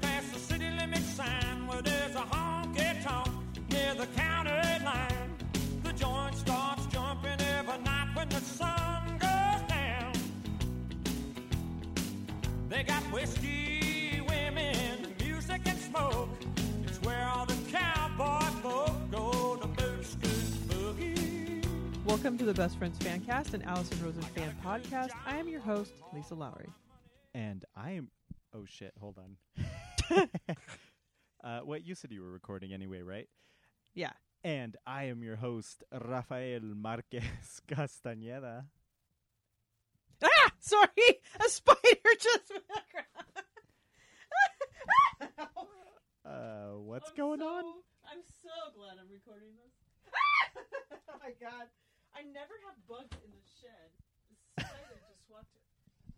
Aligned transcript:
They 0.00 0.08
pass 0.08 0.30
the 0.32 0.38
city 0.38 0.70
limit 0.70 1.02
sign 1.02 1.66
where 1.66 1.82
there's 1.82 2.14
a 2.14 2.20
honky 2.20 3.02
tonk 3.02 3.28
near 3.70 3.94
the 3.94 4.06
county 4.06 4.84
line. 4.84 5.36
The 5.82 5.92
joint 5.92 6.34
starts 6.36 6.86
jumping 6.86 7.40
every 7.40 7.78
night 7.82 8.08
when 8.14 8.28
the 8.28 8.40
sun 8.40 9.18
goes 9.18 9.68
down. 9.68 10.12
They 12.68 12.82
got 12.82 13.02
whiskey, 13.12 14.20
women, 14.28 15.14
music, 15.20 15.62
and 15.66 15.78
smoke. 15.78 16.28
It's 16.86 17.00
where 17.02 17.28
all 17.28 17.46
the 17.46 17.56
cowboy 17.70 18.46
folk 18.62 19.10
go 19.10 19.56
to 19.56 19.66
boot 19.68 20.04
scoot 20.04 20.68
boogie. 20.68 21.64
Welcome 22.04 22.38
to 22.38 22.44
the 22.44 22.54
Best 22.54 22.78
Friends 22.78 22.98
Fancast, 22.98 23.54
and 23.54 23.64
Allison 23.64 23.98
Rosen 24.04 24.22
fan 24.22 24.54
podcast. 24.64 25.10
I 25.26 25.36
am 25.36 25.48
your 25.48 25.60
host, 25.60 25.92
Lisa 26.12 26.34
Lowry. 26.34 26.68
And 27.34 27.64
I 27.76 27.92
am. 27.92 28.08
Oh 28.56 28.64
shit! 28.66 28.92
Hold 29.00 29.18
on. 29.18 29.64
uh, 31.44 31.60
what 31.60 31.84
you 31.84 31.94
said 31.94 32.10
you 32.12 32.22
were 32.22 32.30
recording 32.30 32.72
anyway, 32.72 33.02
right? 33.02 33.28
Yeah. 33.94 34.12
And 34.42 34.76
I 34.86 35.04
am 35.04 35.22
your 35.22 35.36
host, 35.36 35.82
Rafael 35.92 36.60
Marquez 36.62 37.24
Castañeda. 37.68 38.64
Ah! 40.22 40.50
Sorry! 40.60 41.20
A 41.44 41.48
spider 41.48 42.12
just 42.20 42.50
went 42.50 42.64
across. 42.70 43.44
Uh, 46.24 46.80
what's 46.80 47.10
I'm 47.10 47.16
going 47.16 47.40
so- 47.40 47.48
on? 47.48 47.64
I'm 48.04 48.20
so 48.42 48.52
glad 48.76 48.96
I'm 49.00 49.08
recording 49.10 49.56
this. 49.56 49.72
oh 51.08 51.16
my 51.20 51.32
god. 51.40 51.68
I 52.14 52.22
never 52.22 52.52
have 52.68 52.76
bugs 52.86 53.16
in 53.24 53.30
the 53.32 53.44
shed. 53.60 53.90
The 54.28 54.36
spider 54.64 55.00
just 55.08 55.24
walked 55.28 55.56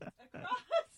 across. 0.03 0.96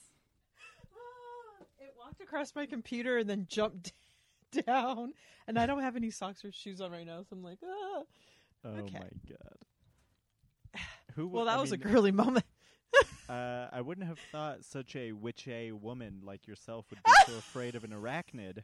Walked 2.09 2.23
across 2.23 2.55
my 2.55 2.65
computer 2.65 3.19
and 3.19 3.29
then 3.29 3.47
jumped 3.51 3.93
down. 4.67 5.13
And 5.47 5.59
I 5.59 5.67
don't 5.67 5.83
have 5.83 5.95
any 5.95 6.11
socks 6.11 6.43
or 6.43 6.51
shoes 6.53 6.81
on 6.81 6.91
right 6.91 7.05
now, 7.07 7.19
so 7.29 7.37
I'm 7.37 7.43
like, 7.43 7.59
ah. 7.63 8.03
Oh 8.65 8.69
Okay. 8.71 8.99
my 8.99 9.09
god. 9.29 9.59
Who? 11.17 11.29
Well, 11.29 11.45
that 11.45 11.59
I 11.59 11.61
was 11.61 11.73
a 11.73 11.77
girly 11.77 12.13
moment. 12.13 12.45
Uh, 13.29 13.69
I 13.71 13.83
wouldn't 13.83 14.07
have 14.07 14.19
thought 14.33 14.65
such 14.65 14.97
a 14.97 15.13
witchy 15.13 15.71
woman 15.71 16.23
like 16.25 16.47
yourself 16.47 16.87
would 16.89 16.99
be 17.05 17.13
so 17.27 17.35
afraid 17.39 17.75
of 17.75 17.85
an 17.85 17.91
arachnid. 17.91 18.61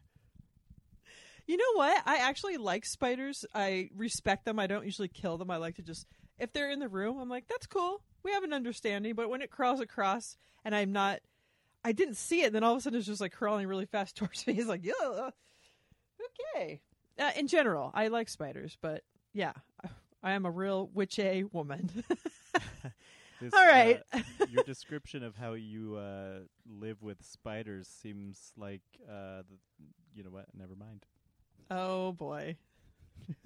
You 1.46 1.58
know 1.58 1.72
what? 1.74 2.02
I 2.06 2.16
actually 2.16 2.56
like 2.56 2.86
spiders. 2.86 3.44
I 3.54 3.90
respect 3.94 4.46
them. 4.46 4.58
I 4.58 4.66
don't 4.66 4.86
usually 4.86 5.08
kill 5.08 5.36
them. 5.36 5.50
I 5.50 5.58
like 5.58 5.74
to 5.76 5.82
just, 5.82 6.06
if 6.38 6.54
they're 6.54 6.70
in 6.70 6.78
the 6.78 6.88
room, 6.88 7.18
I'm 7.20 7.28
like, 7.28 7.46
that's 7.46 7.66
cool. 7.66 8.00
We 8.22 8.32
have 8.32 8.42
an 8.42 8.54
understanding. 8.54 9.12
But 9.14 9.28
when 9.28 9.42
it 9.42 9.50
crawls 9.50 9.80
across 9.80 10.38
and 10.64 10.74
I'm 10.74 10.92
not, 10.92 11.20
I 11.84 11.92
didn't 11.92 12.16
see 12.16 12.42
it, 12.42 12.46
And 12.46 12.54
then 12.54 12.64
all 12.64 12.72
of 12.72 12.78
a 12.78 12.80
sudden 12.80 12.98
it's 12.98 13.06
just 13.06 13.20
like 13.20 13.32
crawling 13.32 13.66
really 13.66 13.86
fast 13.86 14.16
towards 14.18 14.46
me. 14.46 14.54
It's 14.54 14.68
like, 14.68 14.84
yeah, 14.84 15.30
okay. 16.54 16.80
Uh, 17.18 17.30
in 17.36 17.46
general, 17.46 17.90
I 17.94 18.08
like 18.08 18.28
spiders, 18.28 18.76
but 18.80 19.02
yeah, 19.32 19.52
I 20.22 20.32
am 20.32 20.46
a 20.46 20.50
real 20.50 20.90
witchy 20.92 21.44
woman. 21.44 21.90
This, 23.40 23.52
All 23.52 23.66
right. 23.66 24.00
uh, 24.12 24.20
your 24.48 24.62
description 24.62 25.24
of 25.24 25.36
how 25.36 25.54
you 25.54 25.96
uh, 25.96 26.44
live 26.66 27.02
with 27.02 27.18
spiders 27.22 27.88
seems 27.88 28.52
like, 28.56 28.80
uh, 29.06 29.42
the, 29.42 29.56
you 30.14 30.22
know 30.22 30.30
what? 30.30 30.46
Never 30.56 30.76
mind. 30.76 31.04
Oh 31.70 32.12
boy. 32.12 32.56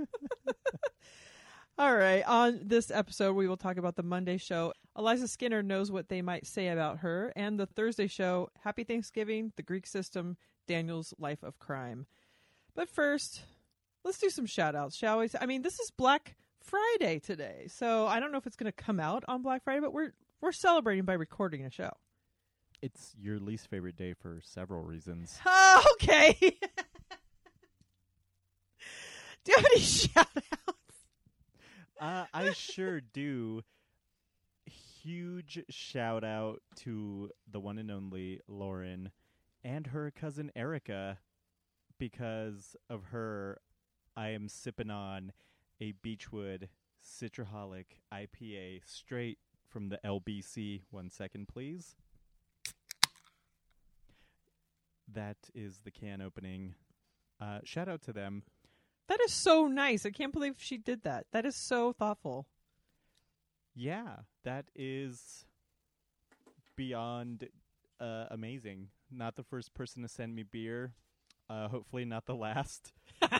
All 1.78 1.94
right. 1.94 2.26
On 2.26 2.58
this 2.64 2.90
episode, 2.90 3.34
we 3.34 3.46
will 3.46 3.56
talk 3.56 3.76
about 3.76 3.94
the 3.94 4.02
Monday 4.02 4.36
show. 4.36 4.72
Eliza 4.96 5.28
Skinner 5.28 5.62
knows 5.62 5.92
what 5.92 6.08
they 6.08 6.22
might 6.22 6.44
say 6.44 6.68
about 6.68 6.98
her, 6.98 7.32
and 7.36 7.56
the 7.56 7.66
Thursday 7.66 8.08
show, 8.08 8.48
Happy 8.64 8.82
Thanksgiving, 8.82 9.52
The 9.54 9.62
Greek 9.62 9.86
System, 9.86 10.36
Daniel's 10.66 11.14
Life 11.20 11.44
of 11.44 11.60
Crime. 11.60 12.06
But 12.74 12.88
first, 12.88 13.42
let's 14.04 14.18
do 14.18 14.28
some 14.28 14.44
shout 14.44 14.74
outs, 14.74 14.96
shall 14.96 15.20
we? 15.20 15.28
I 15.40 15.46
mean, 15.46 15.62
this 15.62 15.78
is 15.78 15.92
Black 15.92 16.34
Friday 16.60 17.20
today, 17.20 17.66
so 17.68 18.08
I 18.08 18.18
don't 18.18 18.32
know 18.32 18.38
if 18.38 18.46
it's 18.48 18.56
going 18.56 18.72
to 18.72 18.74
come 18.84 18.98
out 18.98 19.22
on 19.28 19.42
Black 19.42 19.62
Friday, 19.62 19.80
but 19.80 19.92
we're 19.92 20.14
we're 20.40 20.50
celebrating 20.50 21.04
by 21.04 21.12
recording 21.12 21.64
a 21.64 21.70
show. 21.70 21.92
It's 22.82 23.14
your 23.20 23.38
least 23.38 23.70
favorite 23.70 23.96
day 23.96 24.14
for 24.14 24.40
several 24.42 24.82
reasons. 24.82 25.38
Oh, 25.46 25.84
okay. 25.92 26.36
do 26.40 26.50
you 29.46 29.56
have 29.56 29.66
any 29.72 29.80
shout 29.80 30.26
outs? 30.52 30.57
Uh, 32.00 32.26
I 32.32 32.52
sure 32.52 33.00
do. 33.00 33.62
Huge 35.02 35.64
shout 35.68 36.22
out 36.22 36.60
to 36.76 37.30
the 37.50 37.60
one 37.60 37.78
and 37.78 37.90
only 37.90 38.40
Lauren 38.46 39.10
and 39.64 39.88
her 39.88 40.10
cousin 40.10 40.52
Erica. 40.54 41.18
Because 41.98 42.76
of 42.88 43.06
her, 43.06 43.60
I 44.16 44.28
am 44.28 44.48
sipping 44.48 44.90
on 44.90 45.32
a 45.80 45.94
Beachwood 46.04 46.68
Citraholic 47.04 47.86
IPA 48.12 48.82
straight 48.84 49.38
from 49.68 49.88
the 49.88 49.98
LBC. 50.04 50.82
One 50.90 51.10
second, 51.10 51.48
please. 51.48 51.96
That 55.12 55.38
is 55.54 55.80
the 55.84 55.90
can 55.90 56.20
opening. 56.20 56.74
Uh, 57.40 57.60
shout 57.64 57.88
out 57.88 58.02
to 58.02 58.12
them. 58.12 58.42
That 59.08 59.20
is 59.22 59.32
so 59.32 59.66
nice. 59.66 60.04
I 60.04 60.10
can't 60.10 60.32
believe 60.32 60.56
she 60.58 60.76
did 60.76 61.02
that. 61.02 61.26
That 61.32 61.46
is 61.46 61.56
so 61.56 61.92
thoughtful. 61.92 62.46
Yeah, 63.74 64.16
that 64.44 64.66
is 64.74 65.46
beyond 66.76 67.48
uh, 68.00 68.26
amazing. 68.30 68.88
Not 69.10 69.36
the 69.36 69.42
first 69.42 69.72
person 69.72 70.02
to 70.02 70.08
send 70.08 70.34
me 70.34 70.42
beer. 70.42 70.92
Uh, 71.48 71.68
hopefully, 71.68 72.04
not 72.04 72.26
the 72.26 72.34
last. 72.34 72.92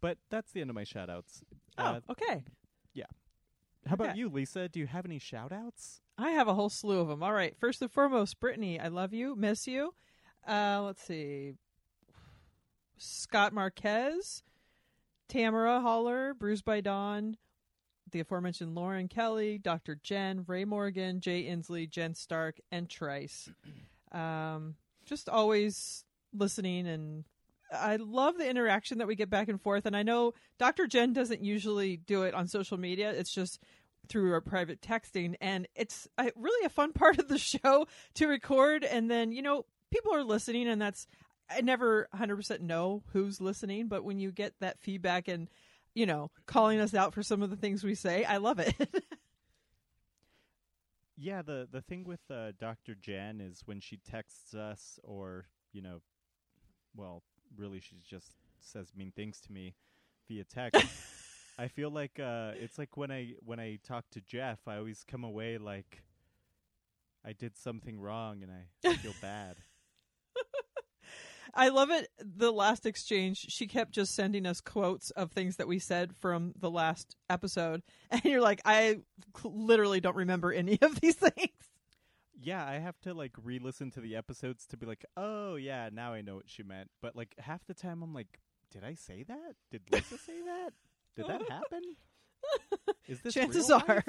but 0.00 0.18
that's 0.30 0.52
the 0.52 0.62
end 0.62 0.70
of 0.70 0.76
my 0.76 0.84
shout 0.84 1.10
outs. 1.10 1.44
Uh, 1.76 2.00
oh, 2.08 2.12
okay. 2.12 2.44
Yeah. 2.94 3.04
How 3.86 3.94
about 3.94 4.10
okay. 4.10 4.18
you, 4.18 4.28
Lisa? 4.30 4.68
Do 4.68 4.80
you 4.80 4.86
have 4.86 5.04
any 5.04 5.18
shout 5.18 5.52
outs? 5.52 6.00
I 6.16 6.30
have 6.30 6.48
a 6.48 6.54
whole 6.54 6.70
slew 6.70 7.00
of 7.00 7.08
them. 7.08 7.22
All 7.22 7.32
right. 7.32 7.54
First 7.58 7.82
and 7.82 7.90
foremost, 7.90 8.40
Brittany, 8.40 8.80
I 8.80 8.88
love 8.88 9.12
you, 9.12 9.36
miss 9.36 9.66
you. 9.66 9.94
Uh, 10.46 10.82
let's 10.84 11.02
see. 11.02 11.54
Scott 12.98 13.52
Marquez, 13.52 14.42
Tamara 15.28 15.80
Holler, 15.80 16.34
Bruised 16.34 16.64
by 16.64 16.80
Dawn, 16.80 17.36
the 18.10 18.20
aforementioned 18.20 18.74
Lauren 18.74 19.08
Kelly, 19.08 19.58
Dr. 19.58 19.96
Jen, 20.02 20.44
Ray 20.46 20.64
Morgan, 20.64 21.20
Jay 21.20 21.44
Inslee, 21.44 21.88
Jen 21.88 22.14
Stark, 22.14 22.58
and 22.70 22.88
Trice. 22.88 23.50
Um, 24.12 24.74
just 25.04 25.28
always 25.28 26.04
listening 26.32 26.86
and 26.86 27.24
I 27.72 27.96
love 27.96 28.38
the 28.38 28.48
interaction 28.48 28.98
that 28.98 29.06
we 29.06 29.14
get 29.14 29.30
back 29.30 29.48
and 29.48 29.60
forth. 29.60 29.86
And 29.86 29.96
I 29.96 30.02
know 30.02 30.34
Dr. 30.58 30.86
Jen 30.86 31.12
doesn't 31.12 31.42
usually 31.42 31.96
do 31.96 32.22
it 32.22 32.34
on 32.34 32.48
social 32.48 32.78
media. 32.78 33.10
It's 33.10 33.32
just 33.32 33.60
through 34.08 34.32
our 34.32 34.40
private 34.40 34.80
texting. 34.80 35.34
And 35.40 35.68
it's 35.74 36.08
uh, 36.16 36.30
really 36.36 36.64
a 36.64 36.70
fun 36.70 36.92
part 36.94 37.18
of 37.18 37.28
the 37.28 37.38
show 37.38 37.86
to 38.14 38.26
record. 38.26 38.84
And 38.84 39.10
then, 39.10 39.32
you 39.32 39.42
know, 39.42 39.66
people 39.90 40.14
are 40.14 40.24
listening 40.24 40.68
and 40.68 40.80
that's, 40.80 41.06
I 41.50 41.60
never 41.60 42.08
100% 42.14 42.60
know 42.60 43.02
who's 43.12 43.40
listening, 43.40 43.88
but 43.88 44.04
when 44.04 44.18
you 44.18 44.30
get 44.32 44.54
that 44.60 44.78
feedback 44.80 45.28
and, 45.28 45.48
you 45.94 46.06
know, 46.06 46.30
calling 46.46 46.80
us 46.80 46.94
out 46.94 47.14
for 47.14 47.22
some 47.22 47.42
of 47.42 47.50
the 47.50 47.56
things 47.56 47.82
we 47.82 47.94
say, 47.94 48.24
I 48.24 48.36
love 48.38 48.58
it. 48.58 48.74
Yeah, 51.20 51.42
the 51.42 51.66
the 51.68 51.80
thing 51.80 52.04
with 52.04 52.20
uh, 52.30 52.52
Dr. 52.60 52.94
Jen 52.94 53.40
is 53.40 53.62
when 53.66 53.80
she 53.80 53.96
texts 53.96 54.54
us, 54.54 55.00
or 55.02 55.46
you 55.72 55.82
know, 55.82 56.00
well, 56.94 57.24
really, 57.56 57.80
she 57.80 57.96
just 58.08 58.30
says 58.60 58.92
mean 58.96 59.10
things 59.10 59.40
to 59.40 59.52
me 59.52 59.74
via 60.28 60.44
text. 60.44 60.80
I 61.58 61.66
feel 61.66 61.90
like 61.90 62.20
uh, 62.20 62.52
it's 62.54 62.78
like 62.78 62.96
when 62.96 63.10
I 63.10 63.34
when 63.44 63.58
I 63.58 63.80
talk 63.84 64.08
to 64.10 64.20
Jeff, 64.20 64.60
I 64.68 64.76
always 64.76 65.02
come 65.02 65.24
away 65.24 65.58
like 65.58 66.04
I 67.24 67.32
did 67.32 67.56
something 67.56 68.00
wrong 68.00 68.44
and 68.44 68.52
I 68.52 68.94
feel 68.98 69.14
bad. 69.20 69.56
I 71.58 71.70
love 71.70 71.90
it. 71.90 72.08
The 72.20 72.52
last 72.52 72.86
exchange, 72.86 73.46
she 73.48 73.66
kept 73.66 73.90
just 73.90 74.14
sending 74.14 74.46
us 74.46 74.60
quotes 74.60 75.10
of 75.10 75.32
things 75.32 75.56
that 75.56 75.66
we 75.66 75.80
said 75.80 76.14
from 76.14 76.54
the 76.56 76.70
last 76.70 77.16
episode. 77.28 77.82
And 78.10 78.24
you're 78.24 78.40
like, 78.40 78.62
I 78.64 79.00
literally 79.42 80.00
don't 80.00 80.16
remember 80.16 80.52
any 80.52 80.78
of 80.80 81.00
these 81.00 81.14
things. 81.16 81.50
Yeah, 82.40 82.64
I 82.64 82.74
have 82.74 82.98
to 83.00 83.12
like 83.12 83.32
re-listen 83.42 83.90
to 83.90 84.00
the 84.00 84.14
episodes 84.14 84.66
to 84.68 84.76
be 84.76 84.86
like, 84.86 85.04
oh 85.16 85.56
yeah, 85.56 85.90
now 85.92 86.12
I 86.12 86.22
know 86.22 86.36
what 86.36 86.48
she 86.48 86.62
meant. 86.62 86.90
But 87.02 87.16
like 87.16 87.34
half 87.38 87.66
the 87.66 87.74
time, 87.74 88.02
I'm 88.02 88.14
like, 88.14 88.38
did 88.70 88.84
I 88.84 88.94
say 88.94 89.24
that? 89.24 89.56
Did 89.72 89.82
Lisa 89.90 90.16
say 90.16 90.40
that? 90.42 90.70
Did 91.16 91.26
that 91.26 91.42
happen? 91.50 91.82
Is 93.08 93.20
this 93.20 93.34
chances 93.34 93.68
are. 93.68 94.04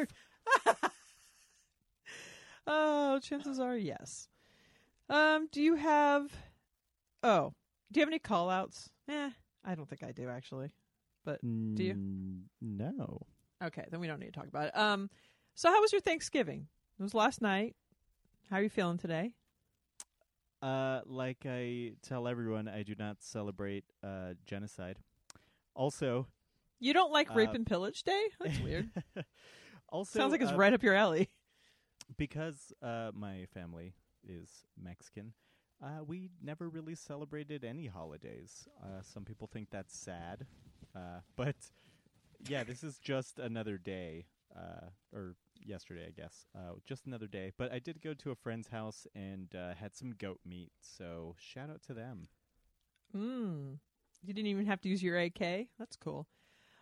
oh, 2.68 3.20
chances 3.20 3.60
are 3.60 3.76
yes. 3.76 4.28
Um, 5.10 5.48
do 5.52 5.64
you 5.64 5.74
have 5.74 6.32
Oh, 7.24 7.54
do 7.92 8.00
you 8.00 8.02
have 8.02 8.10
any 8.10 8.20
call 8.20 8.50
outs? 8.50 8.90
Eh, 9.08 9.30
I 9.66 9.76
don't 9.76 9.88
think 9.90 10.04
I 10.04 10.12
do 10.12 10.30
actually. 10.30 10.72
But 11.26 11.42
do 11.42 11.84
you? 11.84 11.94
Mm, 11.96 12.44
No. 12.62 13.26
Okay, 13.64 13.86
then 13.92 14.00
we 14.00 14.08
don't 14.08 14.20
need 14.20 14.28
to 14.34 14.40
talk 14.40 14.48
about 14.48 14.68
it. 14.68 14.78
Um, 14.78 15.10
so 15.56 15.70
how 15.70 15.82
was 15.82 15.92
your 15.92 16.02
Thanksgiving? 16.02 16.68
It 16.98 17.04
was 17.04 17.14
last 17.14 17.42
night. 17.42 17.76
How 18.50 18.58
are 18.58 18.62
you 18.64 18.70
feeling 18.70 18.98
today? 18.98 19.34
Uh, 20.62 21.02
like 21.06 21.46
I 21.46 21.94
tell 22.02 22.28
everyone, 22.28 22.68
I 22.68 22.84
do 22.84 22.96
not 22.98 23.18
celebrate 23.22 23.84
uh, 24.04 24.34
genocide. 24.46 24.98
Also, 25.76 26.28
You 26.80 26.94
don't 26.94 27.12
like 27.12 27.34
Rape 27.36 27.50
Uh, 27.50 27.54
and 27.54 27.66
Pillage 27.66 28.04
Day? 28.04 28.24
That's 28.40 28.60
weird. 28.60 28.90
also, 29.90 30.20
Sounds 30.20 30.32
like 30.32 30.42
it's 30.42 30.52
uh, 30.52 30.58
right 30.58 30.74
up 30.74 30.84
your 30.84 30.94
alley. 30.96 31.30
because 32.18 32.74
uh, 32.82 33.12
my 33.14 33.46
family 33.54 33.94
is 34.28 34.50
Mexican. 34.82 35.34
Uh, 35.82 36.04
we 36.06 36.30
never 36.44 36.68
really 36.68 36.96
celebrated 36.96 37.64
any 37.64 37.88
holidays. 37.88 38.68
Uh, 38.84 39.02
some 39.02 39.24
people 39.24 39.48
think 39.48 39.70
that's 39.72 39.98
sad, 39.98 40.46
uh, 40.96 41.20
but 41.36 41.56
yeah, 42.48 42.64
this 42.64 42.84
is 42.84 42.98
just 43.00 43.40
another 43.40 43.78
day, 43.78 44.26
uh, 44.56 44.88
or 45.14 45.36
yesterday, 45.66 46.06
I 46.08 46.12
guess. 46.12 46.46
Uh, 46.56 46.74
just 46.86 47.06
another 47.06 47.28
day. 47.28 47.52
But 47.58 47.72
I 47.72 47.80
did 47.80 48.02
go 48.02 48.14
to 48.14 48.32
a 48.32 48.36
friend's 48.36 48.68
house 48.68 49.08
and 49.16 49.54
uh, 49.56 49.74
had 49.74 49.96
some 49.96 50.12
goat 50.12 50.40
meat. 50.46 50.72
So 50.82 51.36
shout 51.40 51.70
out 51.70 51.82
to 51.84 51.94
them. 51.94 52.28
Mm. 53.16 53.78
You 54.26 54.34
didn't 54.34 54.48
even 54.48 54.66
have 54.66 54.82
to 54.82 54.90
use 54.90 55.02
your 55.02 55.18
AK. 55.18 55.68
That's 55.78 55.96
cool. 55.96 56.28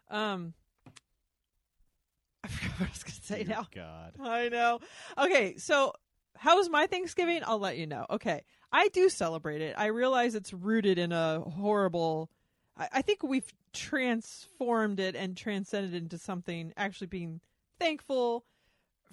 Um, 0.09 0.53
I 2.43 2.47
forgot 2.47 2.79
what 2.79 2.88
I 2.88 2.91
was 2.91 3.03
going 3.03 3.15
to 3.15 3.23
say 3.23 3.43
now. 3.43 3.67
God. 3.73 4.13
I 4.19 4.50
know. 4.50 4.79
Okay, 5.17 5.57
so 5.57 5.93
how 6.39 6.57
was 6.57 6.69
my 6.69 6.88
Thanksgiving? 6.88 7.42
I'll 7.45 7.60
let 7.60 7.78
you 7.78 7.88
know. 7.88 8.06
Okay, 8.10 8.44
I 8.72 8.88
do 8.89 9.10
celebrate 9.10 9.62
it. 9.62 9.75
I 9.78 9.88
realize 9.88 10.36
it's 10.36 10.54
rooted 10.54 10.98
in 10.98 11.12
a 11.12 11.42
horrible. 11.42 12.30
I, 12.78 12.88
I 12.94 13.01
think 13.01 13.24
we've 13.24 13.51
transformed 13.74 15.00
it 15.00 15.16
and 15.16 15.36
transcended 15.36 15.94
it 15.94 15.98
into 15.98 16.18
something 16.18 16.74
actually 16.78 17.07
being 17.07 17.42
thankful 17.80 18.45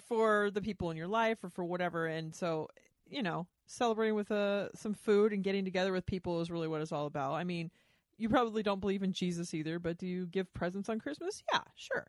for 0.07 0.51
the 0.51 0.61
people 0.61 0.91
in 0.91 0.97
your 0.97 1.07
life 1.07 1.43
or 1.43 1.49
for 1.49 1.63
whatever. 1.63 2.05
And 2.05 2.33
so, 2.33 2.69
you 3.07 3.23
know, 3.23 3.47
celebrating 3.67 4.15
with 4.15 4.31
uh, 4.31 4.71
some 4.73 4.93
food 4.93 5.33
and 5.33 5.43
getting 5.43 5.65
together 5.65 5.91
with 5.91 6.05
people 6.05 6.41
is 6.41 6.51
really 6.51 6.67
what 6.67 6.81
it's 6.81 6.91
all 6.91 7.05
about. 7.05 7.33
I 7.33 7.43
mean, 7.43 7.71
you 8.17 8.29
probably 8.29 8.63
don't 8.63 8.79
believe 8.79 9.03
in 9.03 9.13
Jesus 9.13 9.53
either, 9.53 9.79
but 9.79 9.97
do 9.97 10.07
you 10.07 10.25
give 10.25 10.53
presents 10.53 10.89
on 10.89 10.99
Christmas? 10.99 11.43
Yeah, 11.51 11.61
sure. 11.75 12.07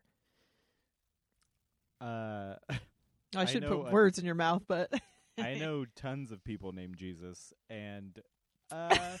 Uh, 1.99 2.55
I 3.35 3.41
I 3.41 3.45
should 3.45 3.63
know, 3.63 3.83
put 3.83 3.91
words 3.91 4.19
in 4.19 4.25
your 4.25 4.35
mouth, 4.35 4.63
but 4.67 4.91
I 5.37 5.55
know 5.55 5.85
tons 5.95 6.31
of 6.31 6.43
people 6.43 6.71
named 6.71 6.97
Jesus, 6.97 7.53
and 7.69 8.19
uh, 8.71 9.17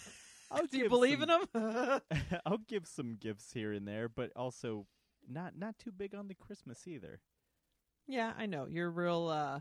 Do 0.71 0.77
you 0.77 0.89
believe 0.89 1.19
some- 1.19 1.29
in 1.53 1.61
them? 1.61 2.01
I'll 2.45 2.57
give 2.59 2.87
some 2.87 3.17
gifts 3.19 3.53
here 3.53 3.73
and 3.73 3.87
there, 3.87 4.07
but 4.09 4.31
also 4.35 4.87
not 5.29 5.57
not 5.57 5.77
too 5.77 5.91
big 5.91 6.15
on 6.15 6.27
the 6.27 6.35
Christmas 6.35 6.87
either. 6.87 7.19
yeah, 8.07 8.33
I 8.37 8.45
know. 8.45 8.65
You're 8.69 8.89
real 8.91 9.27
uh 9.27 9.59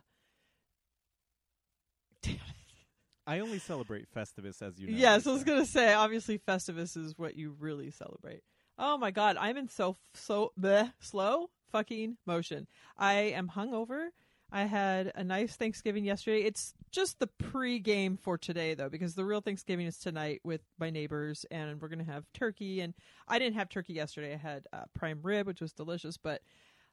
I 3.28 3.40
only 3.40 3.58
celebrate 3.58 4.06
Festivus, 4.14 4.62
as 4.62 4.78
you 4.78 4.86
know. 4.88 4.96
Yes, 4.96 5.26
I 5.26 5.32
was 5.32 5.42
gonna 5.42 5.66
say 5.66 5.92
obviously 5.92 6.38
Festivus 6.38 6.96
is 6.96 7.18
what 7.18 7.34
you 7.36 7.56
really 7.58 7.90
celebrate. 7.90 8.42
Oh 8.78 8.96
my 8.98 9.10
god, 9.10 9.36
I'm 9.36 9.56
in 9.56 9.68
so 9.68 9.96
so 10.14 10.52
bleh, 10.58 10.92
slow 11.00 11.50
fucking 11.72 12.18
motion. 12.24 12.68
I 12.96 13.14
am 13.14 13.48
hungover. 13.48 14.08
I 14.50 14.64
had 14.64 15.12
a 15.14 15.24
nice 15.24 15.56
Thanksgiving 15.56 16.04
yesterday. 16.04 16.42
It's 16.42 16.74
just 16.92 17.18
the 17.18 17.26
pre-game 17.26 18.16
for 18.16 18.38
today 18.38 18.74
though, 18.74 18.88
because 18.88 19.14
the 19.14 19.24
real 19.24 19.40
Thanksgiving 19.40 19.86
is 19.86 19.98
tonight 19.98 20.40
with 20.44 20.60
my 20.78 20.90
neighbors, 20.90 21.44
and 21.50 21.80
we're 21.80 21.88
gonna 21.88 22.04
have 22.04 22.24
turkey. 22.32 22.80
And 22.80 22.94
I 23.26 23.38
didn't 23.38 23.56
have 23.56 23.68
turkey 23.68 23.94
yesterday. 23.94 24.34
I 24.34 24.38
had 24.38 24.66
uh, 24.72 24.84
prime 24.94 25.20
rib, 25.22 25.46
which 25.46 25.60
was 25.60 25.72
delicious. 25.72 26.16
But 26.16 26.42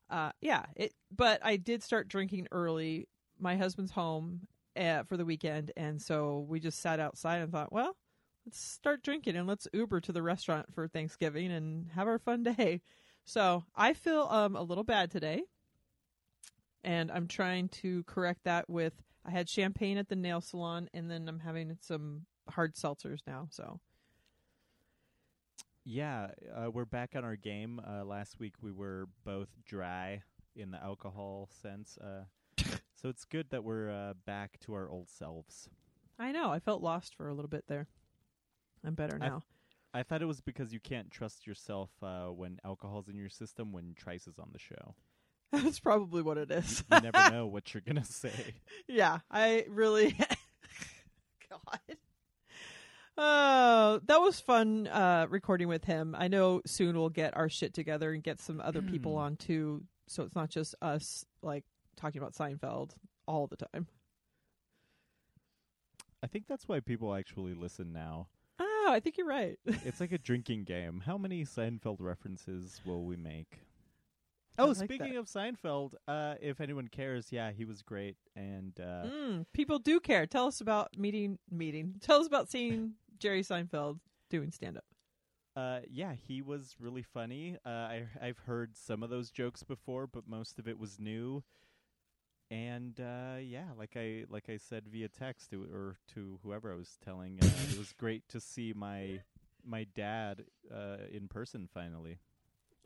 uh, 0.10 0.32
yeah, 0.42 0.66
it. 0.76 0.94
But 1.16 1.40
I 1.44 1.58
did 1.58 1.84
start 1.84 2.08
drinking 2.08 2.48
early. 2.52 3.08
My 3.40 3.56
husband's 3.56 3.92
home 3.92 4.48
uh, 4.76 5.04
for 5.04 5.18
the 5.18 5.26
weekend, 5.26 5.72
and 5.78 6.02
so 6.02 6.46
we 6.48 6.60
just 6.60 6.82
sat 6.82 7.00
outside 7.00 7.42
and 7.42 7.52
thought, 7.52 7.72
well, 7.72 7.96
let's 8.46 8.60
start 8.60 9.04
drinking 9.04 9.36
and 9.36 9.48
let's 9.48 9.68
Uber 9.74 10.02
to 10.02 10.12
the 10.12 10.22
restaurant 10.22 10.74
for 10.74 10.88
Thanksgiving 10.88 11.52
and 11.52 11.90
have 11.92 12.08
our 12.08 12.20
fun 12.20 12.44
day. 12.44 12.82
So 13.26 13.64
I 13.76 13.94
feel 13.94 14.28
um, 14.30 14.56
a 14.56 14.62
little 14.62 14.84
bad 14.84 15.12
today, 15.12 15.44
and 16.84 17.12
I'm 17.12 17.28
trying 17.28 17.70
to 17.70 18.04
correct 18.04 18.44
that 18.44 18.70
with 18.70 18.94
I 19.26 19.32
had 19.32 19.50
champagne 19.50 19.98
at 19.98 20.10
the 20.10 20.16
nail 20.16 20.42
salon, 20.42 20.90
and 20.94 21.10
then 21.10 21.28
I'm 21.30 21.40
having 21.40 21.78
some 21.82 22.26
hard 22.50 22.76
seltzers 22.76 23.20
now. 23.26 23.48
So 23.52 23.80
Yeah, 25.86 26.28
uh, 26.56 26.72
we're 26.72 26.86
back 26.86 27.16
on 27.16 27.24
our 27.24 27.36
game. 27.36 27.80
Uh, 27.80 28.04
last 28.04 28.40
week 28.40 28.56
we 28.62 28.72
were 28.72 29.08
both 29.24 29.50
dry 29.66 30.24
in 30.56 30.72
the 30.72 30.82
alcohol 30.84 31.50
sense, 31.62 31.98
uh, 32.00 32.24
so 32.94 33.10
it's 33.10 33.26
good 33.26 33.50
that 33.50 33.64
we're 33.64 33.90
uh, 33.90 34.14
back 34.26 34.60
to 34.62 34.74
our 34.74 34.90
old 34.90 35.10
selves. 35.10 35.70
I 36.20 36.32
know 36.32 36.52
I 36.52 36.60
felt 36.60 36.84
lost 36.84 37.16
for 37.16 37.28
a 37.28 37.34
little 37.34 37.50
bit 37.50 37.66
there. 37.68 37.88
I'm 38.86 38.94
better 38.94 39.18
I- 39.22 39.30
now. 39.30 39.42
I 39.96 40.02
thought 40.02 40.24
it 40.24 40.26
was 40.26 40.42
because 40.42 40.74
you 40.74 40.80
can't 40.80 41.12
trust 41.12 41.46
yourself 41.46 41.92
uh, 42.02 42.26
when 42.26 42.60
alcohol's 42.66 43.10
in 43.10 43.16
your 43.16 43.30
system 43.30 43.72
when 43.72 43.94
Trice 43.94 44.26
is 44.26 44.40
on 44.40 44.50
the 44.52 44.58
show. 44.58 44.96
That's 45.54 45.80
probably 45.80 46.24
what 46.24 46.38
it 46.38 46.50
is. 46.52 46.84
You 46.92 47.00
never 47.02 47.30
know 47.32 47.46
what 47.46 47.74
you're 47.74 47.84
gonna 47.86 48.04
say. 48.04 48.56
yeah, 48.88 49.20
I 49.30 49.66
really. 49.70 50.18
God. 51.50 51.98
Oh, 53.16 54.00
that 54.08 54.20
was 54.22 54.40
fun 54.40 54.88
uh, 54.88 55.28
recording 55.30 55.68
with 55.68 55.86
him. 55.86 56.16
I 56.18 56.28
know 56.28 56.62
soon 56.66 56.98
we'll 56.98 57.10
get 57.10 57.38
our 57.38 57.48
shit 57.48 57.74
together 57.76 58.12
and 58.12 58.24
get 58.24 58.42
some 58.42 58.60
other 58.60 58.82
people 58.82 59.16
on 59.16 59.36
too, 59.36 59.84
so 60.08 60.24
it's 60.24 60.36
not 60.36 60.50
just 60.50 60.74
us 60.82 61.24
like 61.44 61.64
talking 61.96 62.20
about 62.20 62.34
Seinfeld 62.34 62.92
all 63.28 63.46
the 63.46 63.58
time. 63.58 63.86
I 66.24 66.28
think 66.28 66.48
that's 66.48 66.68
why 66.68 66.80
people 66.80 67.14
actually 67.14 67.54
listen 67.54 67.94
now. 67.94 68.30
Oh, 68.60 68.88
I 68.90 69.00
think 69.00 69.18
you're 69.18 69.28
right. 69.28 69.60
It's 69.66 70.00
like 70.00 70.12
a 70.12 70.18
drinking 70.18 70.64
game. 70.64 71.04
How 71.06 71.18
many 71.18 71.46
Seinfeld 71.46 71.98
references 72.00 72.82
will 72.86 73.04
we 73.04 73.16
make? 73.16 73.60
Oh, 74.60 74.68
like 74.68 74.78
speaking 74.78 75.14
that. 75.14 75.20
of 75.20 75.26
Seinfeld, 75.26 75.94
uh, 76.08 76.36
if 76.42 76.62
anyone 76.62 76.88
cares, 76.88 77.32
yeah, 77.32 77.52
he 77.52 77.66
was 77.66 77.82
great, 77.82 78.18
and 78.36 78.80
uh, 78.80 79.08
mm, 79.08 79.46
people 79.54 79.80
do 79.80 80.00
care. 80.00 80.26
Tell 80.28 80.46
us 80.48 80.62
about 80.62 80.98
meeting 80.98 81.40
meeting. 81.50 81.96
Tell 82.02 82.20
us 82.22 82.28
about 82.28 82.50
seeing 82.52 82.94
Jerry 83.20 83.42
Seinfeld 83.42 84.00
doing 84.30 84.52
stand 84.52 84.78
up. 84.78 84.86
uh, 85.56 85.80
yeah, 85.90 86.14
he 86.28 86.42
was 86.42 86.76
really 86.80 87.02
funny. 87.04 87.58
Uh, 87.66 87.70
I 87.70 88.04
I've 88.22 88.40
heard 88.40 88.76
some 88.78 89.02
of 89.04 89.10
those 89.10 89.32
jokes 89.32 89.64
before, 89.64 90.06
but 90.08 90.28
most 90.28 90.60
of 90.60 90.68
it 90.68 90.78
was 90.78 91.00
new. 91.00 91.44
And 92.52 93.00
uh, 93.00 93.38
yeah, 93.42 93.70
like 93.78 93.96
I 93.96 94.26
like 94.30 94.50
I 94.50 94.58
said 94.58 94.84
via 94.88 95.08
text 95.08 95.50
to, 95.50 95.64
or 95.74 95.98
to 96.14 96.40
whoever 96.44 96.72
I 96.72 96.76
was 96.76 96.98
telling, 97.04 97.40
uh, 97.42 97.48
it 97.72 97.78
was 97.78 97.94
great 97.94 98.28
to 98.30 98.40
see 98.40 98.74
my 98.76 99.22
my 99.66 99.86
dad 99.96 100.44
uh, 100.72 100.98
in 101.12 101.28
person 101.28 101.68
finally. 101.74 102.20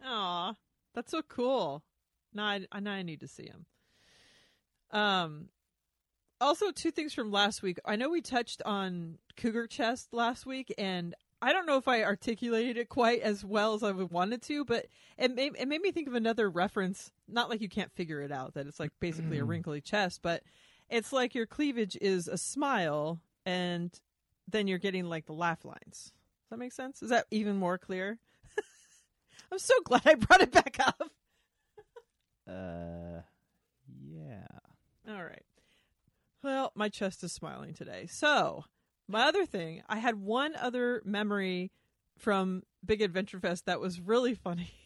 Aw, 0.05 0.55
that's 0.97 1.11
so 1.11 1.21
cool. 1.21 1.83
Now 2.33 2.45
I, 2.45 2.65
I- 2.71 2.79
now 2.79 2.93
I 2.93 3.03
need 3.03 3.19
to 3.19 3.27
see 3.27 3.45
him. 3.45 3.65
Um, 4.91 5.49
also 6.41 6.71
two 6.71 6.89
things 6.91 7.13
from 7.13 7.31
last 7.31 7.61
week. 7.61 7.79
I 7.85 7.95
know 7.95 8.09
we 8.09 8.21
touched 8.21 8.61
on 8.65 9.17
cougar 9.35 9.67
chest 9.67 10.09
last 10.11 10.45
week, 10.45 10.73
and 10.77 11.13
I 11.41 11.53
don't 11.53 11.67
know 11.67 11.77
if 11.77 11.87
I 11.87 12.03
articulated 12.03 12.77
it 12.77 12.89
quite 12.89 13.21
as 13.21 13.45
well 13.45 13.73
as 13.75 13.83
I 13.83 13.91
would 13.91 14.11
wanted 14.11 14.41
to, 14.43 14.65
but 14.65 14.87
it 15.19 15.35
made 15.35 15.53
it 15.59 15.67
made 15.67 15.81
me 15.81 15.91
think 15.91 16.07
of 16.07 16.15
another 16.15 16.49
reference. 16.49 17.11
Not 17.27 17.49
like 17.49 17.61
you 17.61 17.69
can't 17.69 17.91
figure 17.91 18.21
it 18.21 18.31
out 18.31 18.53
that 18.55 18.65
it's 18.65 18.79
like 18.79 18.91
basically 18.99 19.37
a 19.37 19.43
wrinkly 19.45 19.81
chest, 19.81 20.21
but 20.23 20.41
it's 20.89 21.13
like 21.13 21.35
your 21.35 21.45
cleavage 21.45 21.95
is 22.01 22.27
a 22.27 22.37
smile, 22.37 23.19
and 23.45 23.91
then 24.47 24.67
you're 24.67 24.77
getting 24.79 25.05
like 25.05 25.25
the 25.27 25.33
laugh 25.33 25.63
lines. 25.63 26.11
Does 26.43 26.49
that 26.51 26.57
make 26.59 26.71
sense? 26.71 27.03
Is 27.03 27.09
that 27.09 27.25
even 27.29 27.57
more 27.57 27.77
clear? 27.77 28.17
I'm 29.51 29.59
so 29.59 29.73
glad 29.83 30.01
I 30.05 30.15
brought 30.15 30.41
it 30.41 30.51
back 30.51 30.77
up. 30.79 31.01
Uh, 32.47 33.21
yeah. 33.87 34.47
All 35.09 35.23
right. 35.23 35.43
Well, 36.43 36.71
my 36.75 36.89
chest 36.89 37.23
is 37.23 37.33
smiling 37.33 37.73
today. 37.73 38.07
So, 38.09 38.63
my 39.07 39.27
other 39.27 39.45
thing, 39.45 39.81
I 39.87 39.97
had 39.97 40.15
one 40.15 40.55
other 40.55 41.01
memory 41.05 41.71
from 42.17 42.63
Big 42.85 43.01
Adventure 43.01 43.39
Fest 43.39 43.65
that 43.65 43.79
was 43.79 43.99
really 43.99 44.35
funny. 44.35 44.71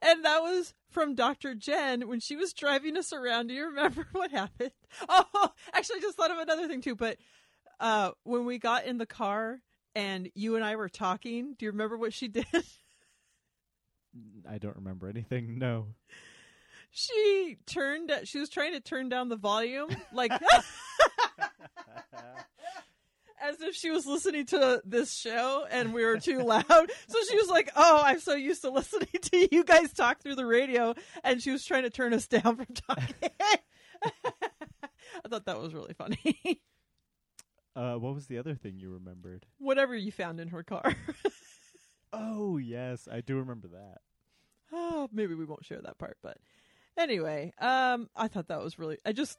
And 0.00 0.24
that 0.24 0.42
was 0.42 0.74
from 0.90 1.16
Dr. 1.16 1.56
Jen 1.56 2.06
when 2.06 2.20
she 2.20 2.36
was 2.36 2.52
driving 2.52 2.96
us 2.96 3.12
around. 3.12 3.48
Do 3.48 3.54
you 3.54 3.64
remember 3.66 4.06
what 4.12 4.30
happened? 4.30 4.70
Oh, 5.08 5.50
actually, 5.74 5.96
I 5.96 6.02
just 6.02 6.16
thought 6.16 6.30
of 6.30 6.38
another 6.38 6.68
thing 6.68 6.82
too. 6.82 6.94
But 6.94 7.18
uh, 7.80 8.12
when 8.22 8.44
we 8.44 8.58
got 8.60 8.84
in 8.86 8.98
the 8.98 9.06
car 9.06 9.58
and 9.96 10.30
you 10.36 10.54
and 10.54 10.64
I 10.64 10.76
were 10.76 10.88
talking, 10.88 11.54
do 11.58 11.64
you 11.66 11.72
remember 11.72 11.96
what 11.98 12.12
she 12.12 12.28
did? 12.28 12.46
I 14.48 14.58
don't 14.58 14.76
remember 14.76 15.08
anything. 15.08 15.58
No. 15.58 15.86
she 16.90 17.56
turned, 17.66 18.12
she 18.24 18.38
was 18.38 18.48
trying 18.48 18.72
to 18.72 18.80
turn 18.80 19.08
down 19.08 19.28
the 19.28 19.36
volume, 19.36 19.88
like. 20.12 20.32
as 23.40 23.60
if 23.60 23.74
she 23.74 23.90
was 23.90 24.06
listening 24.06 24.46
to 24.46 24.82
this 24.84 25.14
show 25.14 25.66
and 25.70 25.92
we 25.92 26.04
were 26.04 26.18
too 26.18 26.42
loud. 26.42 26.64
So 27.08 27.18
she 27.28 27.36
was 27.36 27.48
like, 27.48 27.70
"Oh, 27.76 28.00
I'm 28.02 28.20
so 28.20 28.34
used 28.34 28.62
to 28.62 28.70
listening 28.70 29.08
to 29.22 29.48
you 29.54 29.64
guys 29.64 29.92
talk 29.92 30.20
through 30.20 30.36
the 30.36 30.46
radio," 30.46 30.94
and 31.22 31.42
she 31.42 31.50
was 31.50 31.64
trying 31.64 31.82
to 31.84 31.90
turn 31.90 32.12
us 32.12 32.26
down 32.26 32.56
from 32.56 32.66
talking. 32.88 33.14
I 35.24 35.28
thought 35.28 35.46
that 35.46 35.60
was 35.60 35.74
really 35.74 35.94
funny. 35.94 36.60
Uh, 37.74 37.94
what 37.96 38.14
was 38.14 38.26
the 38.26 38.38
other 38.38 38.54
thing 38.54 38.78
you 38.78 38.90
remembered? 38.90 39.44
Whatever 39.58 39.94
you 39.94 40.10
found 40.10 40.40
in 40.40 40.48
her 40.48 40.62
car. 40.62 40.94
Oh 42.12 42.56
yes, 42.56 43.08
I 43.10 43.20
do 43.20 43.36
remember 43.36 43.68
that. 43.68 43.98
Oh, 44.72 45.08
maybe 45.12 45.34
we 45.34 45.44
won't 45.44 45.64
share 45.64 45.80
that 45.82 45.98
part, 45.98 46.16
but 46.22 46.36
anyway, 46.98 47.52
um, 47.58 48.08
I 48.16 48.28
thought 48.28 48.48
that 48.48 48.62
was 48.62 48.78
really. 48.78 48.98
I 49.04 49.12
just 49.12 49.38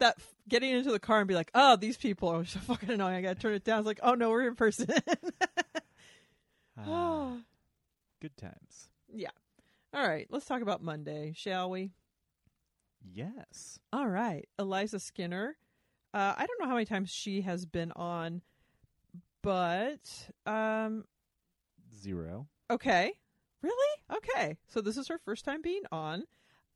that 0.00 0.14
f- 0.18 0.34
getting 0.48 0.70
into 0.72 0.90
the 0.90 0.98
car 0.98 1.18
and 1.20 1.28
be 1.28 1.34
like, 1.34 1.50
oh, 1.54 1.76
these 1.76 1.96
people 1.96 2.28
are 2.28 2.44
so 2.44 2.58
fucking 2.66 2.90
annoying. 2.90 3.14
I 3.16 3.20
gotta 3.22 3.34
turn 3.38 3.54
it 3.54 3.64
down. 3.64 3.78
It's 3.78 3.86
like, 3.86 4.00
oh 4.02 4.14
no, 4.14 4.30
we're 4.30 4.46
in 4.48 4.54
person. 4.56 4.88
Ah, 6.76 7.36
good 8.20 8.36
times. 8.36 8.88
yeah. 9.12 9.30
All 9.92 10.06
right, 10.06 10.26
let's 10.30 10.44
talk 10.46 10.60
about 10.60 10.82
Monday, 10.82 11.32
shall 11.36 11.70
we? 11.70 11.92
Yes. 13.00 13.78
All 13.92 14.08
right, 14.08 14.48
Eliza 14.58 14.98
Skinner. 14.98 15.56
Uh, 16.12 16.34
I 16.36 16.46
don't 16.46 16.60
know 16.60 16.66
how 16.66 16.74
many 16.74 16.84
times 16.86 17.10
she 17.10 17.42
has 17.42 17.64
been 17.64 17.92
on, 17.92 18.42
but 19.42 20.00
um, 20.46 21.04
Zero. 21.96 22.48
okay, 22.70 23.12
really? 23.64 24.16
Okay, 24.16 24.56
so 24.68 24.80
this 24.80 24.96
is 24.96 25.08
her 25.08 25.18
first 25.18 25.44
time 25.44 25.62
being 25.62 25.82
on. 25.90 26.24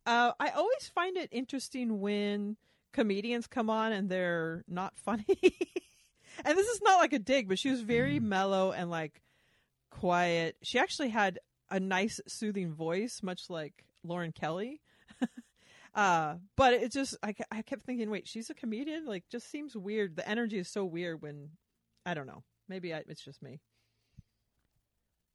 Uh, 0.07 0.33
I 0.41 0.49
always 0.51 0.91
find 0.95 1.17
it 1.17 1.29
interesting 1.31 2.01
when 2.01 2.57
comedians 2.93 3.47
come 3.47 3.69
on 3.69 3.93
and 3.93 4.09
they're 4.09 4.65
not 4.67 4.97
funny. 4.97 5.25
and 6.45 6.57
this 6.57 6.67
is 6.67 6.81
not 6.83 6.99
like 6.99 7.13
a 7.13 7.19
dig, 7.19 7.49
but 7.49 7.59
she 7.59 7.71
was 7.71 7.83
very 7.83 8.19
mellow 8.19 8.73
and 8.73 8.91
like 8.91 9.21
quiet. 9.91 10.57
She 10.63 10.79
actually 10.79 11.11
had 11.11 11.39
a 11.71 11.79
nice, 11.79 12.21
soothing 12.27 12.73
voice, 12.73 13.23
much 13.23 13.51
like 13.51 13.85
Lauren 14.03 14.33
Kelly. 14.33 14.81
uh, 15.95 16.37
but 16.57 16.73
it 16.73 16.91
just, 16.91 17.17
I, 17.23 17.35
I 17.51 17.61
kept 17.61 17.83
thinking, 17.83 18.09
wait, 18.09 18.27
she's 18.27 18.49
a 18.49 18.55
comedian? 18.55 19.05
Like, 19.05 19.25
just 19.29 19.51
seems 19.51 19.77
weird. 19.77 20.17
The 20.17 20.27
energy 20.27 20.59
is 20.59 20.69
so 20.69 20.87
weird 20.87 21.21
when, 21.21 21.51
I 22.07 22.15
don't 22.15 22.27
know. 22.27 22.45
Maybe 22.67 22.95
I, 22.95 23.03
it's 23.07 23.25
just 23.25 23.43
me. 23.43 23.61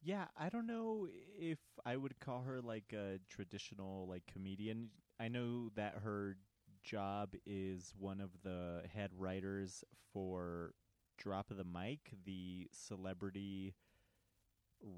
Yeah, 0.03 0.25
I 0.37 0.49
don't 0.49 0.67
know 0.67 1.07
if 1.39 1.59
I 1.85 1.95
would 1.95 2.19
call 2.19 2.41
her 2.41 2.61
like 2.61 2.93
a 2.93 3.19
traditional 3.29 4.07
like 4.07 4.23
comedian. 4.31 4.89
I 5.19 5.29
know 5.29 5.69
that 5.75 5.95
her 6.03 6.35
job 6.83 7.33
is 7.45 7.93
one 7.97 8.19
of 8.19 8.31
the 8.43 8.81
head 8.93 9.11
writers 9.17 9.83
for 10.11 10.73
Drop 11.17 11.51
of 11.51 11.57
the 11.57 11.63
Mic, 11.63 12.11
the 12.25 12.67
celebrity 12.73 13.75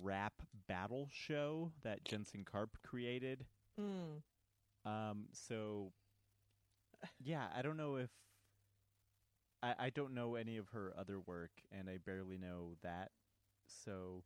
rap 0.01 0.41
battle 0.67 1.09
show 1.12 1.71
that 1.83 2.03
Jensen 2.05 2.43
Karp 2.43 2.77
created. 2.83 3.45
Mm. 3.79 4.21
Um, 4.85 5.27
so 5.33 5.91
yeah, 7.19 7.47
I 7.55 7.62
don't 7.62 7.77
know 7.77 7.95
if 7.97 8.09
I, 9.63 9.75
I 9.79 9.89
don't 9.89 10.13
know 10.13 10.35
any 10.35 10.57
of 10.57 10.69
her 10.69 10.93
other 10.97 11.19
work, 11.19 11.51
and 11.71 11.89
I 11.89 11.97
barely 11.97 12.38
know 12.38 12.75
that. 12.83 13.12
So 13.67 14.24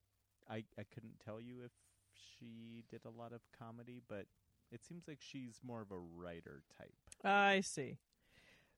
I 0.49 0.63
I 0.77 0.83
couldn't 0.93 1.19
tell 1.23 1.39
you 1.39 1.61
if 1.63 1.71
she 2.13 2.83
did 2.89 3.01
a 3.05 3.09
lot 3.09 3.33
of 3.33 3.41
comedy, 3.57 4.01
but 4.07 4.25
it 4.71 4.83
seems 4.85 5.07
like 5.07 5.19
she's 5.19 5.59
more 5.63 5.81
of 5.81 5.91
a 5.91 5.97
writer 5.97 6.63
type. 6.77 6.93
I 7.23 7.61
see. 7.61 7.97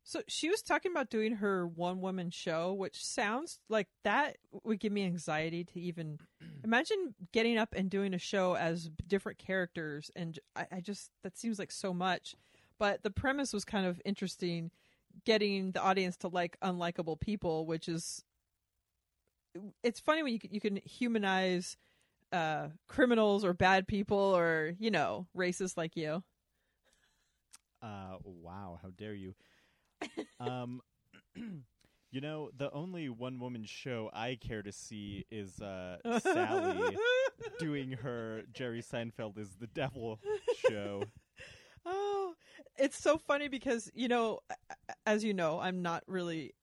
So 0.03 0.21
she 0.27 0.49
was 0.49 0.61
talking 0.61 0.91
about 0.91 1.09
doing 1.09 1.35
her 1.35 1.67
one 1.67 2.01
woman 2.01 2.31
show, 2.31 2.73
which 2.73 3.05
sounds 3.05 3.59
like 3.69 3.87
that 4.03 4.37
would 4.63 4.79
give 4.79 4.91
me 4.91 5.05
anxiety 5.05 5.63
to 5.65 5.79
even 5.79 6.19
imagine 6.63 7.13
getting 7.31 7.57
up 7.57 7.73
and 7.75 7.89
doing 7.89 8.13
a 8.13 8.17
show 8.19 8.55
as 8.55 8.89
different 9.07 9.37
characters. 9.37 10.09
And 10.15 10.39
I 10.55 10.81
just, 10.81 11.11
that 11.23 11.37
seems 11.37 11.59
like 11.59 11.71
so 11.71 11.93
much. 11.93 12.35
But 12.79 13.03
the 13.03 13.11
premise 13.11 13.53
was 13.53 13.63
kind 13.63 13.85
of 13.85 14.01
interesting 14.03 14.71
getting 15.23 15.71
the 15.71 15.81
audience 15.81 16.17
to 16.17 16.29
like 16.29 16.57
unlikable 16.61 17.19
people, 17.19 17.67
which 17.67 17.87
is, 17.87 18.23
it's 19.83 19.99
funny 19.99 20.23
when 20.23 20.33
you, 20.33 20.39
can- 20.39 20.53
you 20.53 20.59
can 20.61 20.77
humanize 20.85 21.77
uh, 22.31 22.67
criminals 22.87 23.43
or 23.45 23.53
bad 23.53 23.87
people 23.87 24.17
or, 24.17 24.73
you 24.79 24.91
know, 24.91 25.27
racists 25.35 25.77
like 25.77 25.95
you. 25.95 26.23
Uh, 27.81 28.17
wow, 28.23 28.79
how 28.81 28.89
dare 28.97 29.13
you? 29.13 29.33
um, 30.39 30.81
you 31.35 32.21
know, 32.21 32.49
the 32.57 32.71
only 32.71 33.09
one 33.09 33.39
woman 33.39 33.65
show 33.65 34.09
I 34.13 34.35
care 34.35 34.61
to 34.63 34.71
see 34.71 35.25
is 35.31 35.59
uh, 35.61 35.97
Sally 36.09 36.99
doing 37.57 37.91
her 37.91 38.43
Jerry 38.51 38.81
Seinfeld 38.81 39.37
is 39.37 39.55
the 39.59 39.67
devil 39.67 40.19
show. 40.47 41.09
Oh, 41.85 42.33
it's 42.77 42.97
so 43.01 43.17
funny 43.17 43.47
because 43.47 43.89
you 43.93 44.07
know, 44.07 44.39
as 45.05 45.23
you 45.23 45.33
know, 45.33 45.59
I'm 45.59 45.81
not 45.81 46.03
really 46.07 46.53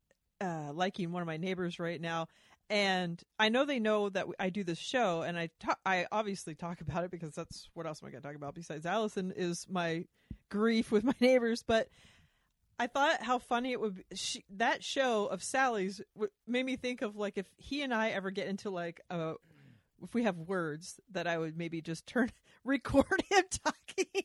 uh, 0.41 0.73
liking 0.73 1.13
one 1.13 1.23
of 1.23 1.27
my 1.27 1.37
neighbors 1.37 1.79
right 1.79 2.01
now, 2.01 2.27
and 2.71 3.23
I 3.39 3.49
know 3.49 3.65
they 3.65 3.79
know 3.79 4.09
that 4.11 4.27
I 4.39 4.51
do 4.51 4.65
this 4.65 4.79
show, 4.79 5.23
and 5.23 5.39
I 5.39 5.51
I 5.85 6.07
obviously 6.13 6.55
talk 6.55 6.81
about 6.83 7.05
it 7.05 7.11
because 7.11 7.35
that's 7.35 7.69
what 7.75 7.87
else 7.87 8.03
am 8.03 8.09
I 8.09 8.11
going 8.11 8.23
to 8.23 8.29
talk 8.29 8.37
about 8.37 8.55
besides 8.55 8.87
Allison 8.87 9.33
is 9.35 9.67
my 9.69 10.05
grief 10.51 10.91
with 10.91 11.05
my 11.05 11.15
neighbors, 11.21 11.63
but. 11.67 11.89
I 12.81 12.87
thought 12.87 13.25
how 13.25 13.39
funny 13.41 13.73
it 13.73 13.81
would 13.81 13.97
be. 13.97 14.05
She, 14.15 14.45
that 14.51 14.85
show 14.85 15.27
of 15.27 15.43
Sally's 15.43 16.01
w- 16.15 16.31
made 16.47 16.65
me 16.65 16.77
think 16.77 17.03
of 17.03 17.17
like 17.17 17.37
if 17.37 17.47
he 17.57 17.83
and 17.83 17.93
I 17.93 18.11
ever 18.11 18.31
get 18.31 18.47
into 18.47 18.71
like 18.71 19.01
a, 19.11 19.35
if 20.03 20.15
we 20.15 20.23
have 20.23 20.37
words 20.37 21.01
that 21.11 21.27
I 21.27 21.39
would 21.39 21.57
maybe 21.59 21.81
just 21.81 22.07
turn 22.07 22.31
record 22.65 23.25
him 23.31 23.43
talking. 23.65 24.23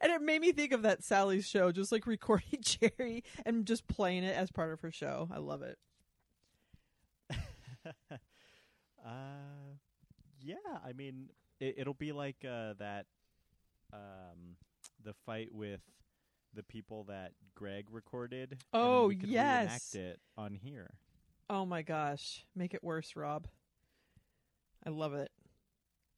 And 0.00 0.12
it 0.12 0.22
made 0.22 0.40
me 0.40 0.52
think 0.52 0.72
of 0.72 0.82
that 0.82 1.02
Sally's 1.02 1.46
show, 1.46 1.72
just 1.72 1.92
like 1.92 2.06
recording 2.06 2.60
Jerry 2.60 3.24
and 3.44 3.66
just 3.66 3.86
playing 3.86 4.24
it 4.24 4.36
as 4.36 4.50
part 4.50 4.72
of 4.72 4.80
her 4.82 4.90
show. 4.90 5.28
I 5.32 5.38
love 5.38 5.62
it. 5.62 5.78
uh, 9.04 9.76
yeah, 10.40 10.54
I 10.84 10.92
mean, 10.92 11.30
it, 11.60 11.76
it'll 11.78 11.94
be 11.94 12.12
like 12.12 12.44
uh, 12.44 12.74
that, 12.78 13.06
um, 13.92 14.56
the 15.02 15.14
fight 15.24 15.48
with 15.52 15.80
the 16.54 16.62
people 16.62 17.04
that 17.04 17.32
Greg 17.54 17.86
recorded. 17.90 18.52
and 18.52 18.60
Oh, 18.72 19.08
we 19.08 19.16
could 19.16 19.28
yes. 19.28 19.94
it 19.94 20.20
on 20.36 20.54
here. 20.54 20.94
Oh 21.48 21.64
my 21.64 21.82
gosh. 21.82 22.44
Make 22.54 22.74
it 22.74 22.82
worse, 22.82 23.14
Rob. 23.14 23.46
I 24.84 24.90
love 24.90 25.14
it. 25.14 25.30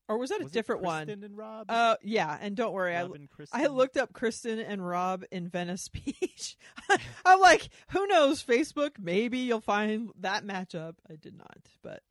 Or 0.09 0.17
was 0.17 0.31
that 0.31 0.43
Was 0.43 0.51
a 0.51 0.55
different 0.55 0.83
one? 0.83 1.07
Kristen 1.07 1.25
and 1.25 1.37
Rob. 1.37 1.67
Uh 1.69 1.97
yeah, 2.03 2.37
and 2.41 2.57
don't 2.57 2.73
worry, 2.73 2.97
I 2.97 3.03
Rob 3.03 3.15
and 3.15 3.29
I 3.53 3.67
looked 3.67 3.97
up 3.97 4.13
Kristen 4.13 4.59
and 4.59 4.87
Rob 4.87 5.25
in 5.31 5.49
Venice 5.49 5.89
Beach. 5.93 6.57
I'm 7.25 7.41
like, 7.41 7.69
who 7.91 8.07
knows? 8.07 8.43
Facebook, 8.43 8.93
maybe 8.99 9.39
you'll 9.39 9.61
find 9.61 10.11
that 10.21 10.45
matchup. 10.45 10.95
I 11.11 11.17
did 11.17 11.37
not, 11.37 11.59
but 11.83 12.03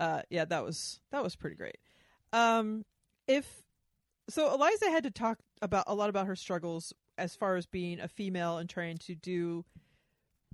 uh, 0.00 0.22
yeah, 0.30 0.44
that 0.46 0.64
was 0.64 1.00
that 1.12 1.22
was 1.22 1.36
pretty 1.36 1.56
great. 1.56 1.78
Um, 2.32 2.84
if 3.28 3.62
so, 4.28 4.52
Eliza 4.52 4.90
had 4.90 5.04
to 5.04 5.10
talk 5.10 5.38
about 5.60 5.84
a 5.86 5.94
lot 5.94 6.08
about 6.08 6.26
her 6.26 6.36
struggles 6.36 6.92
as 7.18 7.34
far 7.34 7.56
as 7.56 7.66
being 7.66 8.00
a 8.00 8.08
female 8.08 8.58
and 8.58 8.68
trying 8.68 8.96
to 8.98 9.14
do 9.14 9.64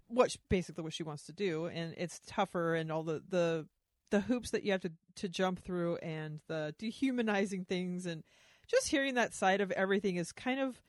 what 0.09 0.33
sh- 0.33 0.37
basically 0.49 0.83
what 0.85 0.93
she 0.93 1.05
wants 1.05 1.25
to 1.25 1.33
do, 1.33 1.67
and 1.67 1.95
it's 1.97 2.21
tougher 2.27 2.75
and 2.75 2.91
all 2.91 3.03
the 3.03 3.23
the 3.29 3.67
the 4.11 4.21
hoops 4.21 4.51
that 4.51 4.65
you 4.65 4.73
have 4.73 4.83
to 4.83 4.93
to 5.17 5.29
jump 5.29 5.61
through 5.61 5.97
and 5.97 6.41
the 6.49 6.75
dehumanizing 6.79 7.65
things. 7.65 8.07
And 8.07 8.25
just 8.67 8.89
hearing 8.89 9.15
that 9.15 9.35
side 9.35 9.61
of 9.61 9.71
everything 9.73 10.17
is 10.17 10.33
kind 10.33 10.61
of 10.61 10.81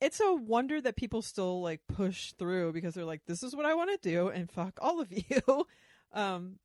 it's 0.00 0.20
a 0.20 0.34
wonder 0.34 0.80
that 0.80 0.96
people 0.96 1.22
still 1.22 1.60
like 1.60 1.80
push 1.88 2.32
through 2.32 2.72
because 2.72 2.94
they're 2.94 3.04
like 3.04 3.22
this 3.26 3.42
is 3.42 3.56
what 3.56 3.66
i 3.66 3.74
want 3.74 3.90
to 3.90 4.08
do 4.08 4.28
and 4.28 4.48
fuck 4.50 4.78
all 4.80 5.00
of 5.00 5.08
you. 5.30 5.66
Um 6.12 6.58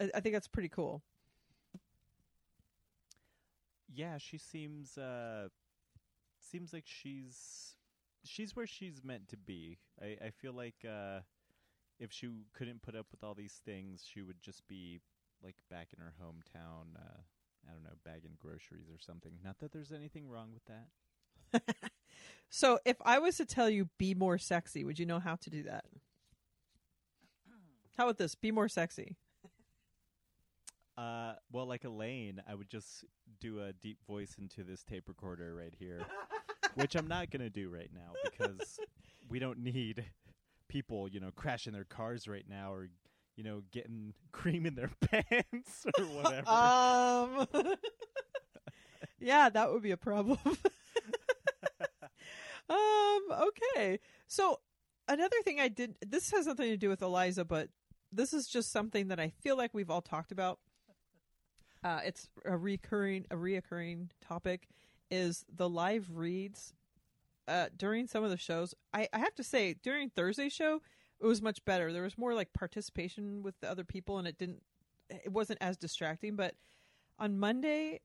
I, 0.00 0.10
I 0.14 0.20
think 0.20 0.34
that's 0.34 0.48
pretty 0.48 0.68
cool. 0.68 1.02
Yeah, 3.92 4.18
she 4.18 4.38
seems 4.38 4.98
uh 4.98 5.48
seems 6.40 6.72
like 6.72 6.84
she's 6.86 7.74
she's 8.24 8.56
where 8.56 8.66
she's 8.66 9.04
meant 9.04 9.28
to 9.28 9.36
be. 9.36 9.78
I 10.02 10.16
I 10.26 10.30
feel 10.30 10.52
like 10.52 10.84
uh 10.84 11.20
if 11.98 12.12
she 12.12 12.28
couldn't 12.52 12.82
put 12.82 12.96
up 12.96 13.06
with 13.10 13.22
all 13.22 13.34
these 13.34 13.60
things, 13.64 14.04
she 14.08 14.22
would 14.22 14.40
just 14.42 14.66
be 14.68 15.00
like 15.42 15.56
back 15.70 15.88
in 15.96 16.02
her 16.02 16.14
hometown 16.22 16.96
uh 16.96 17.20
I 17.66 17.72
don't 17.72 17.82
know, 17.82 17.96
bagging 18.04 18.36
groceries 18.38 18.90
or 18.90 18.98
something. 18.98 19.32
Not 19.42 19.58
that 19.60 19.72
there's 19.72 19.90
anything 19.90 20.28
wrong 20.28 20.50
with 20.52 20.64
that. 20.66 21.62
so 22.50 22.78
if 22.84 22.96
i 23.04 23.18
was 23.18 23.36
to 23.36 23.44
tell 23.44 23.68
you 23.68 23.88
be 23.98 24.14
more 24.14 24.38
sexy 24.38 24.84
would 24.84 24.98
you 24.98 25.06
know 25.06 25.18
how 25.20 25.36
to 25.36 25.50
do 25.50 25.62
that 25.62 25.84
how 27.96 28.04
about 28.04 28.18
this 28.18 28.34
be 28.34 28.50
more 28.50 28.68
sexy 28.68 29.16
Uh 30.96 31.34
well 31.50 31.66
like 31.66 31.82
Elaine, 31.82 32.40
I 32.48 32.54
would 32.54 32.70
just 32.70 33.04
do 33.40 33.60
a 33.60 33.72
deep 33.72 33.98
voice 34.06 34.36
into 34.38 34.62
this 34.62 34.84
tape 34.84 35.08
recorder 35.08 35.52
right 35.52 35.74
here. 35.76 36.06
which 36.74 36.94
I'm 36.94 37.08
not 37.08 37.30
going 37.30 37.42
to 37.42 37.50
do 37.50 37.68
right 37.68 37.90
now 37.92 38.12
because 38.24 38.78
we 39.28 39.40
don't 39.40 39.58
need 39.58 40.04
people, 40.74 41.06
you 41.08 41.20
know, 41.20 41.30
crashing 41.36 41.72
their 41.72 41.84
cars 41.84 42.26
right 42.26 42.44
now 42.48 42.72
or 42.72 42.88
you 43.36 43.44
know, 43.44 43.62
getting 43.72 44.12
cream 44.32 44.66
in 44.66 44.74
their 44.74 44.90
pants 45.00 45.86
or 45.98 46.04
whatever. 46.06 46.48
um 46.48 47.46
yeah 49.20 49.48
that 49.48 49.72
would 49.72 49.82
be 49.82 49.92
a 49.92 49.96
problem 49.96 50.38
um 52.68 53.20
okay 53.30 54.00
so 54.26 54.58
another 55.08 55.36
thing 55.44 55.60
I 55.60 55.68
did. 55.68 55.94
This 56.06 56.30
has 56.32 56.46
nothing 56.46 56.70
to 56.70 56.76
do 56.76 56.88
with 56.88 57.02
Eliza, 57.02 57.44
but 57.44 57.68
this 58.10 58.32
is 58.32 58.46
just 58.48 58.72
something 58.72 59.08
that 59.08 59.20
I 59.20 59.28
feel 59.42 59.56
like 59.56 59.72
we've 59.74 59.90
all 59.90 60.02
talked 60.02 60.32
about. 60.32 60.58
Uh, 61.82 62.00
it's 62.04 62.28
a 62.44 62.56
recurring, 62.56 63.26
a 63.30 63.36
reoccurring 63.36 64.08
topic. 64.26 64.68
Is 65.10 65.44
the 65.54 65.68
live 65.68 66.08
reads 66.12 66.72
uh, 67.48 67.66
during 67.76 68.06
some 68.06 68.24
of 68.24 68.30
the 68.30 68.36
shows? 68.36 68.74
I, 68.92 69.08
I 69.12 69.18
have 69.18 69.34
to 69.36 69.44
say, 69.44 69.74
during 69.82 70.10
Thursday's 70.10 70.52
show, 70.52 70.80
it 71.20 71.26
was 71.26 71.42
much 71.42 71.64
better. 71.64 71.92
There 71.92 72.02
was 72.02 72.18
more 72.18 72.34
like 72.34 72.52
participation 72.52 73.42
with 73.42 73.54
the 73.60 73.70
other 73.70 73.84
people, 73.84 74.18
and 74.18 74.26
it 74.26 74.38
didn't. 74.38 74.62
It 75.10 75.32
wasn't 75.32 75.58
as 75.60 75.76
distracting. 75.76 76.36
But 76.36 76.54
on 77.18 77.38
Monday, 77.38 78.00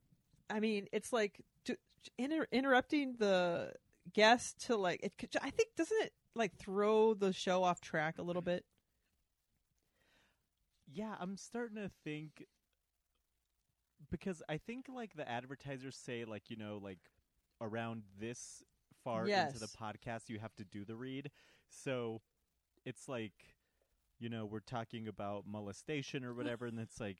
I 0.49 0.59
mean, 0.59 0.87
it's 0.91 1.11
like 1.13 1.41
to, 1.65 1.77
inter- 2.17 2.47
interrupting 2.51 3.15
the 3.17 3.73
guest 4.13 4.65
to 4.67 4.75
like. 4.75 4.99
It, 5.03 5.13
could- 5.17 5.35
I 5.41 5.49
think 5.49 5.69
doesn't 5.75 6.01
it 6.01 6.13
like 6.35 6.55
throw 6.57 7.13
the 7.13 7.33
show 7.33 7.63
off 7.63 7.81
track 7.81 8.17
a 8.19 8.23
little 8.23 8.41
bit? 8.41 8.65
Yeah, 10.91 11.15
I'm 11.19 11.37
starting 11.37 11.77
to 11.77 11.91
think 12.03 12.45
because 14.09 14.41
I 14.49 14.57
think 14.57 14.87
like 14.93 15.15
the 15.15 15.29
advertisers 15.29 15.95
say 15.95 16.25
like, 16.25 16.49
you 16.49 16.57
know, 16.57 16.79
like 16.81 16.99
around 17.61 18.03
this 18.19 18.63
far 19.03 19.27
into 19.47 19.59
the 19.59 19.67
podcast 19.67 20.29
you 20.29 20.39
have 20.39 20.55
to 20.55 20.63
do 20.63 20.85
the 20.85 20.95
read. 20.95 21.31
So 21.69 22.21
it's 22.85 23.07
like 23.07 23.33
you 24.19 24.29
know, 24.29 24.45
we're 24.45 24.59
talking 24.59 25.07
about 25.07 25.45
molestation 25.47 26.25
or 26.25 26.33
whatever 26.33 26.65
and 26.65 26.79
it's 26.79 26.99
like 26.99 27.19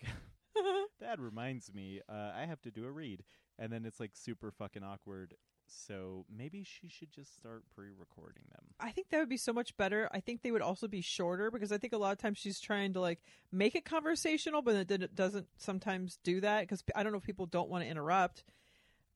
that 0.99 1.19
reminds 1.19 1.73
me, 1.73 2.01
uh, 2.09 2.31
I 2.35 2.45
have 2.45 2.61
to 2.61 2.71
do 2.71 2.85
a 2.85 2.91
read. 2.91 3.23
And 3.57 3.71
then 3.71 3.85
it's 3.85 3.99
like 3.99 4.11
super 4.13 4.51
fucking 4.51 4.83
awkward. 4.83 5.35
So 5.67 6.25
maybe 6.35 6.63
she 6.63 6.87
should 6.87 7.11
just 7.11 7.35
start 7.37 7.63
pre-recording 7.75 8.43
them. 8.51 8.63
I 8.79 8.89
think 8.91 9.09
that 9.09 9.19
would 9.19 9.29
be 9.29 9.37
so 9.37 9.53
much 9.53 9.77
better. 9.77 10.09
I 10.11 10.19
think 10.19 10.41
they 10.41 10.51
would 10.51 10.61
also 10.61 10.87
be 10.87 11.01
shorter 11.01 11.51
because 11.51 11.71
I 11.71 11.77
think 11.77 11.93
a 11.93 11.97
lot 11.97 12.11
of 12.11 12.17
times 12.17 12.39
she's 12.39 12.59
trying 12.59 12.93
to 12.93 13.01
like 13.01 13.19
make 13.51 13.75
it 13.75 13.85
conversational, 13.85 14.61
but 14.61 14.91
it 14.91 15.15
doesn't 15.15 15.47
sometimes 15.57 16.17
do 16.23 16.41
that 16.41 16.61
because 16.61 16.83
I 16.95 17.03
don't 17.03 17.11
know 17.11 17.19
if 17.19 17.23
people 17.23 17.45
don't 17.45 17.69
want 17.69 17.83
to 17.83 17.89
interrupt, 17.89 18.43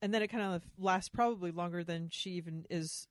and 0.04 0.14
then 0.14 0.22
it 0.22 0.28
kind 0.28 0.44
of 0.54 0.62
lasts 0.78 1.08
probably 1.08 1.50
longer 1.52 1.82
than 1.84 2.10
she 2.12 2.32
even 2.32 2.66
is 2.70 3.08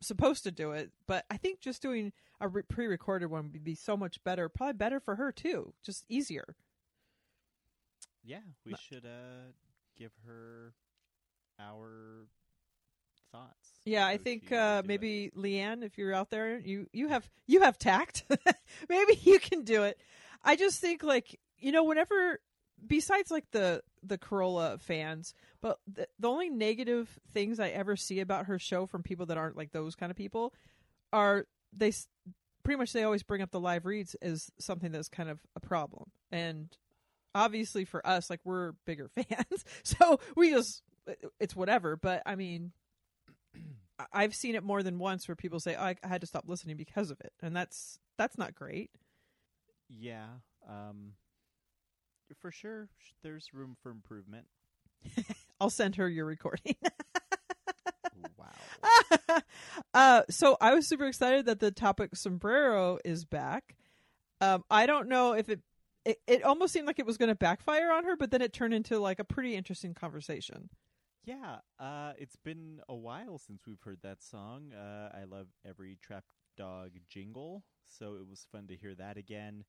supposed 0.00 0.42
to 0.42 0.50
do 0.50 0.72
it. 0.72 0.90
But 1.06 1.24
I 1.30 1.36
think 1.36 1.60
just 1.60 1.80
doing 1.80 2.12
a 2.40 2.48
re- 2.48 2.62
pre-recorded 2.68 3.26
one 3.30 3.50
would 3.52 3.62
be 3.62 3.76
so 3.76 3.96
much 3.96 4.22
better. 4.24 4.48
Probably 4.48 4.72
better 4.72 4.98
for 4.98 5.14
her 5.14 5.30
too, 5.30 5.72
just 5.84 6.04
easier. 6.08 6.56
Yeah, 8.24 8.40
we 8.66 8.72
No- 8.72 8.78
should 8.88 9.06
uh 9.06 9.52
give 9.96 10.10
her 10.26 10.74
our 11.60 12.26
thoughts. 13.30 13.70
Yeah, 13.84 14.06
I 14.06 14.16
think 14.16 14.50
uh, 14.52 14.82
do 14.82 14.84
it. 14.84 14.88
maybe 14.88 15.30
Leanne, 15.36 15.82
if 15.84 15.96
you're 15.98 16.14
out 16.14 16.30
there, 16.30 16.58
you 16.58 16.88
you 16.92 17.08
have 17.08 17.28
you 17.46 17.60
have 17.62 17.78
tact. 17.78 18.24
maybe 18.88 19.14
you 19.22 19.38
can 19.38 19.62
do 19.62 19.84
it. 19.84 19.98
I 20.42 20.56
just 20.56 20.80
think 20.80 21.02
like 21.02 21.38
you 21.58 21.70
know 21.72 21.84
whenever 21.84 22.40
besides 22.86 23.30
like 23.30 23.50
the 23.52 23.82
the 24.02 24.18
Carolla 24.18 24.80
fans, 24.80 25.34
but 25.60 25.78
the, 25.86 26.06
the 26.18 26.28
only 26.28 26.50
negative 26.50 27.18
things 27.32 27.60
I 27.60 27.68
ever 27.68 27.96
see 27.96 28.20
about 28.20 28.46
her 28.46 28.58
show 28.58 28.86
from 28.86 29.02
people 29.02 29.26
that 29.26 29.38
aren't 29.38 29.56
like 29.56 29.72
those 29.72 29.94
kind 29.94 30.10
of 30.10 30.16
people 30.16 30.52
are 31.12 31.46
they 31.72 31.88
s- 31.88 32.08
pretty 32.64 32.78
much 32.78 32.92
they 32.92 33.04
always 33.04 33.22
bring 33.22 33.42
up 33.42 33.50
the 33.50 33.60
live 33.60 33.86
reads 33.86 34.14
as 34.16 34.50
something 34.58 34.92
that's 34.92 35.08
kind 35.08 35.28
of 35.28 35.38
a 35.56 35.60
problem. 35.60 36.10
And 36.30 36.76
obviously 37.34 37.84
for 37.84 38.06
us 38.06 38.28
like 38.30 38.40
we're 38.44 38.72
bigger 38.86 39.08
fans. 39.14 39.64
So 39.84 40.20
we 40.36 40.50
just 40.50 40.82
it's 41.40 41.56
whatever, 41.56 41.96
but 41.96 42.22
I 42.26 42.36
mean 42.36 42.72
I've 44.12 44.34
seen 44.34 44.54
it 44.54 44.62
more 44.64 44.82
than 44.82 44.98
once 44.98 45.28
where 45.28 45.36
people 45.36 45.60
say, 45.60 45.76
oh, 45.76 45.82
I 45.84 45.96
had 46.02 46.22
to 46.22 46.26
stop 46.26 46.44
listening 46.48 46.76
because 46.76 47.10
of 47.10 47.20
it, 47.20 47.32
and 47.40 47.54
that's 47.54 47.98
that's 48.18 48.38
not 48.38 48.54
great. 48.54 48.90
Yeah, 49.88 50.26
um, 50.68 51.12
for 52.40 52.50
sure. 52.50 52.88
sh- 52.98 53.12
There's 53.22 53.52
room 53.52 53.76
for 53.82 53.90
improvement. 53.90 54.46
I'll 55.60 55.70
send 55.70 55.96
her 55.96 56.08
your 56.08 56.24
recording. 56.26 56.76
wow. 58.36 59.40
uh, 59.94 60.22
so 60.30 60.56
I 60.60 60.74
was 60.74 60.88
super 60.88 61.06
excited 61.06 61.46
that 61.46 61.60
the 61.60 61.70
topic 61.70 62.16
sombrero 62.16 62.98
is 63.04 63.24
back. 63.24 63.76
Um, 64.40 64.64
I 64.70 64.86
don't 64.86 65.08
know 65.08 65.32
if 65.34 65.48
it, 65.48 65.60
it 66.04 66.18
it 66.26 66.42
almost 66.42 66.72
seemed 66.72 66.86
like 66.86 66.98
it 66.98 67.06
was 67.06 67.16
going 67.16 67.28
to 67.28 67.34
backfire 67.34 67.92
on 67.92 68.04
her, 68.04 68.16
but 68.16 68.30
then 68.30 68.42
it 68.42 68.52
turned 68.52 68.74
into 68.74 68.98
like 68.98 69.20
a 69.20 69.24
pretty 69.24 69.54
interesting 69.54 69.94
conversation. 69.94 70.68
Yeah, 71.24 71.58
uh, 71.78 72.12
it's 72.18 72.36
been 72.36 72.80
a 72.88 72.96
while 72.96 73.38
since 73.38 73.62
we've 73.66 73.80
heard 73.80 73.98
that 74.02 74.22
song. 74.22 74.72
Uh, 74.72 75.10
I 75.16 75.24
love 75.24 75.46
every 75.64 75.98
trap 76.02 76.24
dog 76.56 76.90
jingle, 77.08 77.62
so 77.84 78.14
it 78.16 78.28
was 78.28 78.46
fun 78.50 78.66
to 78.66 78.76
hear 78.76 78.94
that 78.96 79.16
again. 79.16 79.64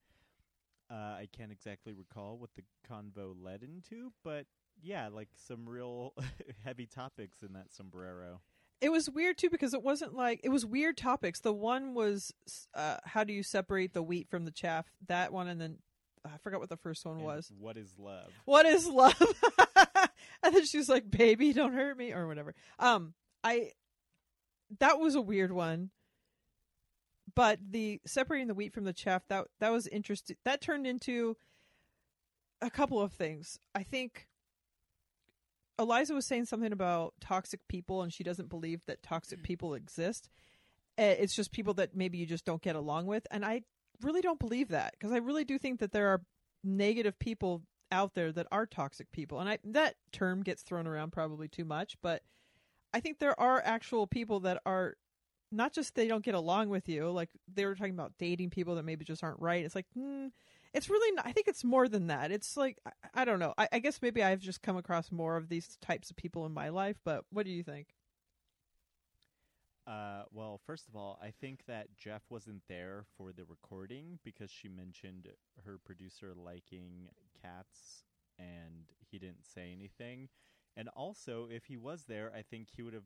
Uh, 0.94 1.16
I 1.22 1.28
can't 1.36 1.52
exactly 1.52 1.92
recall 1.94 2.38
what 2.38 2.52
the 2.56 2.62
convo 2.88 3.34
led 3.42 3.64
into, 3.64 4.12
but 4.24 4.46
yeah, 4.82 5.08
like 5.08 5.30
some 5.36 5.68
real 5.68 6.14
heavy 6.64 6.86
topics 6.86 7.40
in 7.42 7.54
that 7.54 7.74
sombrero. 7.74 8.42
It 8.80 8.92
was 8.92 9.10
weird 9.10 9.38
too 9.38 9.50
because 9.50 9.74
it 9.74 9.82
wasn't 9.82 10.14
like 10.14 10.42
it 10.44 10.50
was 10.50 10.66
weird 10.66 10.98
topics. 10.98 11.40
The 11.40 11.54
one 11.54 11.94
was 11.96 12.32
uh, 12.76 12.98
how 13.06 13.24
do 13.24 13.34
you 13.34 13.42
separate 13.42 13.94
the 13.94 14.04
wheat 14.04 14.30
from 14.30 14.46
the 14.46 14.52
chaff? 14.52 14.86
That 15.08 15.34
one, 15.34 15.48
and 15.48 15.60
then 15.60 15.78
I 16.26 16.38
forgot 16.44 16.60
what 16.60 16.70
the 16.70 16.78
first 16.78 17.06
one 17.06 17.16
And 17.16 17.24
was. 17.26 17.52
What 17.58 17.78
is 17.78 17.96
love? 17.98 18.30
what 18.46 18.66
is 18.66 18.86
love 18.88 19.16
and 20.44 20.54
then 20.56 20.66
she's 20.66 20.90
like 20.90 21.10
baby 21.10 21.54
don't 21.54 21.74
hurt 21.74 21.98
me 21.98 22.12
or 22.14 22.28
whatever 22.28 22.54
um 22.80 23.14
i 23.44 23.72
that 24.80 25.00
was 25.00 25.16
a 25.16 25.22
weird 25.22 25.52
one 25.52 25.90
but 27.36 27.60
the 27.72 28.02
separating 28.06 28.48
the 28.48 28.54
wheat 28.54 28.74
from 28.74 28.84
the 28.84 28.94
chaff 28.94 29.24
that 29.28 29.46
that 29.60 29.72
was 29.72 29.88
interesting 29.88 30.38
that 30.46 30.62
turned 30.62 30.88
into 30.88 31.36
a 32.62 32.70
couple 32.70 33.02
of 33.02 33.12
things. 33.12 33.60
I 33.76 33.84
think 33.84 34.28
eliza 35.80 36.14
was 36.14 36.26
saying 36.26 36.46
something 36.46 36.72
about 36.72 37.14
toxic 37.20 37.60
people 37.68 38.02
and 38.04 38.14
she 38.14 38.24
doesn't 38.24 38.50
believe 38.50 38.86
that 38.86 39.04
toxic 39.04 39.44
people 39.44 39.74
exist. 39.74 40.30
Uh, 41.00 41.16
it's 41.18 41.36
just 41.36 41.52
people 41.52 41.74
that 41.74 41.96
maybe 41.96 42.20
you 42.20 42.26
just 42.28 42.46
don't 42.46 42.62
get 42.62 42.76
along 42.76 43.06
with. 43.08 43.26
And 43.32 43.44
i 43.46 43.62
really 44.02 44.22
don't 44.22 44.40
believe 44.40 44.70
that 44.70 44.94
because 44.94 45.12
i 45.12 45.18
really 45.18 45.46
do 45.46 45.58
think 45.58 45.80
that 45.80 45.92
there 45.92 46.08
are 46.10 46.22
negative 46.64 47.18
people 47.20 47.62
out 47.92 48.16
there 48.16 48.32
that 48.32 48.48
are 48.52 48.66
toxic 48.66 49.12
people. 49.12 49.40
And 49.40 49.48
I 49.50 49.60
that 49.64 49.96
term 50.12 50.42
gets 50.42 50.64
thrown 50.64 50.88
around 50.88 51.12
probably 51.12 51.48
too 51.48 51.66
much 51.66 51.98
but 52.02 52.24
I 52.94 53.00
think 53.00 53.18
there 53.18 53.40
are 53.40 53.62
actual 53.66 54.06
people 54.06 54.42
that 54.42 54.62
are 54.66 54.96
not 55.54 55.74
just 55.74 55.96
they 55.96 56.08
don't 56.08 56.24
get 56.24 56.36
along 56.36 56.70
with 56.70 56.90
you 56.90 57.10
like 57.10 57.30
they 57.54 57.66
were 57.66 57.76
talking 57.76 57.94
about 57.94 58.14
dating 58.18 58.50
people 58.50 58.76
that 58.76 58.84
maybe 58.84 59.06
just 59.06 59.24
aren't 59.24 59.40
right. 59.40 59.64
It's 59.64 59.76
like 59.76 59.86
hmm, 59.94 60.28
it's 60.74 60.90
really 60.90 61.16
not, 61.16 61.28
I 61.28 61.32
think 61.32 61.48
it's 61.48 61.64
more 61.64 61.88
than 61.88 62.08
that. 62.08 62.32
It's 62.32 62.58
like 62.58 62.78
I, 62.86 63.22
I 63.22 63.26
don't 63.26 63.40
know. 63.40 63.54
I, 63.58 63.68
I 63.72 63.80
guess 63.80 64.02
maybe 64.02 64.24
I've 64.24 64.40
just 64.40 64.62
come 64.62 64.78
across 64.78 65.12
more 65.12 65.38
of 65.38 65.50
these 65.50 65.78
types 65.82 66.10
of 66.10 66.18
people 66.18 66.46
in 66.46 66.54
my 66.54 66.70
life 66.70 66.98
but 67.04 67.26
what 67.32 67.46
do 67.46 67.52
you 67.52 67.64
think? 67.64 67.88
Uh, 69.86 70.24
well, 70.32 70.62
first 70.66 70.88
of 70.88 70.96
all, 70.96 71.20
I 71.22 71.32
think 71.42 71.66
that 71.68 71.88
Jeff 71.98 72.22
wasn't 72.30 72.62
there 72.70 73.04
for 73.18 73.34
the 73.34 73.44
recording 73.44 74.18
because 74.24 74.50
she 74.50 74.70
mentioned 74.70 75.28
her 75.66 75.78
producer 75.84 76.34
liking 76.36 77.10
cats 77.42 78.06
and 78.40 78.86
he 79.12 79.20
didn't 79.20 79.46
say 79.46 79.74
anything. 79.76 80.30
And 80.78 80.90
also, 80.90 81.48
if 81.52 81.66
he 81.66 81.76
was 81.76 82.06
there, 82.08 82.32
I 82.36 82.42
think 82.42 82.70
he 82.72 82.82
would 82.82 82.94
have 82.94 83.04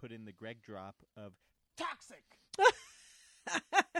put 0.00 0.12
in 0.12 0.24
the 0.24 0.32
Greg 0.32 0.62
drop 0.62 0.96
of 1.16 1.32
toxic. 1.80 2.24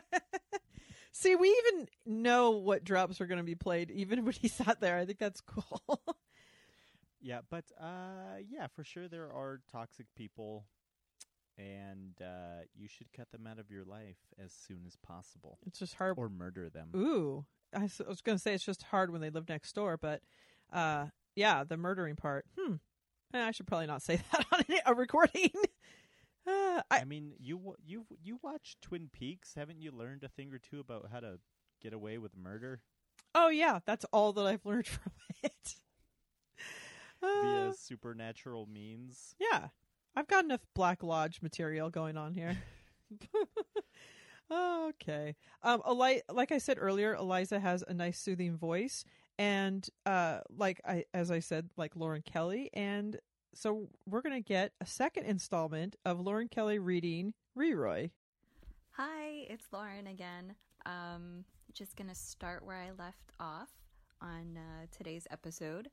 See, 1.12 1.36
we 1.36 1.48
even 1.48 1.88
know 2.06 2.50
what 2.52 2.84
drops 2.84 3.20
are 3.20 3.26
going 3.26 3.38
to 3.38 3.44
be 3.44 3.54
played, 3.54 3.90
even 3.90 4.24
when 4.24 4.32
he's 4.34 4.58
not 4.64 4.80
there. 4.80 4.96
I 4.96 5.04
think 5.04 5.18
that's 5.18 5.40
cool. 5.40 6.00
Yeah, 7.22 7.40
but 7.50 7.64
uh, 7.78 8.38
yeah, 8.48 8.66
for 8.74 8.82
sure 8.82 9.06
there 9.06 9.26
are 9.26 9.60
toxic 9.70 10.06
people, 10.16 10.64
and 11.58 12.14
uh, 12.18 12.62
you 12.74 12.88
should 12.88 13.12
cut 13.12 13.30
them 13.30 13.46
out 13.46 13.58
of 13.58 13.70
your 13.70 13.84
life 13.84 14.16
as 14.42 14.54
soon 14.54 14.84
as 14.86 14.96
possible, 15.06 15.58
it's 15.66 15.80
just 15.80 15.92
hard. 15.96 16.14
or 16.16 16.30
murder 16.30 16.70
them. 16.70 16.88
Ooh, 16.96 17.44
I 17.74 17.82
was 17.82 18.22
going 18.22 18.38
to 18.38 18.42
say 18.42 18.54
it's 18.54 18.64
just 18.64 18.84
hard 18.84 19.10
when 19.10 19.20
they 19.20 19.28
live 19.28 19.50
next 19.50 19.74
door, 19.74 19.98
but 19.98 20.22
uh, 20.72 21.08
yeah, 21.36 21.62
the 21.62 21.76
murdering 21.76 22.16
part. 22.16 22.46
Hmm. 22.58 22.76
Eh, 23.34 23.48
I 23.48 23.50
should 23.50 23.66
probably 23.66 23.86
not 23.86 24.00
say 24.00 24.16
that 24.32 24.46
on 24.50 24.64
a 24.86 24.94
recording. 24.94 25.50
Uh, 26.46 26.82
I 26.90 27.00
I 27.00 27.04
mean, 27.04 27.32
you 27.38 27.74
you 27.84 28.06
you 28.22 28.38
watch 28.42 28.76
Twin 28.82 29.10
Peaks, 29.12 29.54
haven't 29.54 29.80
you 29.80 29.92
learned 29.92 30.24
a 30.24 30.28
thing 30.28 30.52
or 30.52 30.58
two 30.58 30.80
about 30.80 31.08
how 31.12 31.20
to 31.20 31.38
get 31.82 31.92
away 31.92 32.18
with 32.18 32.36
murder 32.36 32.82
oh 33.34 33.48
yeah, 33.48 33.80
that's 33.84 34.04
all 34.12 34.32
that 34.34 34.46
I've 34.46 34.64
learned 34.64 34.86
from 34.86 35.12
it. 35.42 35.74
Uh, 37.22 37.42
via 37.42 37.74
supernatural 37.74 38.66
means? 38.66 39.34
yeah, 39.38 39.68
I've 40.16 40.28
got 40.28 40.44
enough 40.44 40.66
Black 40.74 41.02
Lodge 41.02 41.42
material 41.42 41.90
going 41.90 42.16
on 42.16 42.34
here. 42.34 42.56
okay. 44.52 45.36
Um, 45.62 45.82
Eli- 45.88 46.20
like 46.30 46.52
I 46.52 46.58
said 46.58 46.78
earlier, 46.80 47.14
Eliza 47.14 47.60
has 47.60 47.84
a 47.86 47.94
nice 47.94 48.18
soothing 48.18 48.56
voice, 48.56 49.04
and 49.38 49.86
uh, 50.06 50.40
like 50.48 50.80
I, 50.86 51.04
as 51.12 51.30
I 51.30 51.40
said, 51.40 51.70
like 51.76 51.96
Lauren 51.96 52.22
Kelly, 52.22 52.70
and 52.72 53.18
so 53.54 53.88
we're 54.06 54.22
gonna 54.22 54.40
get 54.40 54.72
a 54.80 54.86
second 54.86 55.24
installment 55.24 55.96
of 56.04 56.20
Lauren 56.20 56.48
Kelly 56.48 56.78
reading 56.78 57.34
Corduroy. 57.54 58.10
Hi, 58.92 59.46
it's 59.48 59.66
Lauren 59.72 60.06
again. 60.06 60.54
Um, 60.86 61.44
just 61.72 61.96
gonna 61.96 62.14
start 62.14 62.64
where 62.64 62.76
I 62.76 62.90
left 62.90 63.32
off 63.38 63.70
on 64.20 64.56
uh, 64.56 64.86
today's 64.90 65.26
episode. 65.30 65.88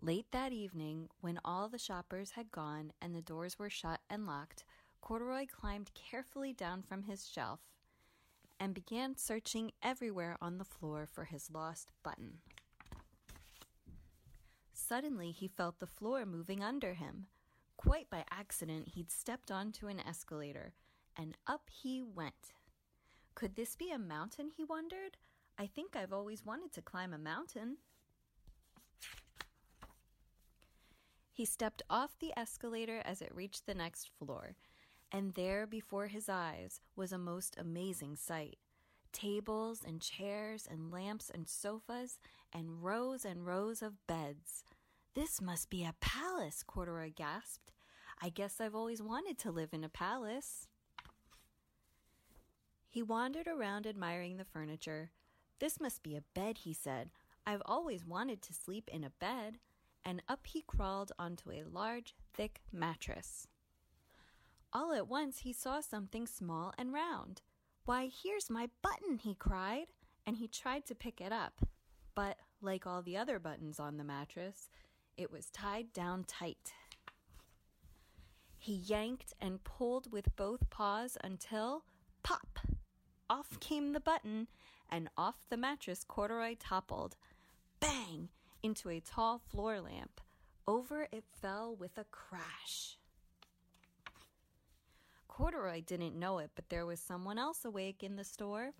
Late 0.00 0.26
that 0.30 0.52
evening, 0.52 1.08
when 1.20 1.40
all 1.44 1.68
the 1.68 1.78
shoppers 1.78 2.32
had 2.32 2.52
gone 2.52 2.92
and 3.02 3.14
the 3.14 3.22
doors 3.22 3.58
were 3.58 3.70
shut 3.70 4.00
and 4.08 4.26
locked, 4.26 4.64
Corduroy 5.00 5.46
climbed 5.46 5.90
carefully 5.94 6.52
down 6.52 6.82
from 6.82 7.02
his 7.02 7.28
shelf 7.28 7.60
and 8.60 8.74
began 8.74 9.16
searching 9.16 9.72
everywhere 9.82 10.36
on 10.40 10.58
the 10.58 10.64
floor 10.64 11.06
for 11.06 11.24
his 11.24 11.50
lost 11.52 11.90
button. 12.02 12.38
Suddenly, 14.88 15.32
he 15.32 15.48
felt 15.48 15.80
the 15.80 15.86
floor 15.86 16.24
moving 16.24 16.64
under 16.64 16.94
him. 16.94 17.26
Quite 17.76 18.08
by 18.08 18.24
accident, 18.30 18.88
he'd 18.88 19.10
stepped 19.10 19.50
onto 19.50 19.86
an 19.86 20.00
escalator, 20.00 20.72
and 21.14 21.36
up 21.46 21.68
he 21.70 22.02
went. 22.02 22.54
Could 23.34 23.54
this 23.54 23.76
be 23.76 23.90
a 23.90 23.98
mountain, 23.98 24.50
he 24.56 24.64
wondered? 24.64 25.18
I 25.58 25.66
think 25.66 25.94
I've 25.94 26.14
always 26.14 26.42
wanted 26.42 26.72
to 26.72 26.80
climb 26.80 27.12
a 27.12 27.18
mountain. 27.18 27.76
He 31.30 31.44
stepped 31.44 31.82
off 31.90 32.18
the 32.18 32.32
escalator 32.34 33.02
as 33.04 33.20
it 33.20 33.34
reached 33.34 33.66
the 33.66 33.74
next 33.74 34.08
floor, 34.18 34.56
and 35.12 35.34
there 35.34 35.66
before 35.66 36.06
his 36.06 36.30
eyes 36.30 36.80
was 36.96 37.12
a 37.12 37.18
most 37.18 37.56
amazing 37.58 38.16
sight. 38.16 38.56
Tables 39.12 39.82
and 39.86 40.00
chairs 40.00 40.66
and 40.70 40.90
lamps 40.90 41.30
and 41.32 41.46
sofas 41.46 42.18
and 42.54 42.82
rows 42.82 43.26
and 43.26 43.44
rows 43.44 43.82
of 43.82 44.06
beds. 44.06 44.64
This 45.18 45.42
must 45.42 45.68
be 45.68 45.82
a 45.82 45.96
palace, 45.98 46.62
Corduroy 46.64 47.10
gasped. 47.12 47.72
I 48.22 48.28
guess 48.28 48.60
I've 48.60 48.76
always 48.76 49.02
wanted 49.02 49.36
to 49.38 49.50
live 49.50 49.70
in 49.72 49.82
a 49.82 49.88
palace. 49.88 50.68
He 52.88 53.02
wandered 53.02 53.48
around 53.48 53.84
admiring 53.84 54.36
the 54.36 54.44
furniture. 54.44 55.10
This 55.58 55.80
must 55.80 56.04
be 56.04 56.14
a 56.14 56.22
bed, 56.34 56.58
he 56.58 56.72
said. 56.72 57.10
I've 57.44 57.62
always 57.66 58.06
wanted 58.06 58.42
to 58.42 58.54
sleep 58.54 58.88
in 58.92 59.02
a 59.02 59.10
bed. 59.10 59.58
And 60.04 60.22
up 60.28 60.46
he 60.46 60.62
crawled 60.62 61.10
onto 61.18 61.50
a 61.50 61.64
large, 61.64 62.14
thick 62.32 62.60
mattress. 62.72 63.48
All 64.72 64.92
at 64.92 65.08
once 65.08 65.38
he 65.38 65.52
saw 65.52 65.80
something 65.80 66.28
small 66.28 66.72
and 66.78 66.92
round. 66.92 67.42
Why, 67.86 68.08
here's 68.22 68.48
my 68.48 68.68
button, 68.82 69.18
he 69.18 69.34
cried, 69.34 69.86
and 70.24 70.36
he 70.36 70.46
tried 70.46 70.86
to 70.86 70.94
pick 70.94 71.20
it 71.20 71.32
up. 71.32 71.66
But, 72.14 72.36
like 72.62 72.86
all 72.86 73.02
the 73.02 73.16
other 73.16 73.40
buttons 73.40 73.80
on 73.80 73.96
the 73.96 74.04
mattress, 74.04 74.68
it 75.18 75.32
was 75.32 75.50
tied 75.50 75.92
down 75.92 76.24
tight. 76.24 76.72
He 78.56 78.74
yanked 78.74 79.34
and 79.40 79.62
pulled 79.64 80.10
with 80.12 80.34
both 80.36 80.70
paws 80.70 81.18
until, 81.22 81.82
pop! 82.22 82.60
Off 83.28 83.58
came 83.60 83.92
the 83.92 84.00
button, 84.00 84.46
and 84.90 85.10
off 85.16 85.36
the 85.50 85.56
mattress 85.56 86.04
Corduroy 86.04 86.54
toppled. 86.58 87.16
Bang! 87.80 88.28
Into 88.62 88.88
a 88.88 89.00
tall 89.00 89.38
floor 89.38 89.80
lamp. 89.80 90.20
Over 90.66 91.08
it 91.12 91.24
fell 91.40 91.74
with 91.74 91.98
a 91.98 92.04
crash. 92.04 92.98
Corduroy 95.26 95.82
didn't 95.82 96.18
know 96.18 96.38
it, 96.38 96.50
but 96.54 96.68
there 96.68 96.86
was 96.86 97.00
someone 97.00 97.38
else 97.38 97.64
awake 97.64 98.02
in 98.02 98.16
the 98.16 98.24
store. 98.24 98.72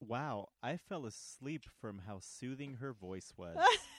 Wow, 0.00 0.48
I 0.62 0.76
fell 0.76 1.06
asleep 1.06 1.64
from 1.80 2.02
how 2.06 2.18
soothing 2.20 2.74
her 2.74 2.92
voice 2.92 3.32
was. 3.36 3.56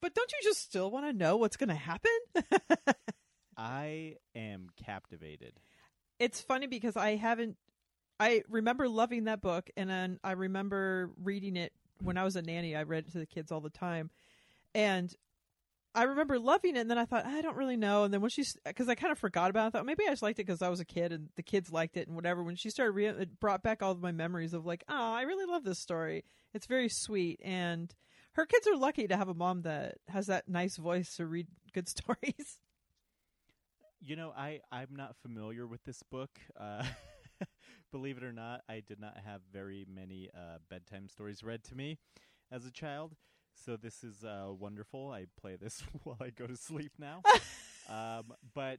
But 0.00 0.14
don't 0.14 0.30
you 0.32 0.38
just 0.42 0.60
still 0.62 0.90
want 0.90 1.06
to 1.06 1.12
know 1.12 1.36
what's 1.36 1.56
going 1.56 1.68
to 1.68 1.74
happen? 1.74 2.10
I 3.56 4.16
am 4.34 4.68
captivated. 4.84 5.52
it's 6.18 6.40
funny 6.40 6.66
because 6.66 6.96
I 6.96 7.16
haven't. 7.16 7.56
I 8.18 8.42
remember 8.48 8.88
loving 8.88 9.24
that 9.24 9.40
book, 9.40 9.70
and 9.76 9.88
then 9.88 10.18
I 10.22 10.32
remember 10.32 11.10
reading 11.22 11.56
it 11.56 11.72
when 12.02 12.18
I 12.18 12.24
was 12.24 12.36
a 12.36 12.42
nanny. 12.42 12.76
I 12.76 12.82
read 12.82 13.06
it 13.06 13.12
to 13.12 13.18
the 13.18 13.26
kids 13.26 13.50
all 13.50 13.60
the 13.60 13.70
time, 13.70 14.10
and 14.74 15.14
I 15.94 16.04
remember 16.04 16.38
loving 16.38 16.76
it. 16.76 16.80
And 16.80 16.90
then 16.90 16.98
I 16.98 17.04
thought 17.04 17.26
I 17.26 17.40
don't 17.42 17.56
really 17.56 17.76
know. 17.76 18.04
And 18.04 18.14
then 18.14 18.20
when 18.20 18.30
she, 18.30 18.44
because 18.64 18.88
I 18.88 18.94
kind 18.94 19.10
of 19.10 19.18
forgot 19.18 19.50
about 19.50 19.64
it, 19.64 19.66
I 19.66 19.70
thought 19.70 19.86
maybe 19.86 20.04
I 20.06 20.10
just 20.10 20.22
liked 20.22 20.38
it 20.38 20.46
because 20.46 20.62
I 20.62 20.68
was 20.68 20.80
a 20.80 20.84
kid 20.84 21.12
and 21.12 21.28
the 21.36 21.42
kids 21.42 21.72
liked 21.72 21.96
it 21.96 22.06
and 22.06 22.14
whatever. 22.14 22.42
When 22.42 22.56
she 22.56 22.70
started 22.70 22.92
reading, 22.92 23.20
it 23.20 23.40
brought 23.40 23.62
back 23.62 23.82
all 23.82 23.92
of 23.92 24.00
my 24.00 24.12
memories 24.12 24.54
of 24.54 24.64
like, 24.64 24.84
oh, 24.88 25.12
I 25.14 25.22
really 25.22 25.50
love 25.50 25.64
this 25.64 25.78
story. 25.78 26.24
It's 26.54 26.66
very 26.66 26.88
sweet, 26.88 27.40
and 27.44 27.92
her 28.32 28.46
kids 28.46 28.66
are 28.66 28.76
lucky 28.76 29.08
to 29.08 29.16
have 29.16 29.28
a 29.28 29.34
mom 29.34 29.62
that 29.62 29.98
has 30.08 30.26
that 30.28 30.48
nice 30.48 30.76
voice 30.76 31.16
to 31.16 31.26
read 31.26 31.46
good 31.72 31.88
stories. 31.88 32.58
You 34.00 34.16
know, 34.16 34.32
I 34.36 34.60
I'm 34.72 34.94
not 34.96 35.16
familiar 35.22 35.66
with 35.66 35.84
this 35.84 36.02
book. 36.02 36.30
Uh, 36.58 36.84
believe 37.92 38.16
it 38.16 38.24
or 38.24 38.32
not, 38.32 38.62
I 38.68 38.82
did 38.86 39.00
not 39.00 39.18
have 39.24 39.40
very 39.52 39.86
many 39.92 40.30
uh, 40.34 40.58
bedtime 40.70 41.08
stories 41.08 41.42
read 41.42 41.64
to 41.64 41.74
me 41.74 41.98
as 42.50 42.64
a 42.64 42.70
child. 42.70 43.14
So 43.64 43.76
this 43.76 44.02
is 44.02 44.24
uh, 44.24 44.46
wonderful. 44.58 45.10
I 45.10 45.26
play 45.38 45.56
this 45.56 45.82
while 46.04 46.18
I 46.20 46.30
go 46.30 46.46
to 46.46 46.56
sleep 46.56 46.92
now. 46.98 47.22
um, 47.90 48.32
but 48.54 48.78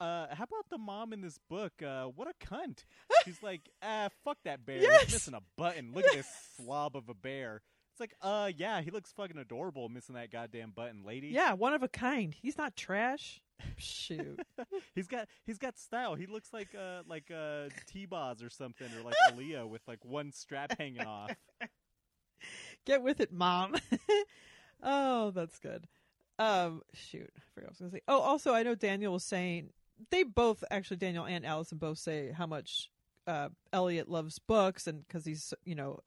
uh, 0.00 0.26
how 0.32 0.44
about 0.44 0.70
the 0.70 0.78
mom 0.78 1.12
in 1.12 1.20
this 1.20 1.38
book? 1.48 1.72
Uh, 1.82 2.04
what 2.04 2.28
a 2.28 2.46
cunt! 2.46 2.84
She's 3.24 3.42
like, 3.42 3.68
ah, 3.82 4.08
fuck 4.24 4.38
that 4.44 4.64
bear. 4.64 4.80
Yes! 4.80 5.04
He's 5.04 5.12
missing 5.14 5.34
a 5.34 5.42
button. 5.56 5.92
Look 5.92 6.06
at 6.06 6.14
this 6.14 6.28
slob 6.56 6.96
of 6.96 7.08
a 7.08 7.14
bear. 7.14 7.62
It's 7.92 8.00
like, 8.00 8.14
uh, 8.22 8.50
yeah, 8.56 8.80
he 8.80 8.90
looks 8.90 9.12
fucking 9.12 9.38
adorable 9.38 9.88
missing 9.88 10.14
that 10.14 10.30
goddamn 10.30 10.72
button, 10.74 11.04
lady. 11.04 11.28
Yeah, 11.28 11.54
one 11.54 11.74
of 11.74 11.82
a 11.82 11.88
kind. 11.88 12.34
He's 12.40 12.56
not 12.56 12.76
trash. 12.76 13.40
Shoot. 13.76 14.40
he's 14.94 15.06
got 15.06 15.28
he's 15.44 15.58
got 15.58 15.78
style. 15.78 16.14
He 16.14 16.26
looks 16.26 16.52
like 16.52 16.68
uh 16.74 17.02
like 17.06 17.30
uh 17.30 17.68
T-Boz 17.86 18.42
or 18.42 18.50
something, 18.50 18.88
or 18.98 19.02
like 19.02 19.14
Aaliyah 19.28 19.68
with 19.68 19.82
like 19.86 20.04
one 20.04 20.32
strap 20.32 20.78
hanging 20.78 21.04
off. 21.04 21.30
Get 22.86 23.02
with 23.02 23.20
it, 23.20 23.32
mom. 23.32 23.74
oh, 24.82 25.30
that's 25.30 25.58
good. 25.58 25.86
Um, 26.38 26.80
shoot, 26.94 27.30
I 27.36 27.40
forgot 27.54 27.54
what 27.54 27.64
I 27.66 27.68
was 27.68 27.78
gonna 27.78 27.90
say. 27.90 28.00
Oh, 28.08 28.20
also, 28.20 28.54
I 28.54 28.62
know 28.62 28.74
Daniel 28.74 29.12
was 29.12 29.24
saying 29.24 29.70
they 30.10 30.22
both 30.22 30.64
actually 30.70 30.96
Daniel 30.96 31.26
and 31.26 31.44
Allison 31.44 31.76
both 31.76 31.98
say 31.98 32.32
how 32.32 32.46
much 32.46 32.90
uh 33.26 33.50
Elliot 33.72 34.08
loves 34.08 34.38
books 34.38 34.86
and 34.86 35.06
because 35.06 35.26
he's 35.26 35.52
you 35.64 35.74
know 35.74 36.00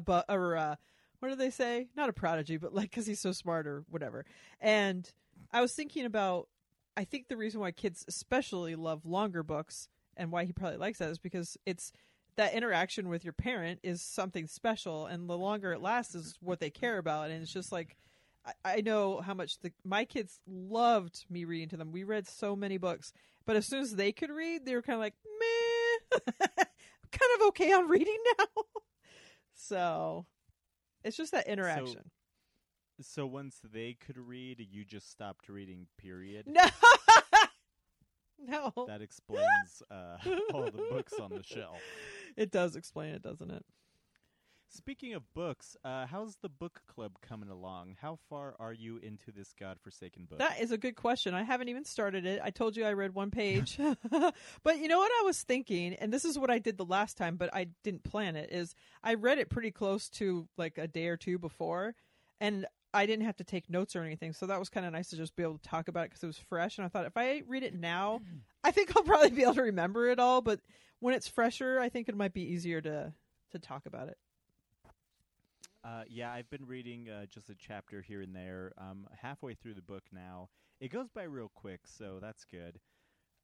bu- 0.00 0.22
or 0.28 0.56
uh, 0.56 0.76
what 1.20 1.28
do 1.28 1.36
they 1.36 1.50
say? 1.50 1.88
Not 1.96 2.08
a 2.08 2.12
prodigy, 2.12 2.56
but 2.56 2.74
like 2.74 2.90
because 2.90 3.06
he's 3.06 3.20
so 3.20 3.32
smart 3.32 3.66
or 3.66 3.84
whatever. 3.88 4.24
And 4.60 5.10
I 5.52 5.60
was 5.60 5.72
thinking 5.72 6.04
about 6.04 6.48
I 6.96 7.04
think 7.04 7.28
the 7.28 7.36
reason 7.36 7.60
why 7.60 7.70
kids 7.72 8.04
especially 8.08 8.74
love 8.74 9.06
longer 9.06 9.42
books 9.42 9.88
and 10.16 10.30
why 10.30 10.44
he 10.44 10.52
probably 10.52 10.78
likes 10.78 10.98
that 10.98 11.10
is 11.10 11.18
because 11.18 11.56
it's 11.64 11.92
that 12.36 12.54
interaction 12.54 13.08
with 13.08 13.24
your 13.24 13.32
parent 13.32 13.80
is 13.82 14.02
something 14.02 14.46
special 14.46 15.06
and 15.06 15.28
the 15.28 15.36
longer 15.36 15.72
it 15.72 15.80
lasts 15.80 16.14
is 16.14 16.36
what 16.40 16.60
they 16.60 16.70
care 16.70 16.98
about 16.98 17.30
and 17.30 17.42
it's 17.42 17.52
just 17.52 17.72
like 17.72 17.96
I, 18.44 18.52
I 18.64 18.80
know 18.80 19.20
how 19.20 19.34
much 19.34 19.58
the 19.60 19.72
my 19.84 20.04
kids 20.04 20.40
loved 20.46 21.24
me 21.30 21.44
reading 21.44 21.68
to 21.70 21.76
them. 21.76 21.92
We 21.92 22.04
read 22.04 22.26
so 22.26 22.56
many 22.56 22.78
books, 22.78 23.12
but 23.46 23.56
as 23.56 23.66
soon 23.66 23.80
as 23.80 23.94
they 23.94 24.12
could 24.12 24.30
read, 24.30 24.64
they 24.64 24.74
were 24.74 24.82
kind 24.82 24.96
of 24.96 25.00
like, 25.00 25.14
meh, 25.40 26.18
kind 27.12 27.30
of 27.36 27.46
okay 27.48 27.72
on 27.72 27.88
reading 27.88 28.18
now. 28.38 28.46
so 29.54 30.26
it's 31.04 31.16
just 31.16 31.32
that 31.32 31.46
interaction. 31.46 32.10
So 33.00 33.26
once 33.26 33.56
they 33.72 33.94
could 33.94 34.18
read, 34.18 34.64
you 34.70 34.84
just 34.84 35.10
stopped 35.10 35.48
reading. 35.48 35.86
Period. 35.98 36.46
no, 36.46 36.66
no, 38.76 38.86
That 38.86 39.02
explains 39.02 39.82
uh, 39.90 40.16
all 40.54 40.64
the 40.64 40.84
books 40.90 41.14
on 41.14 41.30
the 41.30 41.42
shelf. 41.42 41.78
it 42.36 42.50
does 42.50 42.76
explain 42.76 43.14
it, 43.14 43.22
doesn't 43.22 43.50
it? 43.50 43.64
Speaking 44.74 45.12
of 45.12 45.34
books, 45.34 45.76
uh, 45.84 46.06
how's 46.06 46.36
the 46.36 46.48
book 46.48 46.80
club 46.86 47.12
coming 47.20 47.50
along? 47.50 47.96
How 48.00 48.18
far 48.30 48.54
are 48.58 48.72
you 48.72 48.96
into 48.96 49.30
this 49.30 49.52
godforsaken 49.60 50.24
book? 50.24 50.38
That 50.38 50.62
is 50.62 50.72
a 50.72 50.78
good 50.78 50.96
question. 50.96 51.34
I 51.34 51.42
haven't 51.42 51.68
even 51.68 51.84
started 51.84 52.24
it. 52.24 52.40
I 52.42 52.48
told 52.48 52.74
you 52.74 52.86
I 52.86 52.94
read 52.94 53.14
one 53.14 53.30
page. 53.30 53.78
but 54.62 54.78
you 54.78 54.88
know 54.88 54.96
what 54.96 55.12
I 55.20 55.24
was 55.26 55.42
thinking, 55.42 55.92
and 55.94 56.10
this 56.10 56.24
is 56.24 56.38
what 56.38 56.50
I 56.50 56.58
did 56.58 56.78
the 56.78 56.86
last 56.86 57.18
time, 57.18 57.36
but 57.36 57.54
I 57.54 57.66
didn't 57.84 58.02
plan 58.02 58.34
it, 58.34 58.50
is 58.50 58.74
I 59.04 59.12
read 59.14 59.36
it 59.36 59.50
pretty 59.50 59.72
close 59.72 60.08
to 60.10 60.48
like 60.56 60.78
a 60.78 60.88
day 60.88 61.08
or 61.08 61.18
two 61.18 61.38
before, 61.38 61.94
and 62.40 62.64
I 62.94 63.04
didn't 63.04 63.26
have 63.26 63.36
to 63.36 63.44
take 63.44 63.68
notes 63.68 63.94
or 63.94 64.02
anything. 64.02 64.32
So 64.32 64.46
that 64.46 64.58
was 64.58 64.70
kind 64.70 64.86
of 64.86 64.92
nice 64.94 65.10
to 65.10 65.16
just 65.18 65.36
be 65.36 65.42
able 65.42 65.58
to 65.58 65.68
talk 65.68 65.88
about 65.88 66.04
it 66.04 66.10
because 66.10 66.22
it 66.22 66.28
was 66.28 66.38
fresh. 66.38 66.78
And 66.78 66.86
I 66.86 66.88
thought 66.88 67.04
if 67.04 67.16
I 67.18 67.42
read 67.46 67.62
it 67.62 67.74
now, 67.74 68.22
I 68.64 68.70
think 68.70 68.96
I'll 68.96 69.02
probably 69.02 69.30
be 69.30 69.42
able 69.42 69.54
to 69.56 69.62
remember 69.64 70.08
it 70.08 70.18
all. 70.18 70.40
But 70.40 70.60
when 71.00 71.14
it's 71.14 71.28
fresher, 71.28 71.78
I 71.78 71.90
think 71.90 72.08
it 72.08 72.16
might 72.16 72.32
be 72.32 72.52
easier 72.54 72.80
to 72.80 73.12
to 73.50 73.58
talk 73.58 73.84
about 73.84 74.08
it. 74.08 74.16
Uh, 75.84 76.02
yeah, 76.08 76.32
I've 76.32 76.48
been 76.48 76.64
reading 76.66 77.08
uh, 77.08 77.26
just 77.26 77.50
a 77.50 77.54
chapter 77.54 78.02
here 78.02 78.22
and 78.22 78.34
there. 78.34 78.72
Um, 78.78 79.06
halfway 79.20 79.54
through 79.54 79.74
the 79.74 79.82
book 79.82 80.04
now. 80.12 80.48
It 80.80 80.92
goes 80.92 81.08
by 81.08 81.24
real 81.24 81.50
quick, 81.54 81.80
so 81.86 82.18
that's 82.20 82.44
good. 82.44 82.78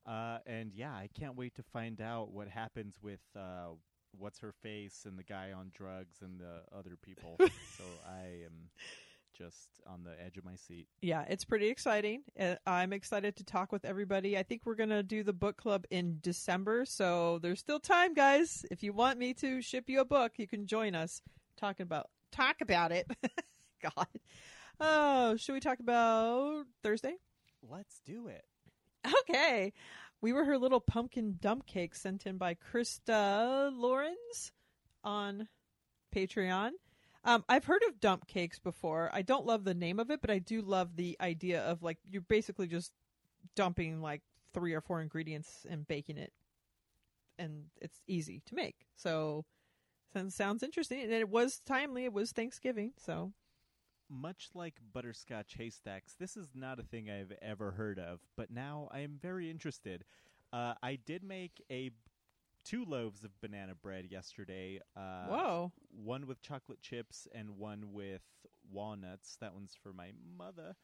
Uh, 0.07 0.39
and 0.47 0.73
yeah, 0.73 0.93
I 0.93 1.09
can't 1.19 1.37
wait 1.37 1.55
to 1.57 1.63
find 1.63 2.01
out 2.01 2.31
what 2.33 2.49
happens 2.49 2.95
with 3.03 3.21
uh, 3.37 3.71
what's 4.17 4.39
her 4.39 4.53
face 4.63 5.05
and 5.05 5.19
the 5.19 5.25
guy 5.25 5.53
on 5.53 5.71
drugs 5.75 6.19
and 6.23 6.41
the 6.41 6.63
other 6.77 6.97
people. 7.03 7.37
so 7.39 7.85
I 8.07 8.45
am 8.45 8.71
just 9.37 9.69
on 9.87 10.05
the 10.05 10.13
edge 10.25 10.37
of 10.37 10.45
my 10.45 10.57
seat. 10.57 10.87
Yeah, 11.03 11.25
it's 11.29 11.45
pretty 11.45 11.69
exciting. 11.69 12.23
I'm 12.67 12.93
excited 12.93 13.37
to 13.37 13.45
talk 13.45 13.73
with 13.73 13.85
everybody. 13.85 14.39
I 14.39 14.43
think 14.43 14.63
we're 14.65 14.75
going 14.75 14.89
to 14.89 15.03
do 15.03 15.23
the 15.23 15.33
book 15.33 15.57
club 15.57 15.85
in 15.91 16.19
December, 16.23 16.85
so 16.85 17.39
there's 17.41 17.61
still 17.61 17.79
time, 17.79 18.15
guys. 18.15 18.65
If 18.71 18.83
you 18.83 18.93
want 18.93 19.19
me 19.19 19.35
to 19.35 19.61
ship 19.61 19.89
you 19.89 20.01
a 20.01 20.05
book, 20.05 20.33
you 20.39 20.49
can 20.49 20.67
join 20.67 20.95
us 20.95 21.23
talking 21.57 21.85
about 21.85 22.09
talk 22.33 22.61
about 22.61 22.93
it. 22.93 23.11
God. 23.83 24.07
Oh, 24.81 25.37
should 25.37 25.53
we 25.55 25.61
talk 25.61 25.81
about 25.81 26.65
Thursday? 26.83 27.15
Let's 27.69 28.01
do 28.05 28.29
it. 28.29 28.45
Okay. 29.21 29.73
We 30.21 30.33
were 30.33 30.45
her 30.45 30.59
little 30.59 30.81
pumpkin 30.81 31.37
dump 31.41 31.67
cake 31.67 31.95
sent 31.95 32.27
in 32.27 32.39
by 32.39 32.55
Krista 32.55 33.71
Lawrence 33.73 34.53
on 35.05 35.49
Patreon. 36.15 36.71
Um, 37.25 37.45
I've 37.49 37.65
heard 37.65 37.83
of 37.89 38.01
dump 38.01 38.27
cakes 38.27 38.59
before. 38.59 39.11
I 39.13 39.23
don't 39.23 39.47
love 39.47 39.65
the 39.65 39.75
name 39.75 40.01
of 40.01 40.11
it, 40.11 40.21
but 40.21 40.31
I 40.31 40.39
do 40.39 40.63
love 40.63 40.97
the 40.97 41.17
idea 41.21 41.63
of 41.63 41.83
like 41.83 41.99
you're 42.11 42.23
basically 42.23 42.67
just 42.67 42.93
dumping 43.55 44.01
like 44.01 44.23
three 44.55 44.75
or 44.75 44.81
four 44.81 45.01
ingredients 45.03 45.67
and 45.69 45.87
baking 45.87 46.19
it, 46.19 46.33
and 47.39 47.65
it's 47.81 48.01
easy 48.07 48.43
to 48.47 48.55
make. 48.55 48.77
So, 48.97 49.45
sounds 50.13 50.35
sounds 50.35 50.63
interesting, 50.63 51.03
and 51.03 51.13
it 51.13 51.29
was 51.29 51.61
timely. 51.61 52.05
It 52.05 52.13
was 52.13 52.33
Thanksgiving, 52.33 52.93
so 52.99 53.33
Much 54.11 54.49
like 54.55 54.75
butterscotch 54.93 55.55
haystacks, 55.59 56.15
this 56.19 56.37
is 56.37 56.49
not 56.55 56.79
a 56.79 56.83
thing 56.83 57.11
I've 57.11 57.33
ever 57.43 57.73
heard 57.73 57.99
of, 57.99 58.21
but 58.37 58.51
now 58.51 58.89
I 58.91 59.01
am 59.01 59.19
very 59.21 59.51
interested. 59.51 60.05
Uh, 60.53 60.75
I 60.83 60.97
did 60.97 61.23
make 61.23 61.63
a 61.71 61.91
two 62.65 62.85
loaves 62.87 63.23
of 63.25 63.39
banana 63.41 63.75
bread 63.75 64.07
yesterday. 64.11 64.81
Uh, 64.97 65.27
whoa, 65.27 65.73
One 65.91 66.27
with 66.27 66.41
chocolate 66.43 66.81
chips 66.81 67.27
and 67.35 67.59
one 67.59 67.93
with 67.93 68.23
walnuts. 68.71 69.37
That 69.41 69.55
one's 69.55 69.77
for 69.83 69.93
my 69.93 70.13
mother. 70.39 70.77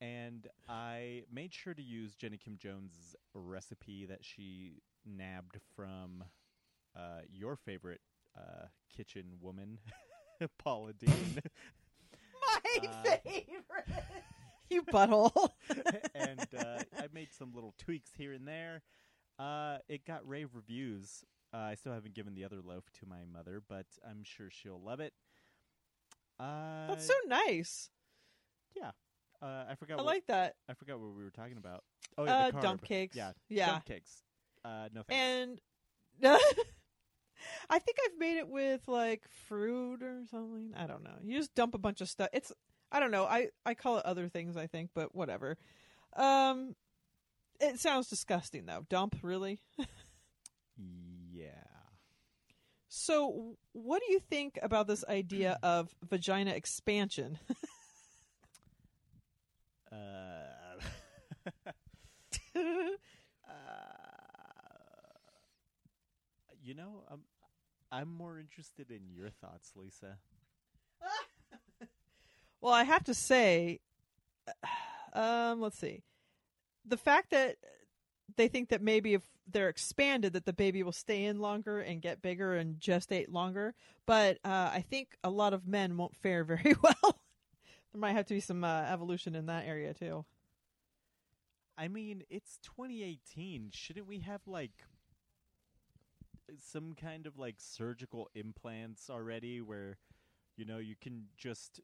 And 0.00 0.46
I 0.68 1.22
made 1.32 1.52
sure 1.54 1.74
to 1.74 1.82
use 1.82 2.14
Jenny 2.14 2.36
Kim 2.36 2.56
Jones' 2.58 3.14
recipe 3.34 4.06
that 4.06 4.24
she 4.24 4.82
nabbed 5.04 5.58
from 5.76 6.24
uh, 6.96 7.20
your 7.30 7.56
favorite 7.56 8.00
uh, 8.36 8.66
kitchen 8.94 9.24
woman, 9.40 9.78
Paula 10.58 10.92
Deen. 10.92 11.12
my 12.42 12.88
Uh, 12.88 13.16
favorite. 13.24 14.04
you 14.70 14.82
butthole. 14.82 15.50
and 16.14 16.40
uh, 16.58 16.82
I 16.98 17.08
made 17.12 17.28
some 17.32 17.52
little 17.54 17.74
tweaks 17.78 18.10
here 18.16 18.32
and 18.32 18.46
there. 18.46 18.82
Uh, 19.38 19.78
it 19.88 20.04
got 20.04 20.26
rave 20.28 20.50
reviews. 20.54 21.24
Uh, 21.52 21.58
I 21.58 21.74
still 21.74 21.92
haven't 21.92 22.14
given 22.14 22.34
the 22.34 22.44
other 22.44 22.60
loaf 22.64 22.84
to 23.00 23.06
my 23.06 23.24
mother, 23.32 23.62
but 23.68 23.86
I'm 24.08 24.24
sure 24.24 24.48
she'll 24.50 24.80
love 24.82 25.00
it. 25.00 25.12
Uh, 26.40 26.88
That's 26.88 27.06
so 27.06 27.14
nice. 27.28 27.90
yeah. 28.76 28.90
Uh, 29.42 29.64
I 29.70 29.74
forgot. 29.76 29.94
I 29.94 30.02
what, 30.02 30.06
like 30.06 30.26
that. 30.26 30.56
I 30.68 30.74
forgot 30.74 30.98
what 30.98 31.14
we 31.16 31.22
were 31.22 31.30
talking 31.30 31.58
about. 31.58 31.84
Oh, 32.18 32.24
yeah, 32.24 32.36
Uh, 32.46 32.50
the 32.50 32.60
dump 32.60 32.82
cakes. 32.82 33.14
Yeah, 33.16 33.32
Yeah. 33.48 33.66
dump 33.72 33.84
cakes. 33.84 34.22
Uh, 34.64 34.88
no 34.92 35.02
thanks. 35.02 35.60
And 36.22 36.40
I 37.70 37.78
think 37.78 37.98
I've 38.04 38.18
made 38.18 38.38
it 38.38 38.48
with 38.48 38.86
like 38.86 39.22
fruit 39.48 40.02
or 40.02 40.22
something. 40.30 40.72
I 40.76 40.86
don't 40.86 41.02
know. 41.02 41.16
You 41.22 41.38
just 41.38 41.54
dump 41.54 41.74
a 41.74 41.78
bunch 41.78 42.00
of 42.00 42.08
stuff. 42.08 42.28
It's 42.32 42.52
I 42.92 43.00
don't 43.00 43.10
know. 43.10 43.24
I 43.24 43.48
I 43.64 43.74
call 43.74 43.98
it 43.98 44.06
other 44.06 44.28
things. 44.28 44.56
I 44.56 44.66
think, 44.66 44.90
but 44.94 45.14
whatever. 45.14 45.56
Um, 46.16 46.74
it 47.60 47.80
sounds 47.80 48.08
disgusting 48.08 48.66
though. 48.66 48.86
Dump 48.88 49.16
really. 49.22 49.60
yeah. 51.32 51.50
So, 52.88 53.56
what 53.72 54.02
do 54.06 54.12
you 54.12 54.20
think 54.20 54.58
about 54.62 54.86
this 54.86 55.04
idea 55.08 55.58
of 55.62 55.94
vagina 56.08 56.52
expansion? 56.52 57.38
Uh, 63.46 63.50
you 66.62 66.74
know, 66.74 67.04
I'm 67.10 67.20
I'm 67.94 68.12
more 68.12 68.40
interested 68.40 68.90
in 68.90 69.02
your 69.14 69.30
thoughts, 69.30 69.72
Lisa. 69.76 70.18
Well, 72.60 72.72
I 72.72 72.84
have 72.84 73.04
to 73.04 73.12
say, 73.12 73.80
um, 75.12 75.60
let's 75.60 75.78
see, 75.78 76.02
the 76.86 76.96
fact 76.96 77.30
that 77.32 77.56
they 78.38 78.48
think 78.48 78.70
that 78.70 78.80
maybe 78.80 79.12
if 79.12 79.22
they're 79.46 79.68
expanded, 79.68 80.32
that 80.32 80.46
the 80.46 80.54
baby 80.54 80.82
will 80.82 80.90
stay 80.90 81.26
in 81.26 81.40
longer 81.40 81.80
and 81.80 82.00
get 82.00 82.22
bigger 82.22 82.54
and 82.54 82.80
gestate 82.80 83.30
longer. 83.30 83.74
But 84.06 84.38
uh, 84.46 84.70
I 84.72 84.82
think 84.88 85.18
a 85.22 85.28
lot 85.28 85.52
of 85.52 85.68
men 85.68 85.98
won't 85.98 86.16
fare 86.16 86.42
very 86.44 86.74
well. 86.82 87.18
there 87.92 88.00
might 88.00 88.12
have 88.12 88.24
to 88.28 88.34
be 88.34 88.40
some 88.40 88.64
uh, 88.64 88.84
evolution 88.84 89.34
in 89.34 89.44
that 89.44 89.66
area 89.66 89.92
too. 89.92 90.24
I 91.76 91.88
mean, 91.88 92.22
it's 92.30 92.58
2018. 92.62 93.72
Shouldn't 93.72 94.06
we 94.06 94.20
have 94.20 94.40
like 94.46 94.72
some 96.58 96.94
kind 96.94 97.26
of 97.26 97.38
like 97.38 97.56
surgical 97.58 98.28
implants 98.34 99.10
already 99.10 99.60
where 99.60 99.96
you 100.56 100.64
know, 100.64 100.78
you 100.78 100.94
can 101.00 101.24
just 101.36 101.80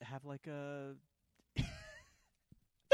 have 0.00 0.24
like 0.24 0.46
a 0.46 0.94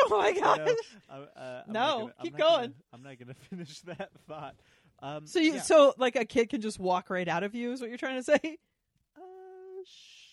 Oh 0.06 0.18
my 0.18 0.28
you 0.30 0.40
god! 0.40 0.58
know, 0.58 0.74
uh, 1.08 1.38
uh, 1.38 1.62
No, 1.68 1.98
gonna- 2.00 2.14
keep 2.22 2.32
not 2.32 2.38
gonna- 2.40 2.72
I'm 2.92 3.02
not 3.02 3.18
going 3.18 3.28
to 3.28 3.34
finish 3.34 3.80
that 3.82 4.10
thought. 4.28 4.56
Um, 5.00 5.26
so 5.26 5.38
you, 5.38 5.54
yeah. 5.54 5.60
so 5.62 5.94
like 5.98 6.16
a 6.16 6.24
kid 6.24 6.48
can 6.50 6.60
just 6.60 6.78
walk 6.80 7.10
right 7.10 7.28
out 7.28 7.42
of 7.42 7.54
you 7.54 7.72
is 7.72 7.80
what 7.80 7.88
you're 7.90 7.98
trying 7.98 8.16
to 8.16 8.22
say? 8.22 8.58
uh, 9.16 9.20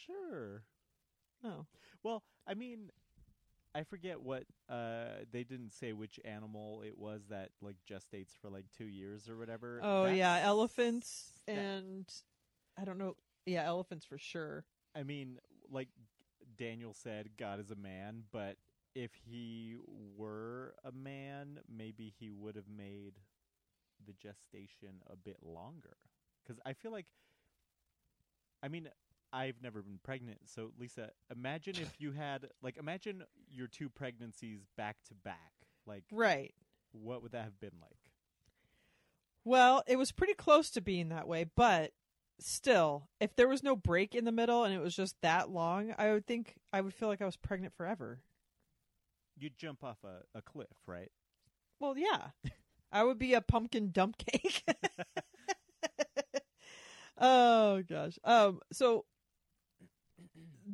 sure. 0.08 0.64
Oh, 1.44 1.66
Well, 2.04 2.24
I 2.48 2.54
mean, 2.54 2.90
I 3.74 3.84
forget 3.84 4.22
what 4.22 4.44
uh 4.70 5.24
they 5.32 5.44
didn't 5.44 5.72
say 5.72 5.94
which 5.94 6.20
animal 6.26 6.82
it 6.86 6.98
was 6.98 7.22
that 7.30 7.52
like 7.62 7.78
gestates 7.90 8.36
for 8.42 8.50
like 8.50 8.66
2 8.78 8.86
years 8.86 9.30
or 9.30 9.38
whatever. 9.38 9.80
oh 9.82 10.06
yeah, 10.08 10.34
That's- 10.36 10.46
elephants 10.48 11.32
that- 11.48 11.58
and 11.58 12.06
I 12.78 12.86
don't 12.86 12.98
know. 12.98 13.16
Yeah, 13.46 13.64
elephants 13.66 14.06
for 14.06 14.18
sure. 14.18 14.66
I 14.96 15.04
mean, 15.04 15.40
like 15.70 15.90
Daniel 16.58 16.94
said, 16.94 17.30
God 17.38 17.60
is 17.60 17.72
a 17.72 17.76
man, 17.76 18.24
but 18.32 18.58
if 18.96 19.12
he 19.14 19.76
were 20.16 20.76
a 20.84 20.92
man, 20.92 21.60
maybe 21.70 22.14
he 22.20 22.30
would 22.30 22.56
have 22.56 22.68
made 22.68 23.14
the 24.06 24.14
gestation 24.14 25.02
a 25.08 25.16
bit 25.16 25.38
longer. 25.44 25.98
Because 26.44 26.60
I 26.66 26.74
feel 26.74 26.92
like, 26.92 27.06
I 28.64 28.68
mean, 28.68 28.90
I've 29.34 29.62
never 29.62 29.82
been 29.82 30.00
pregnant, 30.04 30.40
so 30.46 30.72
Lisa, 30.78 31.12
imagine 31.34 31.76
if 31.78 31.96
you 32.00 32.12
had, 32.12 32.50
like, 32.62 32.78
imagine 32.78 33.24
your 33.50 33.68
two 33.68 33.90
pregnancies 33.90 34.66
back 34.78 34.98
to 35.08 35.14
back. 35.14 35.54
Like, 35.86 36.04
Right. 36.12 36.54
what 36.92 37.24
would 37.24 37.32
that 37.32 37.44
have 37.46 37.60
been 37.60 37.80
like? 37.82 38.12
Well, 39.44 39.84
it 39.88 39.96
was 39.98 40.12
pretty 40.12 40.34
close 40.34 40.70
to 40.72 40.82
being 40.82 41.10
that 41.10 41.28
way, 41.28 41.46
but 41.56 41.94
still, 42.40 43.10
if 43.20 43.36
there 43.36 43.48
was 43.48 43.64
no 43.64 43.76
break 43.76 44.14
in 44.16 44.26
the 44.26 44.32
middle 44.32 44.64
and 44.64 44.74
it 44.74 44.80
was 44.80 44.96
just 44.96 45.16
that 45.22 45.50
long, 45.50 45.94
I 45.98 46.12
would 46.12 46.28
think 46.28 46.56
I 46.74 46.82
would 46.82 46.94
feel 46.94 47.08
like 47.08 47.22
I 47.22 47.26
was 47.26 47.38
pregnant 47.38 47.74
forever. 47.74 48.20
You'd 49.38 49.58
jump 49.58 49.84
off 49.84 49.98
a, 50.04 50.22
a 50.38 50.42
cliff, 50.42 50.68
right? 50.86 51.12
Well, 51.80 51.98
yeah. 51.98 52.28
I 52.92 53.04
would 53.04 53.18
be 53.18 53.34
a 53.34 53.42
pumpkin 53.42 53.92
dump 53.92 54.18
cake. 54.18 54.64
oh 57.18 57.82
gosh. 57.88 58.20
Um 58.24 58.60
so 58.72 59.06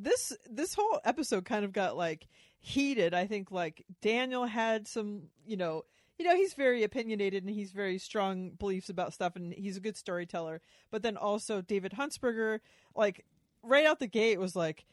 this 0.02 0.34
this 0.50 0.74
whole 0.74 1.00
episode 1.04 1.46
kind 1.46 1.66
of 1.66 1.74
got 1.74 1.98
like 1.98 2.28
heated. 2.60 3.14
I 3.14 3.28
think 3.28 3.52
like 3.52 3.86
Daniel 4.02 4.46
had 4.46 4.88
some, 4.88 5.24
you 5.46 5.58
know, 5.58 5.84
you 6.18 6.26
know, 6.26 6.36
he's 6.36 6.54
very 6.54 6.84
opinionated 6.84 7.44
and 7.44 7.54
he's 7.54 7.72
very 7.72 7.98
strong 7.98 8.52
beliefs 8.52 8.90
about 8.90 9.14
stuff 9.14 9.36
and 9.36 9.54
he's 9.54 9.78
a 9.78 9.82
good 9.82 9.98
storyteller. 9.98 10.62
But 10.92 11.04
then 11.04 11.18
also 11.18 11.62
David 11.62 11.94
Huntsberger, 11.94 12.60
like 12.96 13.26
right 13.64 13.86
out 13.86 14.00
the 14.00 14.08
gate 14.08 14.40
was 14.40 14.56
like 14.56 14.86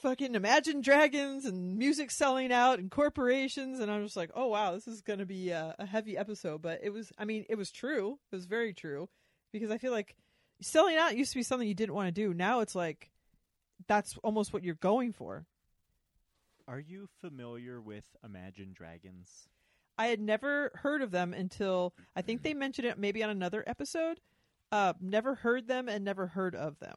fucking 0.00 0.34
Imagine 0.34 0.80
Dragons 0.80 1.44
and 1.44 1.78
music 1.78 2.10
selling 2.10 2.52
out 2.52 2.78
and 2.78 2.90
corporations 2.90 3.80
and 3.80 3.90
I'm 3.90 4.04
just 4.04 4.16
like, 4.16 4.30
oh 4.34 4.48
wow, 4.48 4.72
this 4.72 4.88
is 4.88 5.02
gonna 5.02 5.26
be 5.26 5.50
a, 5.50 5.74
a 5.78 5.86
heavy 5.86 6.16
episode. 6.16 6.62
But 6.62 6.80
it 6.82 6.90
was, 6.90 7.12
I 7.18 7.24
mean, 7.24 7.44
it 7.48 7.56
was 7.56 7.70
true. 7.70 8.18
It 8.32 8.36
was 8.36 8.46
very 8.46 8.72
true 8.72 9.08
because 9.52 9.70
I 9.70 9.78
feel 9.78 9.92
like 9.92 10.16
selling 10.60 10.96
out 10.96 11.16
used 11.16 11.32
to 11.32 11.38
be 11.38 11.42
something 11.42 11.68
you 11.68 11.74
didn't 11.74 11.94
want 11.94 12.08
to 12.08 12.12
do. 12.12 12.32
Now 12.32 12.60
it's 12.60 12.74
like 12.74 13.10
that's 13.86 14.16
almost 14.22 14.52
what 14.52 14.62
you're 14.64 14.74
going 14.74 15.12
for. 15.12 15.46
Are 16.66 16.80
you 16.80 17.08
familiar 17.20 17.80
with 17.80 18.16
Imagine 18.24 18.72
Dragons? 18.72 19.48
I 19.98 20.06
had 20.06 20.20
never 20.20 20.72
heard 20.74 21.02
of 21.02 21.10
them 21.10 21.34
until 21.34 21.94
I 22.16 22.22
think 22.22 22.42
they 22.42 22.54
mentioned 22.54 22.88
it 22.88 22.98
maybe 22.98 23.22
on 23.22 23.30
another 23.30 23.62
episode. 23.66 24.20
Uh, 24.72 24.94
never 25.00 25.36
heard 25.36 25.68
them 25.68 25.88
and 25.88 26.04
never 26.04 26.26
heard 26.26 26.54
of 26.54 26.78
them. 26.80 26.96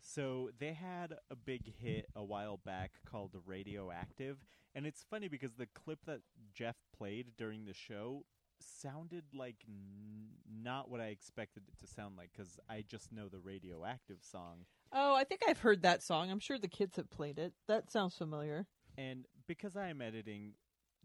So 0.00 0.50
they 0.58 0.72
had 0.72 1.14
a 1.30 1.36
big 1.36 1.72
hit 1.80 2.06
a 2.16 2.24
while 2.24 2.58
back 2.64 2.92
called 3.04 3.32
Radioactive, 3.44 4.38
and 4.74 4.86
it's 4.86 5.04
funny 5.08 5.28
because 5.28 5.54
the 5.54 5.66
clip 5.66 6.04
that 6.06 6.20
Jeff 6.54 6.76
played 6.96 7.32
during 7.36 7.64
the 7.66 7.74
show 7.74 8.24
sounded 8.60 9.24
like 9.34 9.56
n- 9.68 10.28
not 10.62 10.90
what 10.90 11.00
I 11.00 11.06
expected 11.06 11.64
it 11.68 11.78
to 11.80 11.92
sound 11.92 12.16
like 12.16 12.30
because 12.32 12.58
I 12.68 12.82
just 12.86 13.12
know 13.12 13.28
the 13.28 13.38
Radioactive 13.38 14.18
song. 14.22 14.64
Oh, 14.92 15.14
I 15.14 15.24
think 15.24 15.42
I've 15.48 15.58
heard 15.58 15.82
that 15.82 16.02
song. 16.02 16.30
I'm 16.30 16.38
sure 16.38 16.58
the 16.58 16.68
kids 16.68 16.96
have 16.96 17.10
played 17.10 17.38
it. 17.38 17.52
That 17.68 17.90
sounds 17.90 18.16
familiar. 18.16 18.66
And 18.96 19.26
because 19.46 19.76
I 19.76 19.88
am 19.88 20.00
editing, 20.00 20.52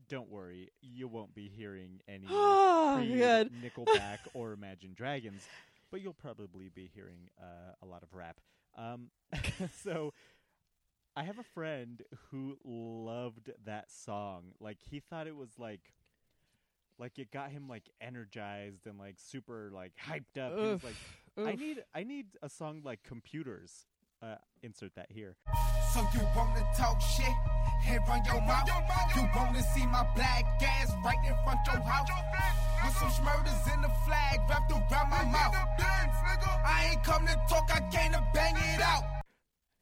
don't 0.07 0.29
worry, 0.29 0.71
you 0.81 1.07
won't 1.07 1.33
be 1.35 1.49
hearing 1.49 2.01
any 2.07 2.27
Oh, 2.29 3.03
good. 3.05 3.51
Nickelback 3.53 4.19
or 4.33 4.53
Imagine 4.53 4.93
Dragons, 4.95 5.47
but 5.91 6.01
you'll 6.01 6.13
probably 6.13 6.69
be 6.73 6.89
hearing 6.93 7.29
uh, 7.41 7.73
a 7.81 7.85
lot 7.85 8.03
of 8.03 8.13
rap. 8.13 8.39
Um, 8.77 9.09
so 9.83 10.13
I 11.15 11.23
have 11.23 11.39
a 11.39 11.43
friend 11.43 12.01
who 12.29 12.57
loved 12.63 13.51
that 13.65 13.91
song. 13.91 14.53
Like 14.59 14.77
he 14.89 14.99
thought 14.99 15.27
it 15.27 15.35
was 15.35 15.49
like 15.57 15.93
like 16.97 17.17
it 17.17 17.31
got 17.31 17.51
him 17.51 17.67
like 17.67 17.89
energized 17.99 18.85
and 18.85 18.97
like 18.97 19.15
super 19.17 19.71
like 19.73 19.93
hyped 20.07 20.39
up. 20.39 20.57
He 20.57 20.65
was 20.65 20.83
Oof. 21.39 21.47
I 21.47 21.55
need 21.55 21.83
I 21.93 22.03
need 22.03 22.25
a 22.41 22.49
song 22.49 22.81
like 22.83 23.03
Computers. 23.03 23.85
Uh, 24.21 24.35
insert 24.61 24.93
that 24.95 25.07
here. 25.09 25.35
So 25.93 26.01
you 26.13 26.21
wanna 26.35 26.63
talk 26.77 27.01
shit 27.01 27.25
Head 27.81 28.01
run 28.07 28.23
your 28.25 28.39
mouth? 28.41 28.67
You 29.15 29.27
wanna 29.35 29.63
see 29.73 29.85
my 29.87 30.07
black 30.13 30.45
ass 30.61 30.91
right 31.03 31.17
in 31.25 31.33
front 31.43 31.59
your 31.65 31.81
house? 31.81 32.07
With 32.83 32.95
some 32.97 33.09
smurders 33.09 33.73
in 33.73 33.81
the 33.81 33.89
flag 34.05 34.39
wrapped 34.47 34.71
around 34.71 35.09
my 35.09 35.23
mouth. 35.25 35.55
I 36.63 36.91
ain't 36.91 37.03
come 37.03 37.25
to 37.25 37.35
talk, 37.49 37.69
I 37.73 37.79
came 37.89 38.11
to 38.11 38.23
bang 38.33 38.55
it 38.55 38.81
out. 38.83 39.03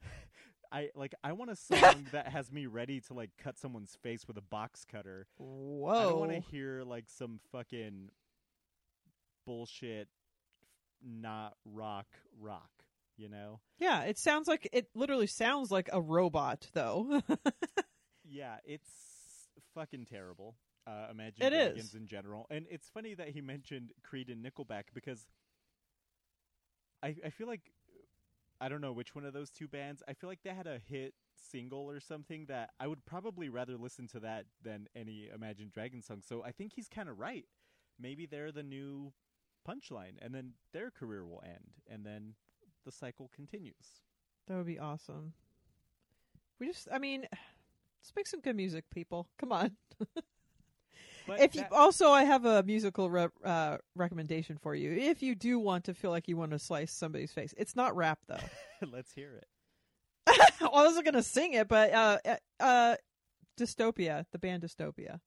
I 0.72 0.90
like 0.96 1.14
I 1.22 1.34
want 1.34 1.52
a 1.52 1.58
song 1.58 2.08
that 2.14 2.30
has 2.30 2.50
me 2.52 2.66
ready 2.66 3.02
to 3.02 3.14
like 3.14 3.32
cut 3.38 3.58
someone's 3.60 3.98
face 4.02 4.26
with 4.26 4.38
a 4.38 4.42
box 4.42 4.86
cutter. 4.90 5.28
Whoa. 5.38 5.90
I 5.90 6.04
don't 6.04 6.20
want 6.20 6.32
to 6.32 6.40
hear 6.40 6.84
like 6.84 7.06
some 7.10 7.42
fucking 7.52 8.10
bullshit 9.46 10.08
not 11.04 11.56
rock 11.66 12.08
rock, 12.40 12.70
you 13.18 13.30
know? 13.30 13.60
Yeah, 13.80 14.04
it 14.04 14.18
sounds 14.18 14.48
like 14.48 14.68
it 14.74 14.88
literally 14.96 15.28
sounds 15.28 15.72
like 15.72 15.90
a 15.92 16.02
robot 16.02 16.68
though. 16.74 17.22
Yeah, 18.32 18.58
it's 18.64 18.88
fucking 19.74 20.06
terrible. 20.06 20.56
Uh, 20.86 21.08
Imagine 21.10 21.42
It 21.44 21.50
Dragons 21.50 21.86
is. 21.90 21.96
in 21.96 22.06
general, 22.06 22.46
and 22.52 22.68
it's 22.70 22.88
funny 22.88 23.16
that 23.16 23.30
he 23.30 23.42
mentioned 23.42 23.92
Creed 24.04 24.30
and 24.30 24.46
Nickelback 24.46 24.84
because 24.94 25.26
I 27.02 27.16
I 27.26 27.30
feel 27.30 27.48
like 27.48 27.72
I 28.62 28.70
don't 28.70 28.82
know 28.82 28.92
which 28.94 29.16
one 29.16 29.26
of 29.26 29.34
those 29.34 29.50
two 29.50 29.68
bands. 29.68 30.04
I 30.08 30.14
feel 30.14 30.30
like 30.30 30.44
they 30.44 30.52
had 30.54 30.68
a 30.68 30.80
hit 30.90 31.14
single 31.52 31.90
or 31.90 32.00
something 32.00 32.46
that 32.48 32.72
I 32.80 32.88
would 32.88 33.06
probably 33.06 33.50
rather 33.50 33.78
listen 33.78 34.08
to 34.10 34.20
that 34.22 34.46
than 34.62 34.88
any 34.96 35.30
Imagine 35.34 35.70
Dragons 35.74 36.06
song. 36.06 36.22
So 36.28 36.44
I 36.44 36.52
think 36.52 36.74
he's 36.76 36.88
kind 36.90 37.10
of 37.10 37.18
right. 37.20 37.46
Maybe 38.00 38.26
they're 38.26 38.52
the 38.52 38.64
new 38.64 39.14
punchline, 39.68 40.14
and 40.22 40.34
then 40.34 40.54
their 40.74 40.92
career 40.92 41.26
will 41.26 41.42
end, 41.46 41.72
and 41.90 42.06
then 42.06 42.34
the 42.86 42.92
cycle 42.92 43.30
continues. 43.36 44.02
that 44.48 44.58
would 44.58 44.66
be 44.66 44.80
awesome. 44.80 45.34
We 46.60 46.68
just 46.68 46.88
I 46.92 46.98
mean 47.00 47.22
let's 47.32 48.16
make 48.16 48.28
some 48.28 48.42
good 48.42 48.56
music, 48.56 48.86
people. 48.90 49.28
Come 49.38 49.52
on. 49.52 49.72
If 51.38 51.54
you 51.54 51.62
that- 51.62 51.72
also 51.74 52.10
I 52.10 52.24
have 52.24 52.46
a 52.46 52.64
musical 52.64 53.08
re- 53.08 53.28
uh, 53.46 53.78
recommendation 53.96 54.58
for 54.58 54.74
you. 54.74 54.92
If 54.92 55.22
you 55.22 55.36
do 55.36 55.60
want 55.60 55.84
to 55.84 55.94
feel 55.94 56.10
like 56.10 56.28
you 56.28 56.36
want 56.36 56.52
to 56.52 56.60
slice 56.60 56.92
somebody's 56.92 57.32
face. 57.32 57.54
It's 57.56 57.76
not 57.76 57.96
rap 57.96 58.18
though. 58.28 58.40
let's 58.92 59.12
hear 59.14 59.36
it. 59.36 59.46
I 60.62 60.70
wasn't 60.72 61.06
going 61.06 61.14
to 61.14 61.22
sing 61.24 61.54
it, 61.54 61.68
but 61.68 61.94
uh 61.94 62.18
uh, 62.26 62.36
uh 62.60 62.96
Dystopia, 63.60 64.26
the 64.32 64.40
band 64.40 64.64
Dystopia. 64.64 65.20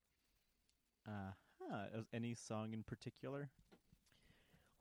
Uh 1.06 1.32
huh. 1.70 1.84
Any 2.12 2.34
song 2.34 2.72
in 2.72 2.82
particular? 2.82 3.50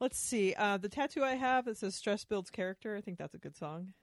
Let's 0.01 0.17
see. 0.17 0.55
Uh, 0.55 0.77
the 0.77 0.89
tattoo 0.89 1.23
I 1.23 1.35
have 1.35 1.65
that 1.65 1.77
says 1.77 1.93
"Stress 1.93 2.25
builds 2.25 2.49
character." 2.49 2.97
I 2.97 3.01
think 3.01 3.19
that's 3.19 3.35
a 3.35 3.37
good 3.37 3.55
song. 3.55 3.93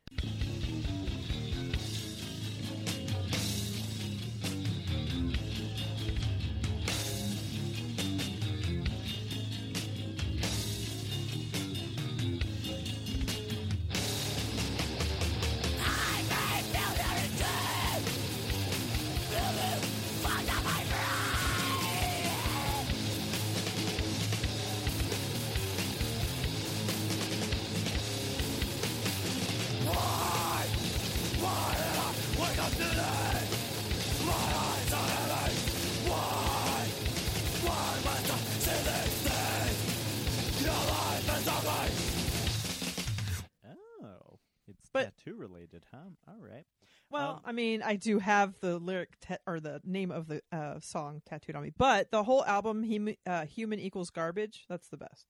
Mean, 47.58 47.82
I 47.82 47.96
do 47.96 48.20
have 48.20 48.54
the 48.60 48.78
lyric 48.78 49.18
ta- 49.20 49.38
or 49.46 49.58
the 49.58 49.80
name 49.84 50.12
of 50.12 50.28
the 50.28 50.40
uh, 50.52 50.78
song 50.78 51.22
tattooed 51.26 51.56
on 51.56 51.62
me, 51.64 51.72
but 51.76 52.10
the 52.12 52.22
whole 52.22 52.44
album, 52.44 52.84
hum- 52.88 53.16
uh, 53.26 53.46
"Human 53.46 53.80
Equals 53.80 54.10
Garbage," 54.10 54.64
that's 54.68 54.88
the 54.88 54.96
best. 54.96 55.26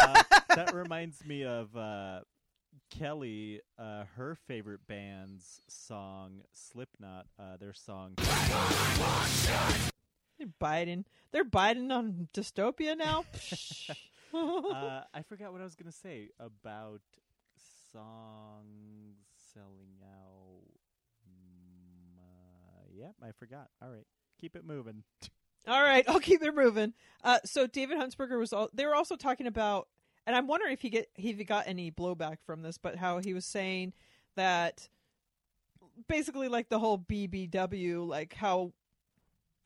Uh, 0.00 0.22
that 0.54 0.72
reminds 0.74 1.24
me 1.26 1.44
of 1.44 1.76
uh, 1.76 2.20
Kelly, 2.90 3.60
uh, 3.78 4.04
her 4.16 4.34
favorite 4.48 4.80
band's 4.86 5.60
song, 5.68 6.40
Slipknot. 6.52 7.26
Uh, 7.38 7.58
their 7.58 7.74
song. 7.74 8.14
They're 10.38 10.48
biting. 10.58 11.04
They're 11.32 11.44
biting 11.44 11.90
on 11.90 12.28
dystopia 12.34 12.96
now. 12.96 13.24
Uh, 14.34 15.02
I 15.14 15.22
forgot 15.22 15.52
what 15.52 15.62
I 15.62 15.64
was 15.64 15.76
gonna 15.76 15.92
say 15.92 16.28
about 16.38 17.00
songs 17.92 19.16
selling 19.54 19.96
out. 20.02 20.35
Yep, 22.96 23.14
I 23.22 23.32
forgot. 23.38 23.68
All 23.82 23.90
right, 23.90 24.06
keep 24.40 24.56
it 24.56 24.64
moving. 24.64 25.02
All 25.68 25.82
right, 25.82 26.04
I'll 26.08 26.20
keep 26.20 26.42
it 26.42 26.54
moving. 26.54 26.94
Uh, 27.22 27.38
so 27.44 27.66
David 27.66 27.98
Huntsberger 27.98 28.38
was 28.38 28.52
all. 28.52 28.68
They 28.72 28.86
were 28.86 28.94
also 28.94 29.16
talking 29.16 29.46
about, 29.46 29.88
and 30.26 30.34
I'm 30.34 30.46
wondering 30.46 30.72
if 30.72 30.80
he 30.80 30.90
get 30.90 31.08
he 31.14 31.32
got 31.32 31.66
any 31.66 31.90
blowback 31.90 32.38
from 32.46 32.62
this, 32.62 32.78
but 32.78 32.96
how 32.96 33.18
he 33.18 33.34
was 33.34 33.44
saying 33.44 33.92
that 34.36 34.88
basically 36.08 36.48
like 36.48 36.68
the 36.68 36.78
whole 36.78 36.98
BBW, 36.98 38.06
like 38.06 38.34
how 38.34 38.72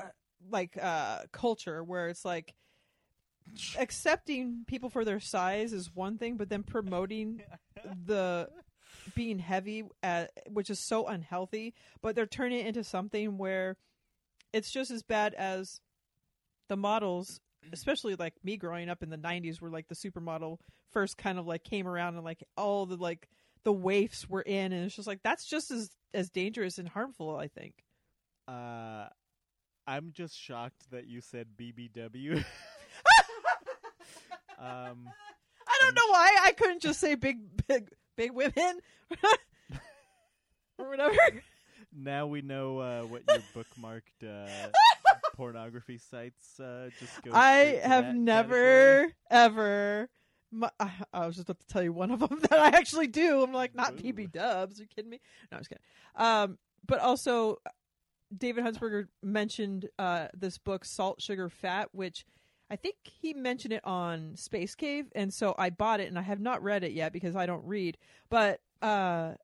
uh, 0.00 0.06
like 0.50 0.76
uh 0.80 1.20
culture 1.32 1.84
where 1.84 2.08
it's 2.08 2.24
like 2.24 2.54
accepting 3.78 4.64
people 4.66 4.88
for 4.90 5.04
their 5.04 5.20
size 5.20 5.72
is 5.72 5.94
one 5.94 6.18
thing, 6.18 6.36
but 6.36 6.48
then 6.48 6.62
promoting 6.62 7.42
the 8.06 8.48
being 9.14 9.38
heavy, 9.38 9.84
uh, 10.02 10.26
which 10.48 10.70
is 10.70 10.78
so 10.78 11.06
unhealthy. 11.06 11.74
But 12.02 12.14
they're 12.14 12.26
turning 12.26 12.60
it 12.60 12.66
into 12.66 12.84
something 12.84 13.38
where 13.38 13.76
it's 14.52 14.70
just 14.70 14.90
as 14.90 15.02
bad 15.02 15.34
as 15.34 15.80
the 16.68 16.76
models, 16.76 17.40
especially 17.72 18.14
like 18.14 18.34
me 18.42 18.56
growing 18.56 18.88
up 18.88 19.02
in 19.02 19.10
the 19.10 19.18
'90s, 19.18 19.60
where 19.60 19.70
like 19.70 19.88
the 19.88 19.94
supermodel 19.94 20.58
first 20.92 21.16
kind 21.16 21.38
of 21.38 21.46
like 21.46 21.64
came 21.64 21.86
around 21.86 22.16
and 22.16 22.24
like 22.24 22.42
all 22.56 22.86
the 22.86 22.96
like 22.96 23.28
the 23.64 23.72
waifs 23.72 24.28
were 24.28 24.42
in, 24.42 24.72
and 24.72 24.84
it's 24.84 24.96
just 24.96 25.08
like 25.08 25.22
that's 25.22 25.46
just 25.46 25.70
as 25.70 25.90
as 26.14 26.30
dangerous 26.30 26.78
and 26.78 26.88
harmful. 26.88 27.36
I 27.36 27.48
think. 27.48 27.74
Uh, 28.48 29.06
I'm 29.86 30.12
just 30.12 30.38
shocked 30.38 30.90
that 30.90 31.06
you 31.06 31.20
said 31.20 31.48
BBW. 31.56 32.44
um, 34.58 35.08
I 35.68 35.78
don't 35.80 35.94
know 35.94 36.08
why 36.10 36.36
I 36.42 36.52
couldn't 36.52 36.82
just 36.82 37.00
say 37.00 37.14
big, 37.14 37.38
big, 37.66 37.90
big 38.20 38.32
women 38.32 38.80
or 40.78 40.88
whatever. 40.88 41.16
now 41.96 42.26
we 42.26 42.42
know 42.42 42.78
uh, 42.78 43.02
what 43.02 43.22
your 43.26 43.42
bookmarked 43.64 44.22
uh, 44.22 44.68
pornography 45.34 45.96
sites 45.96 46.60
uh, 46.60 46.90
just 46.98 47.22
go. 47.22 47.30
I 47.32 47.80
have 47.82 48.14
never, 48.14 49.08
category. 49.08 49.14
ever. 49.30 50.08
My, 50.52 50.70
I, 50.78 50.90
I 51.14 51.26
was 51.26 51.36
just 51.36 51.48
about 51.48 51.60
to 51.60 51.66
tell 51.68 51.82
you 51.82 51.94
one 51.94 52.10
of 52.10 52.20
them 52.20 52.40
that 52.50 52.58
I 52.58 52.76
actually 52.76 53.06
do. 53.06 53.42
I'm 53.42 53.54
like, 53.54 53.74
not 53.74 53.94
Ooh. 53.94 53.96
PB 53.96 54.32
Dubs. 54.32 54.78
Are 54.78 54.82
you 54.82 54.88
kidding 54.94 55.10
me? 55.10 55.20
No, 55.50 55.56
I'm 55.56 55.60
just 55.60 55.70
kidding. 55.70 55.84
Um, 56.16 56.58
but 56.86 56.98
also, 56.98 57.56
David 58.36 58.64
Huntsberger 58.64 59.06
mentioned 59.22 59.88
uh, 59.98 60.26
this 60.36 60.58
book, 60.58 60.84
Salt, 60.84 61.22
Sugar, 61.22 61.48
Fat, 61.48 61.88
which 61.92 62.26
I 62.70 62.76
think 62.76 62.96
he 63.02 63.34
mentioned 63.34 63.74
it 63.74 63.84
on 63.84 64.36
Space 64.36 64.76
Cave, 64.76 65.06
and 65.14 65.34
so 65.34 65.54
I 65.58 65.70
bought 65.70 65.98
it, 65.98 66.08
and 66.08 66.18
I 66.18 66.22
have 66.22 66.40
not 66.40 66.62
read 66.62 66.84
it 66.84 66.92
yet 66.92 67.12
because 67.12 67.34
I 67.34 67.44
don't 67.44 67.64
read. 67.64 67.98
But 68.28 68.60
uh, 68.80 69.34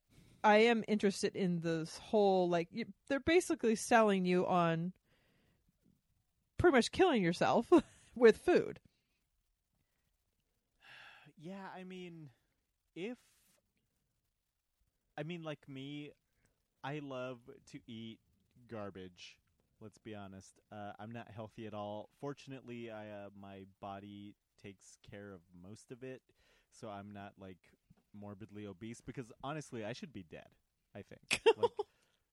I 0.45 0.59
am 0.59 0.85
interested 0.87 1.35
in 1.35 1.61
this 1.61 1.99
whole 1.99 2.49
like 2.49 2.69
you, 2.71 2.85
they're 3.09 3.19
basically 3.19 3.75
selling 3.75 4.25
you 4.25 4.47
on 4.47 4.93
pretty 6.57 6.77
much 6.77 6.93
killing 6.93 7.21
yourself 7.21 7.67
with 8.15 8.39
food. 8.39 8.79
Yeah, 11.37 11.67
I 11.77 11.83
mean, 11.83 12.29
if 12.95 13.19
I 15.19 15.25
mean, 15.25 15.43
like 15.43 15.69
me, 15.69 16.13
I 16.85 17.01
love 17.03 17.39
to 17.73 17.81
eat 17.89 18.21
garbage. 18.71 19.37
Let's 19.81 19.99
be 19.99 20.15
honest. 20.15 20.61
Uh, 20.73 20.93
I'm 20.99 21.13
not 21.13 21.29
healthy 21.35 21.67
at 21.67 21.75
all. 21.75 22.09
Fortunately, 22.21 22.91
I 22.91 23.09
uh, 23.09 23.29
my 23.39 23.65
body 23.81 24.35
takes 24.63 24.99
care 25.09 25.33
of 25.33 25.41
most 25.63 25.91
of 25.91 26.03
it, 26.03 26.23
so 26.71 26.89
I'm 26.89 27.13
not 27.13 27.33
like 27.39 27.59
morbidly 28.19 28.67
obese. 28.67 29.01
Because 29.01 29.27
honestly, 29.45 29.85
I 29.85 29.93
should 29.93 30.13
be 30.13 30.23
dead. 30.23 30.49
I 30.95 31.03
think 31.03 31.43
like, 31.59 31.71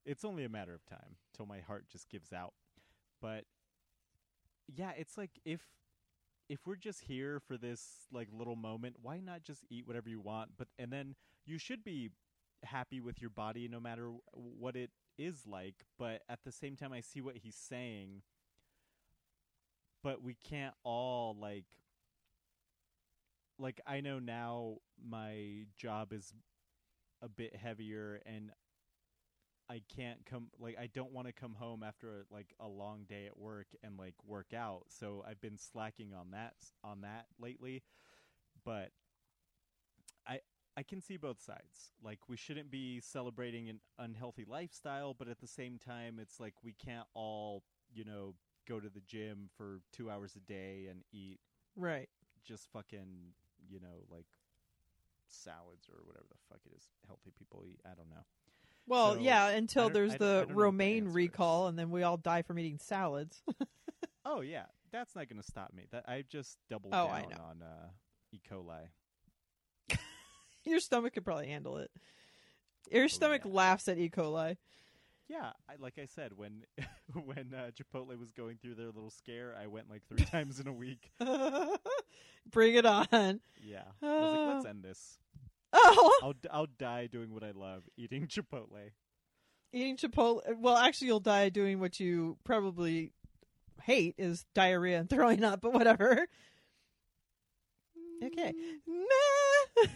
it's 0.06 0.24
only 0.24 0.46
a 0.46 0.50
matter 0.50 0.74
of 0.74 0.86
time 0.86 1.18
till 1.36 1.46
my 1.46 1.60
heart 1.60 1.86
just 1.92 2.10
gives 2.10 2.32
out. 2.32 2.54
But 3.22 3.44
yeah, 4.74 4.92
it's 4.98 5.18
like 5.18 5.32
if 5.44 5.62
if 6.50 6.66
we're 6.66 6.76
just 6.76 7.02
here 7.02 7.40
for 7.40 7.58
this 7.58 8.08
like 8.12 8.30
little 8.32 8.56
moment, 8.56 8.98
why 9.02 9.20
not 9.20 9.44
just 9.44 9.66
eat 9.70 9.86
whatever 9.86 10.10
you 10.10 10.22
want? 10.22 10.52
But 10.58 10.68
and 10.80 10.92
then 10.92 11.16
you 11.46 11.58
should 11.58 11.84
be 11.84 12.12
happy 12.64 13.02
with 13.02 13.20
your 13.20 13.30
body 13.30 13.68
no 13.68 13.80
matter 13.80 14.12
what 14.32 14.76
it 14.78 14.92
is 15.18 15.46
like. 15.48 15.86
But 15.98 16.22
at 16.30 16.44
the 16.44 16.52
same 16.52 16.76
time, 16.76 16.94
I 16.94 17.02
see 17.02 17.22
what 17.22 17.38
he's 17.38 17.56
saying. 17.56 18.22
But 20.04 20.22
we 20.22 20.36
can't 20.44 20.74
all 20.84 21.36
like 21.40 21.66
like 23.60 23.80
I 23.88 24.02
know 24.02 24.20
now 24.20 24.78
my 25.02 25.66
job 25.78 26.12
is 26.12 26.34
a 27.22 27.30
bit 27.30 27.56
heavier 27.56 28.22
and 28.26 28.52
I 29.70 29.82
can't 29.96 30.26
come 30.26 30.48
like 30.60 30.78
I 30.78 30.88
don't 30.88 31.14
want 31.14 31.28
to 31.28 31.34
come 31.34 31.56
home 31.56 31.84
after 31.84 32.10
a, 32.10 32.34
like 32.34 32.54
a 32.60 32.68
long 32.68 33.06
day 33.08 33.26
at 33.28 33.38
work 33.38 33.68
and 33.82 33.98
like 33.98 34.16
work 34.26 34.54
out. 34.54 34.86
So 34.90 35.24
I've 35.28 35.40
been 35.40 35.58
slacking 35.58 36.14
on 36.14 36.32
that 36.32 36.56
on 36.84 37.02
that 37.02 37.28
lately. 37.40 37.84
But 38.66 38.92
I 40.76 40.84
can 40.84 41.02
see 41.02 41.18
both 41.18 41.40
sides. 41.42 41.92
Like 42.04 42.20
we 42.28 42.36
shouldn't 42.38 42.72
be 42.72 43.00
celebrating 43.00 43.70
an 43.70 43.80
unhealthy 44.00 44.46
lifestyle, 44.48 45.14
but 45.14 45.28
at 45.28 45.40
the 45.40 45.48
same 45.48 45.78
time 45.78 46.18
it's 46.20 46.40
like 46.40 46.56
we 46.64 46.74
can't 46.74 47.08
all, 47.14 47.64
you 47.94 48.04
know, 48.06 48.34
go 48.68 48.80
to 48.80 48.90
the 48.90 49.02
gym 49.02 49.50
for 49.58 49.82
2 49.92 50.10
hours 50.10 50.36
a 50.36 50.40
day 50.40 50.88
and 50.90 51.04
eat 51.12 51.40
Right. 51.76 52.10
just 52.44 52.70
fucking, 52.72 53.34
you 53.70 53.80
know, 53.80 54.06
like 54.10 54.26
salads 55.28 55.90
or 55.90 56.04
whatever 56.06 56.26
the 56.30 56.38
fuck 56.50 56.60
it 56.66 56.76
is 56.76 56.84
healthy 57.08 57.32
people 57.38 57.64
eat. 57.68 57.80
I 57.86 57.94
don't 57.96 58.10
know. 58.10 58.24
Well, 58.86 59.14
So, 59.16 59.20
yeah, 59.22 59.50
until 59.50 59.90
there's 59.90 60.14
I 60.14 60.18
don't- 60.18 60.28
I 60.28 60.32
the 60.32 60.34
don't 60.34 60.50
know 60.50 60.56
what 60.56 60.58
the 60.58 60.62
romaine 60.64 61.08
recall, 61.08 61.68
and 61.68 61.80
then 61.80 61.90
we 61.90 62.04
all 62.04 62.18
die 62.18 62.42
from 62.42 62.60
eating 62.60 62.80
salads. 62.80 63.42
Oh 64.26 64.40
yeah, 64.40 64.68
that's 64.90 65.16
not 65.18 65.28
going 65.28 65.42
to 65.42 65.46
stop 65.46 65.74
me. 65.74 65.84
That 65.92 66.08
I 66.08 66.22
just 66.22 66.58
doubled 66.70 66.94
Oh, 66.94 67.08
down 67.08 67.34
on 67.34 67.62
uh, 67.62 67.90
E. 68.32 68.40
coli. 68.50 68.88
Your 70.66 70.80
stomach 70.80 71.14
could 71.14 71.26
probably 71.26 71.48
handle 71.48 71.78
it. 71.78 71.92
Your 72.92 73.08
stomach 73.08 73.42
yeah. 73.46 73.52
laughs 73.54 73.88
at 73.88 73.98
E. 73.98 74.10
coli. 74.10 74.58
Yeah, 75.30 75.52
I, 75.70 75.76
like 75.80 75.98
I 75.98 76.06
said, 76.06 76.34
when 76.36 76.64
when 77.26 77.54
uh, 77.54 77.72
Chipotle 77.72 78.18
was 78.20 78.32
going 78.32 78.58
through 78.62 78.76
their 78.76 78.88
little 78.88 79.10
scare, 79.10 79.56
I 79.60 79.68
went 79.68 79.90
like 79.90 80.02
three 80.08 80.26
times 80.32 80.60
in 80.60 80.68
a 80.68 80.74
week. 80.74 81.10
Bring 82.52 82.76
it 82.76 82.86
on. 82.86 83.40
Yeah, 83.62 83.84
I 84.02 84.06
was 84.06 84.38
like, 84.38 84.54
let's 84.56 84.66
Uh. 84.66 84.70
end 84.70 84.84
this. 84.84 85.18
Oh, 85.72 86.20
I'll 86.22 86.34
I'll 86.52 86.68
die 86.78 87.08
doing 87.08 87.34
what 87.34 87.44
I 87.44 87.52
love, 87.52 87.84
eating 87.98 88.28
Chipotle. 88.28 88.92
eating 89.72 89.98
Chipotle. 89.98 90.42
Well, 90.60 90.76
actually, 90.78 91.08
you'll 91.08 91.20
die 91.20 91.50
doing 91.50 91.80
what 91.80 92.00
you 92.00 92.38
probably 92.44 93.12
hate 93.82 94.14
is 94.20 94.46
diarrhea 94.54 95.00
and 95.00 95.10
throwing 95.10 95.44
up, 95.44 95.62
but 95.62 95.74
whatever. 95.74 96.28
Okay. 98.24 98.54
Meh. 98.88 99.88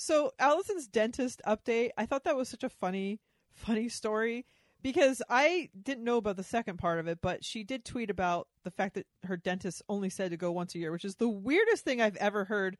So 0.00 0.32
Allison's 0.38 0.88
dentist 0.88 1.42
update, 1.46 1.90
I 1.98 2.06
thought 2.06 2.24
that 2.24 2.34
was 2.34 2.48
such 2.48 2.64
a 2.64 2.70
funny, 2.70 3.20
funny 3.52 3.90
story 3.90 4.46
because 4.80 5.20
I 5.28 5.68
didn't 5.78 6.04
know 6.04 6.16
about 6.16 6.38
the 6.38 6.42
second 6.42 6.78
part 6.78 6.98
of 6.98 7.06
it, 7.06 7.18
but 7.20 7.44
she 7.44 7.64
did 7.64 7.84
tweet 7.84 8.08
about 8.08 8.48
the 8.64 8.70
fact 8.70 8.94
that 8.94 9.06
her 9.24 9.36
dentist 9.36 9.82
only 9.90 10.08
said 10.08 10.30
to 10.30 10.38
go 10.38 10.52
once 10.52 10.74
a 10.74 10.78
year, 10.78 10.90
which 10.90 11.04
is 11.04 11.16
the 11.16 11.28
weirdest 11.28 11.84
thing 11.84 12.00
I've 12.00 12.16
ever 12.16 12.46
heard. 12.46 12.78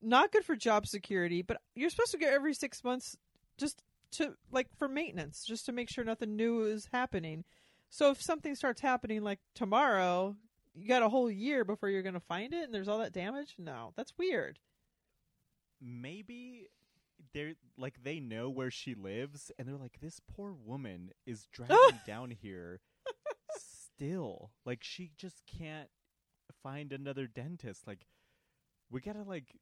Not 0.00 0.32
good 0.32 0.46
for 0.46 0.56
job 0.56 0.86
security, 0.86 1.42
but 1.42 1.58
you're 1.74 1.90
supposed 1.90 2.12
to 2.12 2.18
go 2.18 2.26
every 2.26 2.54
six 2.54 2.82
months 2.82 3.18
just 3.58 3.82
to 4.12 4.32
like 4.50 4.68
for 4.78 4.88
maintenance, 4.88 5.44
just 5.44 5.66
to 5.66 5.72
make 5.72 5.90
sure 5.90 6.04
nothing 6.04 6.36
new 6.36 6.62
is 6.62 6.88
happening. 6.90 7.44
So 7.90 8.10
if 8.12 8.22
something 8.22 8.54
starts 8.54 8.80
happening 8.80 9.22
like 9.22 9.40
tomorrow, 9.54 10.36
you 10.74 10.88
got 10.88 11.02
a 11.02 11.10
whole 11.10 11.30
year 11.30 11.66
before 11.66 11.90
you're 11.90 12.00
going 12.00 12.14
to 12.14 12.20
find 12.20 12.54
it 12.54 12.64
and 12.64 12.72
there's 12.72 12.88
all 12.88 13.00
that 13.00 13.12
damage? 13.12 13.56
No, 13.58 13.92
that's 13.94 14.16
weird. 14.16 14.58
Maybe 15.82 16.68
they're 17.32 17.54
like 17.76 18.02
they 18.02 18.20
know 18.20 18.48
where 18.48 18.70
she 18.70 18.94
lives, 18.94 19.50
and 19.58 19.66
they're 19.66 19.76
like, 19.76 19.98
this 20.00 20.20
poor 20.20 20.52
woman 20.52 21.10
is 21.26 21.46
driving 21.52 22.00
down 22.06 22.30
here 22.30 22.80
still. 23.58 24.50
Like 24.64 24.82
she 24.82 25.10
just 25.16 25.42
can't 25.46 25.88
find 26.62 26.92
another 26.92 27.26
dentist. 27.26 27.86
Like 27.86 28.06
we 28.90 29.00
gotta 29.00 29.22
like. 29.22 29.56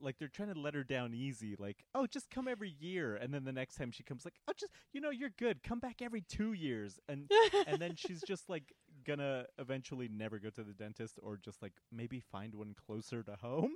Like 0.00 0.18
they're 0.18 0.26
trying 0.26 0.52
to 0.52 0.58
let 0.58 0.74
her 0.74 0.82
down 0.82 1.14
easy, 1.14 1.54
like, 1.56 1.84
oh, 1.94 2.08
just 2.08 2.28
come 2.28 2.48
every 2.48 2.74
year, 2.80 3.14
and 3.14 3.32
then 3.32 3.44
the 3.44 3.52
next 3.52 3.76
time 3.76 3.92
she 3.92 4.02
comes, 4.02 4.24
like, 4.24 4.34
oh, 4.48 4.52
just 4.58 4.72
you 4.92 5.00
know, 5.00 5.10
you're 5.10 5.30
good. 5.38 5.62
Come 5.62 5.78
back 5.78 6.02
every 6.02 6.20
two 6.20 6.52
years, 6.52 6.98
and 7.08 7.30
and 7.68 7.80
then 7.80 7.94
she's 7.94 8.20
just 8.20 8.48
like 8.50 8.72
gonna 9.06 9.46
eventually 9.56 10.08
never 10.08 10.40
go 10.40 10.50
to 10.50 10.64
the 10.64 10.72
dentist 10.72 11.20
or 11.22 11.36
just 11.36 11.62
like 11.62 11.74
maybe 11.92 12.18
find 12.18 12.56
one 12.56 12.74
closer 12.74 13.22
to 13.22 13.36
home 13.36 13.74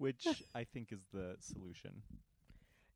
which 0.00 0.26
i 0.54 0.64
think 0.64 0.90
is 0.92 1.00
the 1.12 1.36
solution 1.40 2.02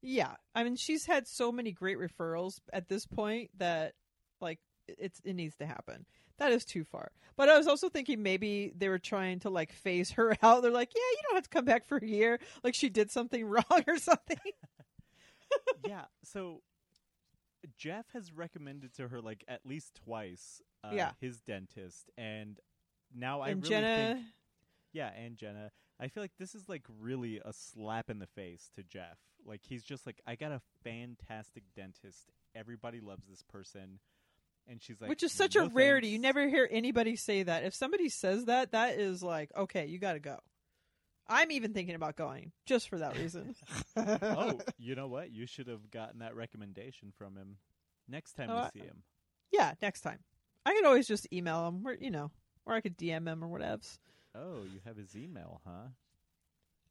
Yeah, 0.03 0.35
I 0.55 0.65
mean 0.65 0.77
she's 0.77 1.07
had 1.07 1.27
so 1.27 1.51
many 1.51 1.73
great 1.73 1.99
referrals 1.99 2.61
at 2.73 2.89
this 2.89 3.07
point 3.07 3.51
that 3.59 3.95
like 4.41 4.59
it's 4.87 5.21
it 5.25 5.33
needs 5.35 5.57
to 5.57 5.67
happen. 5.67 6.05
That 6.39 6.53
is 6.53 6.65
too 6.67 6.85
far. 6.85 7.11
But 7.37 7.49
I 7.49 7.57
was 7.57 7.67
also 7.67 7.89
thinking 7.89 8.23
maybe 8.23 8.71
they 8.77 8.91
were 8.91 8.99
trying 8.99 9.39
to 9.41 9.51
like 9.51 9.73
phase 9.73 10.11
her 10.13 10.37
out. 10.43 10.61
They're 10.61 10.71
like, 10.71 10.93
yeah, 10.95 11.01
you 11.13 11.19
don't 11.23 11.37
have 11.37 11.45
to 11.45 11.49
come 11.49 11.65
back 11.65 11.87
for 11.87 11.97
a 11.97 12.07
year. 12.07 12.39
Like 12.63 12.75
she 12.75 12.91
did 12.91 13.11
something 13.11 13.47
wrong 13.55 13.85
or 13.87 13.97
something. 13.97 14.37
yeah 15.87 16.05
so 16.23 16.61
jeff 17.79 18.07
has 18.13 18.33
recommended 18.33 18.93
to 18.95 19.09
her 19.09 19.21
like 19.23 19.45
at 19.49 19.65
least 19.65 19.95
twice 20.05 20.61
uh, 20.83 20.91
Yeah. 20.93 21.13
his 21.21 21.41
dentist 21.41 22.11
and 22.19 22.59
now 23.15 23.41
i 23.41 23.49
and 23.51 23.63
really 23.63 23.75
Jenna, 23.75 23.97
think 24.15 24.27
yeah 24.93 25.11
and 25.17 25.37
jenna 25.39 25.71
i 26.01 26.09
feel 26.09 26.23
like 26.23 26.33
this 26.39 26.55
is 26.55 26.69
like 26.69 26.83
really 27.01 27.41
a 27.45 27.53
slap 27.53 28.11
in 28.11 28.19
the 28.19 28.27
face 28.27 28.71
to 28.75 28.83
jeff 28.83 29.19
like 29.47 29.61
he's 29.69 29.83
just 29.85 30.07
like 30.07 30.21
i 30.27 30.35
got 30.35 30.53
a 30.53 30.61
fantastic 30.83 31.63
dentist 31.77 32.33
everybody 32.55 33.01
loves 33.01 33.27
this 33.27 33.43
person 33.43 33.99
and 34.67 34.81
she's 34.83 35.01
like 35.01 35.11
which 35.11 35.23
is 35.23 35.33
such 35.33 35.57
"No 35.57 35.65
a 35.65 35.69
rarity. 35.69 36.07
thanks." 36.09 36.13
You 36.15 36.19
never 36.21 36.49
hear 36.49 36.67
anybody 36.71 37.17
say 37.17 37.43
that. 37.43 37.65
If 37.65 37.75
somebody 37.75 38.09
says 38.09 38.47
that, 38.47 38.73
that 38.73 38.99
is 38.99 39.23
like, 39.23 39.51
okay, 39.55 39.85
you 39.85 39.99
got 39.99 40.15
to 40.15 40.21
go. 40.21 40.39
I'm 41.29 41.51
even 41.53 41.75
thinking 41.75 41.95
about 41.95 42.17
going 42.17 42.51
just 42.65 42.89
for 42.89 42.97
that 42.99 43.19
reason. 43.19 43.55
oh, 43.97 44.59
you 44.79 44.95
know 44.95 45.07
what? 45.07 45.31
You 45.33 45.45
should 45.47 45.67
have 45.69 45.91
gotten 45.91 46.21
that 46.21 46.35
recommendation 46.35 47.13
from 47.19 47.37
him 47.37 47.59
next 48.09 48.39
time 48.39 48.49
Oh, 48.49 48.55
you 48.55 48.61
I- 48.63 48.71
see 48.73 48.81
him. 48.87 49.03
yeah, 49.53 49.75
next 49.83 50.01
time. 50.01 50.21
I 50.65 50.73
could 50.73 50.87
always 50.87 51.07
just 51.07 51.31
email 51.31 51.69
him, 51.69 51.87
or 51.87 51.93
you 52.01 52.11
know, 52.11 52.31
or 52.65 52.73
I 52.73 52.81
could 52.81 52.97
DM 52.97 53.29
him 53.29 53.45
or 53.45 53.49
whatevs. 53.59 53.99
Oh, 54.35 54.63
you 54.65 54.81
have 54.85 54.97
his 54.97 55.17
email, 55.17 55.61
huh? 55.67 55.89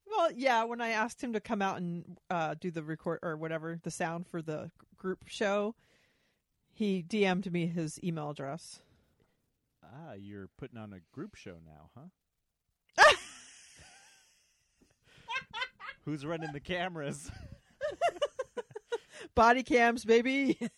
Well, 0.06 0.32
yeah, 0.32 0.64
when 0.64 0.82
I 0.82 0.90
asked 0.90 1.22
him 1.24 1.34
to 1.34 1.40
come 1.40 1.62
out 1.62 1.78
and 1.78 2.18
uh, 2.30 2.56
do 2.60 2.72
the 2.72 2.84
record 2.84 3.20
or 3.24 3.36
whatever, 3.36 3.80
the 3.82 3.92
sound 3.92 4.28
for 4.28 4.42
the 4.42 4.72
group 4.98 5.28
show, 5.28 5.76
he 6.72 7.04
DM'd 7.04 7.52
me 7.52 7.68
his 7.68 8.00
email 8.04 8.30
address. 8.30 8.80
Ah, 9.84 10.14
you're 10.14 10.50
putting 10.58 10.78
on 10.78 10.94
a 10.94 11.00
group 11.14 11.36
show 11.36 11.56
now, 11.66 11.90
huh? 11.96 13.04
Who's 16.06 16.26
running 16.26 16.52
the 16.52 16.60
cameras? 16.60 17.32
Body 19.36 19.64
cams, 19.64 20.06
baby. 20.06 20.58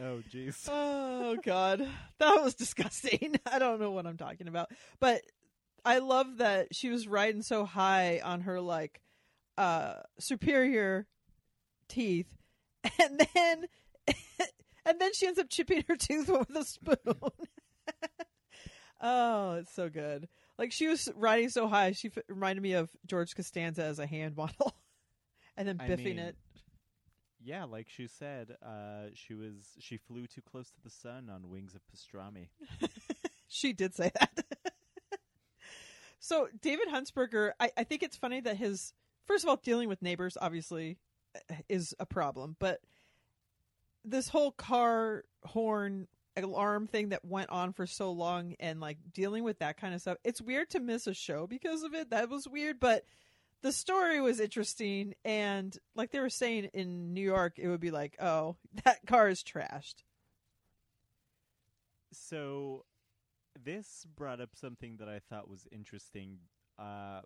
Oh, 0.00 0.22
jeez. 0.32 0.68
oh 0.70 1.36
god, 1.42 1.80
that 2.20 2.40
was 2.40 2.54
disgusting. 2.54 3.34
I 3.50 3.58
don't 3.58 3.80
know 3.80 3.90
what 3.90 4.06
I'm 4.06 4.16
talking 4.16 4.46
about, 4.46 4.70
but 5.00 5.22
I 5.84 5.98
love 5.98 6.38
that 6.38 6.74
she 6.74 6.90
was 6.90 7.08
riding 7.08 7.42
so 7.42 7.64
high 7.64 8.20
on 8.24 8.42
her 8.42 8.60
like 8.60 9.00
uh 9.56 9.94
superior 10.18 11.06
teeth, 11.88 12.32
and 13.00 13.26
then 13.34 13.64
and 14.86 15.00
then 15.00 15.12
she 15.14 15.26
ends 15.26 15.38
up 15.38 15.48
chipping 15.50 15.84
her 15.88 15.96
tooth 15.96 16.28
with 16.28 16.54
a 16.56 16.64
spoon. 16.64 16.96
oh, 19.00 19.52
it's 19.54 19.74
so 19.74 19.88
good. 19.88 20.28
Like 20.58 20.72
she 20.72 20.88
was 20.88 21.08
riding 21.14 21.50
so 21.50 21.68
high, 21.68 21.92
she 21.92 22.08
f- 22.08 22.24
reminded 22.28 22.62
me 22.62 22.72
of 22.72 22.90
George 23.06 23.34
Costanza 23.34 23.84
as 23.84 23.98
a 23.98 24.06
hand 24.06 24.36
model, 24.36 24.74
and 25.56 25.68
then 25.68 25.78
I 25.80 25.88
biffing 25.88 26.04
mean, 26.04 26.18
it. 26.18 26.36
Yeah, 27.40 27.64
like 27.64 27.86
she 27.88 28.08
said, 28.08 28.56
uh, 28.66 29.10
she 29.14 29.34
was 29.34 29.54
she 29.78 29.96
flew 29.96 30.26
too 30.26 30.42
close 30.42 30.68
to 30.70 30.80
the 30.82 30.90
sun 30.90 31.30
on 31.30 31.48
wings 31.48 31.74
of 31.74 31.80
pastrami. 31.86 32.48
She 33.48 33.72
did 33.72 33.94
say 33.94 34.12
that. 34.14 34.44
So 36.20 36.48
David 36.60 36.88
Huntsberger, 36.88 37.52
I, 37.60 37.70
I 37.76 37.84
think 37.84 38.02
it's 38.02 38.16
funny 38.16 38.40
that 38.40 38.56
his 38.56 38.92
first 39.26 39.44
of 39.44 39.50
all 39.50 39.56
dealing 39.56 39.88
with 39.88 40.02
neighbors 40.02 40.36
obviously 40.40 40.98
uh, 41.34 41.54
is 41.68 41.94
a 41.98 42.06
problem, 42.06 42.56
but 42.58 42.80
this 44.04 44.28
whole 44.28 44.52
car 44.52 45.24
horn 45.44 46.08
alarm 46.36 46.86
thing 46.86 47.08
that 47.10 47.24
went 47.24 47.50
on 47.50 47.72
for 47.72 47.86
so 47.86 48.12
long 48.12 48.54
and 48.60 48.80
like 48.80 48.98
dealing 49.12 49.44
with 49.44 49.58
that 49.58 49.76
kind 49.76 49.94
of 49.94 50.00
stuff. 50.00 50.18
It's 50.24 50.40
weird 50.40 50.70
to 50.70 50.80
miss 50.80 51.06
a 51.06 51.14
show 51.14 51.46
because 51.46 51.82
of 51.82 51.94
it. 51.94 52.10
That 52.10 52.28
was 52.28 52.48
weird, 52.48 52.80
but 52.80 53.04
the 53.62 53.72
story 53.72 54.20
was 54.20 54.38
interesting 54.38 55.14
and 55.24 55.76
like 55.96 56.12
they 56.12 56.20
were 56.20 56.30
saying 56.30 56.70
in 56.74 57.12
New 57.12 57.22
York 57.22 57.54
it 57.58 57.68
would 57.68 57.80
be 57.80 57.90
like, 57.90 58.16
"Oh, 58.20 58.56
that 58.84 59.04
car 59.06 59.28
is 59.28 59.42
trashed." 59.42 60.04
So 62.12 62.84
this 63.64 64.06
brought 64.16 64.40
up 64.40 64.50
something 64.54 64.96
that 64.98 65.08
I 65.08 65.20
thought 65.30 65.48
was 65.48 65.66
interesting. 65.72 66.38
Uh, 66.78 67.20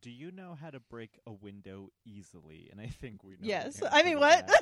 do 0.00 0.10
you 0.10 0.30
know 0.30 0.56
how 0.60 0.70
to 0.70 0.80
break 0.80 1.18
a 1.26 1.32
window 1.32 1.90
easily? 2.04 2.68
And 2.70 2.80
I 2.80 2.86
think 2.86 3.24
we 3.24 3.32
know. 3.32 3.38
yes. 3.42 3.82
I 3.90 4.02
mean, 4.02 4.20
what? 4.20 4.48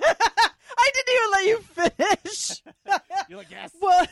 I 0.78 0.90
didn't 0.94 1.14
even 1.14 1.30
let 1.32 1.46
you 1.46 1.58
finish. 1.60 2.62
You're 3.28 3.38
like 3.38 3.50
yes. 3.50 3.72
well, 3.80 4.06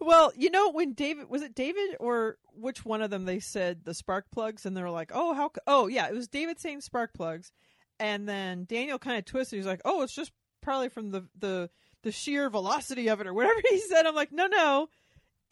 well, 0.00 0.32
you 0.36 0.50
know 0.50 0.70
when 0.70 0.94
David 0.94 1.28
was 1.28 1.42
it 1.42 1.54
David 1.54 1.96
or 2.00 2.38
which 2.54 2.84
one 2.84 3.02
of 3.02 3.10
them 3.10 3.24
they 3.24 3.40
said 3.40 3.84
the 3.84 3.94
spark 3.94 4.30
plugs 4.32 4.66
and 4.66 4.76
they're 4.76 4.90
like, 4.90 5.10
"Oh, 5.14 5.32
how? 5.34 5.52
Oh, 5.66 5.86
yeah, 5.86 6.08
it 6.08 6.14
was 6.14 6.28
David 6.28 6.60
saying 6.60 6.80
spark 6.80 7.14
plugs." 7.14 7.52
And 8.00 8.28
then 8.28 8.64
Daniel 8.64 8.98
kind 8.98 9.18
of 9.18 9.24
twisted. 9.24 9.58
He's 9.58 9.66
like, 9.66 9.82
"Oh, 9.84 10.02
it's 10.02 10.14
just 10.14 10.32
probably 10.60 10.88
from 10.88 11.10
the 11.10 11.28
the 11.38 11.70
the 12.02 12.10
sheer 12.10 12.50
velocity 12.50 13.08
of 13.08 13.20
it 13.20 13.26
or 13.26 13.34
whatever 13.34 13.60
he 13.68 13.78
said." 13.80 14.06
I'm 14.06 14.14
like, 14.14 14.32
"No, 14.32 14.46
no. 14.46 14.88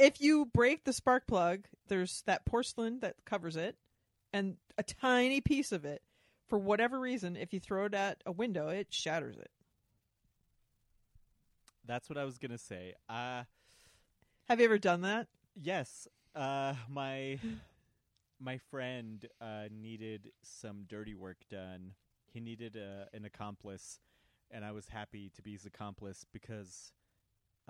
If 0.00 0.18
you 0.20 0.46
break 0.46 0.84
the 0.84 0.94
spark 0.94 1.26
plug, 1.26 1.66
there's 1.88 2.22
that 2.22 2.46
porcelain 2.46 3.00
that 3.00 3.16
covers 3.26 3.54
it 3.54 3.76
and 4.32 4.56
a 4.78 4.82
tiny 4.82 5.42
piece 5.42 5.72
of 5.72 5.84
it. 5.84 6.00
For 6.48 6.58
whatever 6.58 6.98
reason, 6.98 7.36
if 7.36 7.52
you 7.52 7.60
throw 7.60 7.84
it 7.84 7.94
at 7.94 8.22
a 8.24 8.32
window, 8.32 8.68
it 8.68 8.88
shatters 8.90 9.36
it. 9.36 9.50
That's 11.86 12.08
what 12.08 12.16
I 12.18 12.24
was 12.24 12.38
gonna 12.38 12.58
say. 12.58 12.94
Uh 13.08 13.44
Have 14.48 14.58
you 14.58 14.64
ever 14.64 14.78
done 14.78 15.02
that? 15.02 15.28
yes. 15.54 16.08
Uh, 16.34 16.74
my 16.88 17.38
my 18.40 18.58
friend 18.70 19.26
uh, 19.40 19.64
needed 19.70 20.30
some 20.42 20.84
dirty 20.88 21.14
work 21.14 21.38
done. 21.50 21.92
He 22.32 22.40
needed 22.40 22.76
a, 22.76 23.08
an 23.12 23.24
accomplice, 23.24 23.98
and 24.50 24.64
I 24.64 24.72
was 24.72 24.88
happy 24.88 25.30
to 25.34 25.42
be 25.42 25.52
his 25.52 25.66
accomplice 25.66 26.24
because, 26.32 26.92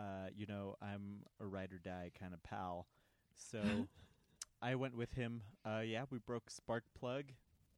uh, 0.01 0.29
you 0.35 0.47
know, 0.47 0.77
I'm 0.81 1.21
a 1.41 1.47
ride 1.47 1.73
or 1.73 1.79
die 1.79 2.11
kind 2.19 2.33
of 2.33 2.43
pal. 2.43 2.87
So 3.35 3.61
I 4.63 4.75
went 4.75 4.97
with 4.97 5.13
him. 5.13 5.43
Uh, 5.65 5.81
yeah, 5.81 6.05
we 6.11 6.19
broke 6.19 6.51
spark 6.51 6.85
plug, 6.99 7.25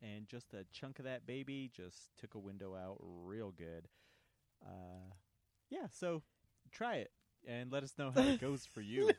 and 0.03 0.29
just 0.29 0.55
a 0.55 0.65
chunk 0.73 0.99
of 0.99 1.05
that 1.05 1.27
baby 1.27 1.71
just 1.75 2.17
took 2.21 2.35
a 2.35 2.39
window 2.39 2.75
out 2.77 2.99
real 3.01 3.53
good. 3.57 3.89
Uh, 4.65 5.15
yeah, 5.71 5.87
so 5.91 6.23
try 6.71 6.97
it 6.97 7.11
and 7.47 7.73
let 7.73 7.83
us 7.83 7.95
know 7.99 8.13
how 8.15 8.21
it 8.21 8.41
goes 8.41 8.67
for 8.73 8.81
you. 8.81 9.11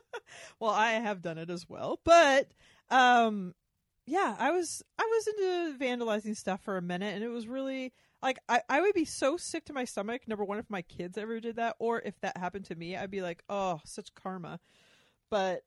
well, 0.60 0.70
I 0.70 0.92
have 0.92 1.20
done 1.20 1.36
it 1.36 1.50
as 1.50 1.68
well, 1.68 2.00
but 2.04 2.48
um, 2.90 3.54
yeah, 4.06 4.34
I 4.38 4.50
was 4.52 4.82
I 4.98 5.02
was 5.02 5.26
into 5.26 5.78
vandalizing 5.78 6.36
stuff 6.36 6.62
for 6.62 6.78
a 6.78 6.82
minute, 6.82 7.14
and 7.14 7.22
it 7.22 7.28
was 7.28 7.46
really 7.46 7.92
like 8.26 8.38
I 8.48 8.60
I 8.68 8.80
would 8.80 8.94
be 8.94 9.04
so 9.04 9.36
sick 9.36 9.64
to 9.66 9.72
my 9.72 9.84
stomach. 9.84 10.22
Number 10.28 10.44
one, 10.44 10.58
if 10.58 10.68
my 10.68 10.82
kids 10.82 11.16
ever 11.16 11.40
did 11.40 11.56
that, 11.56 11.76
or 11.78 12.00
if 12.00 12.18
that 12.20 12.36
happened 12.36 12.64
to 12.66 12.74
me, 12.74 12.96
I'd 12.96 13.10
be 13.10 13.22
like, 13.22 13.42
oh, 13.48 13.80
such 13.84 14.14
karma. 14.14 14.60
But 15.30 15.62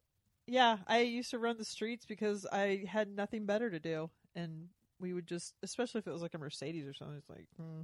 yeah, 0.47 0.77
I 0.87 0.99
used 0.99 1.31
to 1.31 1.39
run 1.39 1.57
the 1.57 1.65
streets 1.65 2.05
because 2.05 2.45
I 2.51 2.83
had 2.87 3.07
nothing 3.15 3.45
better 3.45 3.69
to 3.69 3.79
do, 3.79 4.09
and 4.35 4.67
we 4.99 5.13
would 5.13 5.27
just, 5.27 5.53
especially 5.63 5.99
if 5.99 6.07
it 6.07 6.11
was 6.11 6.21
like 6.21 6.33
a 6.33 6.39
Mercedes 6.39 6.85
or 6.87 6.93
something, 6.93 7.17
it's 7.17 7.29
like, 7.29 7.47
hmm. 7.59 7.81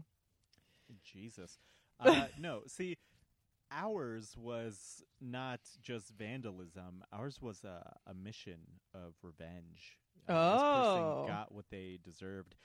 Jesus. 1.04 1.58
Uh, 1.98 2.26
no, 2.38 2.62
see, 2.68 2.98
ours 3.72 4.36
was 4.38 5.02
not 5.22 5.62
just 5.82 6.10
vandalism. 6.10 7.06
Ours 7.14 7.40
was 7.42 7.64
a, 7.64 7.94
a 8.06 8.14
mission 8.14 8.60
of 8.94 9.14
revenge. 9.24 9.98
Uh, 10.28 10.34
Oh. 10.34 10.58
this 10.58 10.88
person 10.88 11.28
got 11.28 11.54
what 11.54 11.64
they 11.72 11.98
deserved, 12.04 12.56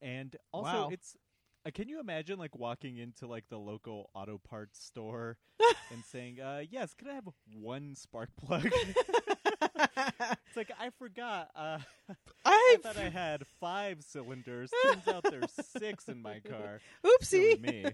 and 0.00 0.34
also 0.52 0.72
Wow. 0.72 0.88
it's. 0.90 1.16
Uh, 1.64 1.70
can 1.72 1.88
you 1.88 2.00
imagine 2.00 2.38
like 2.38 2.56
walking 2.56 2.98
into 2.98 3.26
like 3.26 3.44
the 3.48 3.58
local 3.58 4.10
auto 4.14 4.38
parts 4.38 4.84
store 4.84 5.36
and 5.92 6.02
saying, 6.04 6.40
uh, 6.40 6.62
"Yes, 6.68 6.94
can 6.94 7.08
I 7.08 7.14
have 7.14 7.28
one 7.54 7.94
spark 7.94 8.30
plug?" 8.36 8.66
it's 8.72 10.56
like 10.56 10.72
I 10.80 10.90
forgot. 10.98 11.50
Uh, 11.54 11.78
I 12.44 12.76
thought 12.82 12.96
I 12.96 13.08
had 13.08 13.44
five 13.60 14.02
cylinders. 14.02 14.70
Turns 14.82 15.06
out 15.08 15.22
there's 15.22 15.52
six 15.78 16.08
in 16.08 16.20
my 16.20 16.40
car. 16.40 16.80
oopsie. 17.04 17.24
Silly 17.24 17.58
me. 17.58 17.86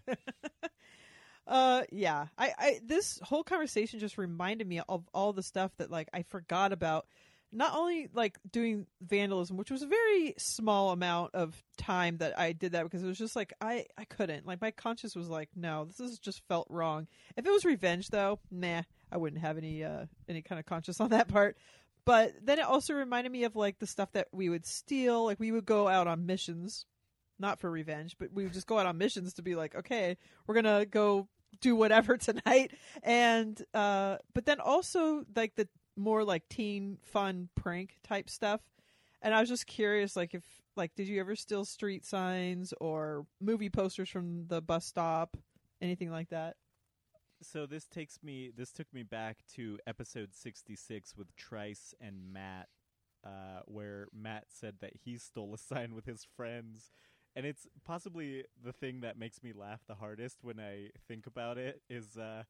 Uh, 1.49 1.83
yeah. 1.91 2.27
I, 2.37 2.53
I, 2.59 2.81
this 2.85 3.19
whole 3.23 3.43
conversation 3.43 3.99
just 4.01 4.19
reminded 4.19 4.69
me 4.69 4.83
of 4.87 5.09
all 5.15 5.33
the 5.33 5.43
stuff 5.43 5.73
that 5.79 5.91
like 5.91 6.09
I 6.13 6.23
forgot 6.23 6.73
about. 6.73 7.07
Not 7.51 7.75
only 7.75 8.09
like 8.13 8.39
doing 8.51 8.87
vandalism, 9.01 9.57
which 9.57 9.71
was 9.71 9.83
a 9.83 9.87
very 9.87 10.35
small 10.37 10.91
amount 10.91 11.35
of 11.35 11.63
time 11.79 12.19
that 12.19 12.39
I 12.39 12.53
did 12.53 12.73
that 12.73 12.83
because 12.83 13.03
it 13.03 13.07
was 13.07 13.19
just 13.19 13.37
like 13.37 13.55
I, 13.61 13.87
I 13.97 14.05
couldn't. 14.05 14.47
Like 14.47 14.61
my 14.61 14.71
conscience 14.71 15.17
was 15.17 15.29
like, 15.29 15.49
no, 15.57 15.87
this 15.87 16.01
is 16.01 16.19
just 16.19 16.43
felt 16.49 16.67
wrong. 16.69 17.07
If 17.37 17.47
it 17.47 17.51
was 17.51 17.65
revenge 17.65 18.09
though, 18.09 18.39
nah, 18.51 18.83
I 19.11 19.17
wouldn't 19.17 19.41
have 19.41 19.57
any 19.57 19.83
uh 19.83 20.07
any 20.29 20.43
kind 20.43 20.59
of 20.59 20.67
conscience 20.67 21.01
on 21.01 21.11
that 21.11 21.29
part. 21.29 21.57
But 22.05 22.33
then 22.43 22.59
it 22.59 22.65
also 22.65 22.95
reminded 22.95 23.31
me 23.33 23.45
of 23.45 23.57
like 23.57 23.79
the 23.79 23.87
stuff 23.87 24.13
that 24.13 24.29
we 24.33 24.49
would 24.49 24.67
steal. 24.67 25.25
Like 25.25 25.41
we 25.41 25.53
would 25.53 25.67
go 25.67 25.89
out 25.89 26.07
on 26.07 26.27
missions, 26.27 26.87
not 27.39 27.61
for 27.61 27.71
revenge, 27.71 28.17
but 28.19 28.33
we 28.33 28.45
would 28.45 28.53
just 28.53 28.67
go 28.67 28.79
out 28.79 28.87
on 28.87 28.99
missions 28.99 29.35
to 29.35 29.43
be 29.43 29.55
like, 29.55 29.75
okay, 29.75 30.17
we're 30.47 30.55
gonna 30.55 30.87
go 30.87 31.29
do 31.61 31.77
whatever 31.77 32.17
tonight. 32.19 32.73
And 33.03 33.61
uh, 33.75 34.17
but 34.35 34.47
then 34.47 34.61
also 34.61 35.25
like 35.35 35.55
the 35.57 35.69
more 35.99 36.25
like 36.25 36.49
teen 36.49 36.99
fun 37.03 37.49
prank 37.55 37.99
type 38.03 38.31
stuff. 38.31 38.61
And 39.21 39.35
I 39.35 39.41
was 39.41 39.49
just 39.49 39.67
curious, 39.67 40.17
like 40.17 40.35
if 40.35 40.45
like 40.77 40.95
did 40.95 41.09
you 41.09 41.21
ever 41.21 41.35
steal 41.37 41.65
street 41.65 42.07
signs 42.07 42.73
or 42.81 43.27
movie 43.41 43.71
posters 43.71 44.09
from 44.09 44.47
the 44.47 44.63
bus 44.63 44.87
stop, 44.87 45.37
anything 45.83 46.11
like 46.11 46.31
that? 46.31 46.57
So 47.43 47.67
this 47.67 47.87
takes 47.87 48.19
me. 48.23 48.51
This 48.57 48.73
took 48.73 48.93
me 48.93 49.03
back 49.03 49.39
to 49.55 49.79
episode 49.87 50.35
sixty-six 50.35 51.17
with 51.17 51.35
Trice 51.37 51.95
and 52.01 52.33
Matt, 52.33 52.69
uh, 53.25 53.61
where 53.67 54.09
Matt 54.13 54.45
said 54.49 54.77
that 54.81 54.93
he 55.05 55.19
stole 55.19 55.55
a 55.55 55.59
sign 55.75 55.95
with 55.95 56.07
his 56.07 56.27
friends, 56.37 56.91
and 57.37 57.47
it's 57.47 57.67
possibly 57.85 58.45
the 58.65 58.73
thing 58.73 59.01
that 59.01 59.19
makes 59.19 59.43
me 59.43 59.53
laugh 59.53 59.81
the 59.87 59.95
hardest 59.95 60.39
when 60.43 60.59
I 60.59 60.91
think 61.07 61.27
about 61.27 61.59
it. 61.59 61.81
Is 61.89 62.17
uh, 62.17 62.43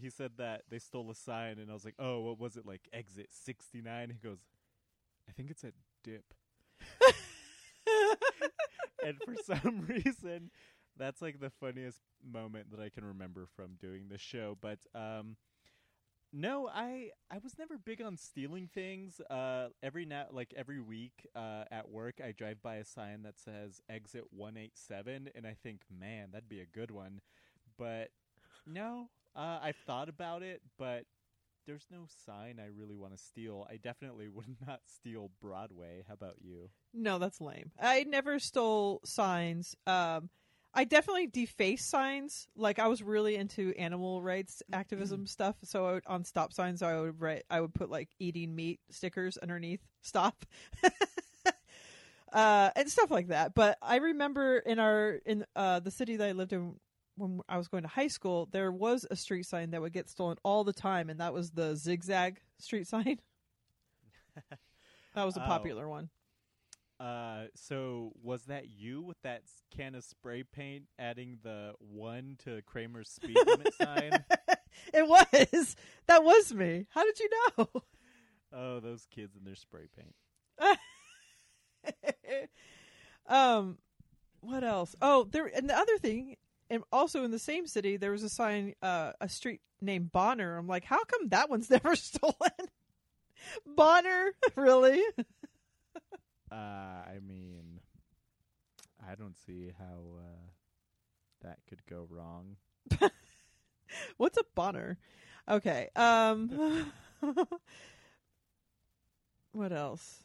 he 0.00 0.10
said 0.10 0.32
that 0.38 0.62
they 0.70 0.78
stole 0.78 1.10
a 1.10 1.14
sign, 1.14 1.58
and 1.58 1.70
I 1.70 1.74
was 1.74 1.84
like, 1.84 1.96
"Oh, 1.98 2.20
what 2.20 2.38
was 2.38 2.56
it 2.56 2.66
like? 2.66 2.88
Exit 2.92 3.28
sixty-nine? 3.32 4.10
He 4.10 4.28
goes, 4.28 4.38
"I 5.28 5.32
think 5.32 5.50
it's 5.50 5.64
a 5.64 5.72
dip." 6.04 6.34
and 9.04 9.16
for 9.24 9.34
some 9.44 9.86
reason 9.88 10.50
that's 10.98 11.20
like 11.20 11.40
the 11.40 11.50
funniest 11.50 12.00
moment 12.24 12.70
that 12.70 12.80
I 12.80 12.88
can 12.88 13.04
remember 13.04 13.46
from 13.54 13.76
doing 13.80 14.08
this 14.08 14.20
show. 14.20 14.56
But 14.60 14.78
um, 14.94 15.36
no, 16.32 16.68
I 16.68 17.10
I 17.30 17.38
was 17.38 17.58
never 17.58 17.78
big 17.78 18.02
on 18.02 18.16
stealing 18.16 18.68
things. 18.72 19.20
Uh, 19.30 19.68
every 19.82 20.04
now 20.04 20.26
like 20.30 20.54
every 20.56 20.80
week 20.80 21.26
uh, 21.34 21.64
at 21.70 21.90
work, 21.90 22.16
I 22.24 22.32
drive 22.32 22.62
by 22.62 22.76
a 22.76 22.84
sign 22.84 23.22
that 23.22 23.38
says 23.38 23.80
exit 23.88 24.24
one 24.30 24.56
eight 24.56 24.72
seven, 24.74 25.30
and 25.34 25.46
I 25.46 25.54
think, 25.62 25.82
man, 25.90 26.30
that'd 26.32 26.48
be 26.48 26.60
a 26.60 26.66
good 26.66 26.90
one. 26.90 27.20
But 27.78 28.10
no, 28.66 29.08
uh, 29.36 29.58
I've 29.62 29.76
thought 29.86 30.08
about 30.08 30.42
it, 30.42 30.62
but. 30.78 31.04
There's 31.66 31.88
no 31.90 32.06
sign 32.24 32.60
I 32.60 32.68
really 32.68 32.94
want 32.94 33.16
to 33.16 33.18
steal. 33.18 33.66
I 33.68 33.74
definitely 33.76 34.28
would 34.32 34.56
not 34.64 34.82
steal 34.86 35.32
Broadway. 35.40 36.04
How 36.06 36.14
about 36.14 36.36
you? 36.40 36.70
No, 36.94 37.18
that's 37.18 37.40
lame. 37.40 37.72
I 37.76 38.04
never 38.04 38.38
stole 38.38 39.00
signs. 39.04 39.74
Um, 39.84 40.30
I 40.76 40.84
definitely 40.84 41.26
defaced 41.26 41.88
signs. 41.88 42.48
Like 42.54 42.78
I 42.78 42.86
was 42.86 43.02
really 43.02 43.34
into 43.34 43.72
animal 43.78 44.22
rights 44.22 44.62
activism 44.74 45.26
stuff. 45.26 45.56
So 45.64 45.86
I 45.86 45.92
would, 45.94 46.06
on 46.06 46.24
stop 46.24 46.52
signs, 46.52 46.82
I 46.82 47.00
would 47.00 47.18
write, 47.18 47.44
I 47.48 47.62
would 47.62 47.72
put 47.72 47.90
like 47.90 48.10
eating 48.18 48.54
meat 48.54 48.80
stickers 48.90 49.38
underneath 49.38 49.80
stop, 50.02 50.44
uh, 52.30 52.70
and 52.76 52.90
stuff 52.90 53.10
like 53.10 53.28
that. 53.28 53.54
But 53.54 53.78
I 53.80 53.96
remember 53.96 54.58
in 54.58 54.78
our 54.78 55.18
in 55.24 55.46
uh, 55.56 55.80
the 55.80 55.90
city 55.90 56.16
that 56.16 56.28
I 56.28 56.32
lived 56.32 56.52
in 56.52 56.74
when 57.16 57.40
I 57.48 57.56
was 57.58 57.68
going 57.68 57.82
to 57.82 57.88
high 57.88 58.08
school, 58.08 58.48
there 58.52 58.70
was 58.70 59.06
a 59.10 59.16
street 59.16 59.46
sign 59.46 59.70
that 59.70 59.80
would 59.80 59.92
get 59.92 60.08
stolen 60.08 60.36
all 60.44 60.64
the 60.64 60.72
time, 60.72 61.10
and 61.10 61.20
that 61.20 61.32
was 61.34 61.50
the 61.50 61.74
zigzag 61.74 62.40
street 62.58 62.86
sign. 62.88 63.18
that 65.14 65.24
was 65.24 65.36
a 65.36 65.42
Oh. 65.42 65.46
popular 65.46 65.88
one. 65.88 66.10
Uh, 66.98 67.44
so 67.54 68.12
was 68.22 68.44
that 68.44 68.70
you 68.70 69.02
with 69.02 69.20
that 69.22 69.42
can 69.70 69.94
of 69.94 70.02
spray 70.02 70.42
paint 70.42 70.84
adding 70.98 71.38
the 71.42 71.74
one 71.78 72.36
to 72.44 72.62
Kramer's 72.62 73.10
speed 73.10 73.36
limit 73.46 73.74
sign? 73.74 74.24
It 74.94 75.06
was. 75.06 75.76
That 76.06 76.24
was 76.24 76.54
me. 76.54 76.86
How 76.90 77.04
did 77.04 77.18
you 77.20 77.30
know? 77.58 77.68
Oh, 78.52 78.80
those 78.80 79.06
kids 79.10 79.36
and 79.36 79.46
their 79.46 79.54
spray 79.56 79.88
paint. 79.94 80.78
um, 83.26 83.78
what 84.40 84.64
else? 84.64 84.94
Oh, 85.02 85.24
there. 85.30 85.46
And 85.54 85.68
the 85.68 85.76
other 85.76 85.98
thing 85.98 86.36
and 86.70 86.82
also 86.92 87.24
in 87.24 87.30
the 87.30 87.38
same 87.38 87.66
city, 87.66 87.96
there 87.96 88.10
was 88.12 88.22
a 88.22 88.28
sign, 88.28 88.74
uh, 88.82 89.12
a 89.20 89.28
street 89.28 89.60
named 89.80 90.12
Bonner. 90.12 90.56
I'm 90.56 90.66
like, 90.66 90.84
how 90.84 91.04
come 91.04 91.28
that 91.28 91.48
one's 91.50 91.70
never 91.70 91.94
stolen? 91.96 92.34
Bonner, 93.66 94.32
really? 94.56 95.02
Uh, 96.50 96.54
I 96.54 97.18
mean, 97.26 97.80
I 99.08 99.14
don't 99.14 99.36
see 99.46 99.72
how 99.78 100.18
uh, 100.18 100.46
that 101.42 101.58
could 101.68 101.84
go 101.88 102.06
wrong. 102.10 102.56
What's 104.16 104.38
a 104.38 104.42
Bonner? 104.54 104.98
Okay. 105.48 105.88
Um. 105.94 106.92
what 109.52 109.72
else? 109.72 110.24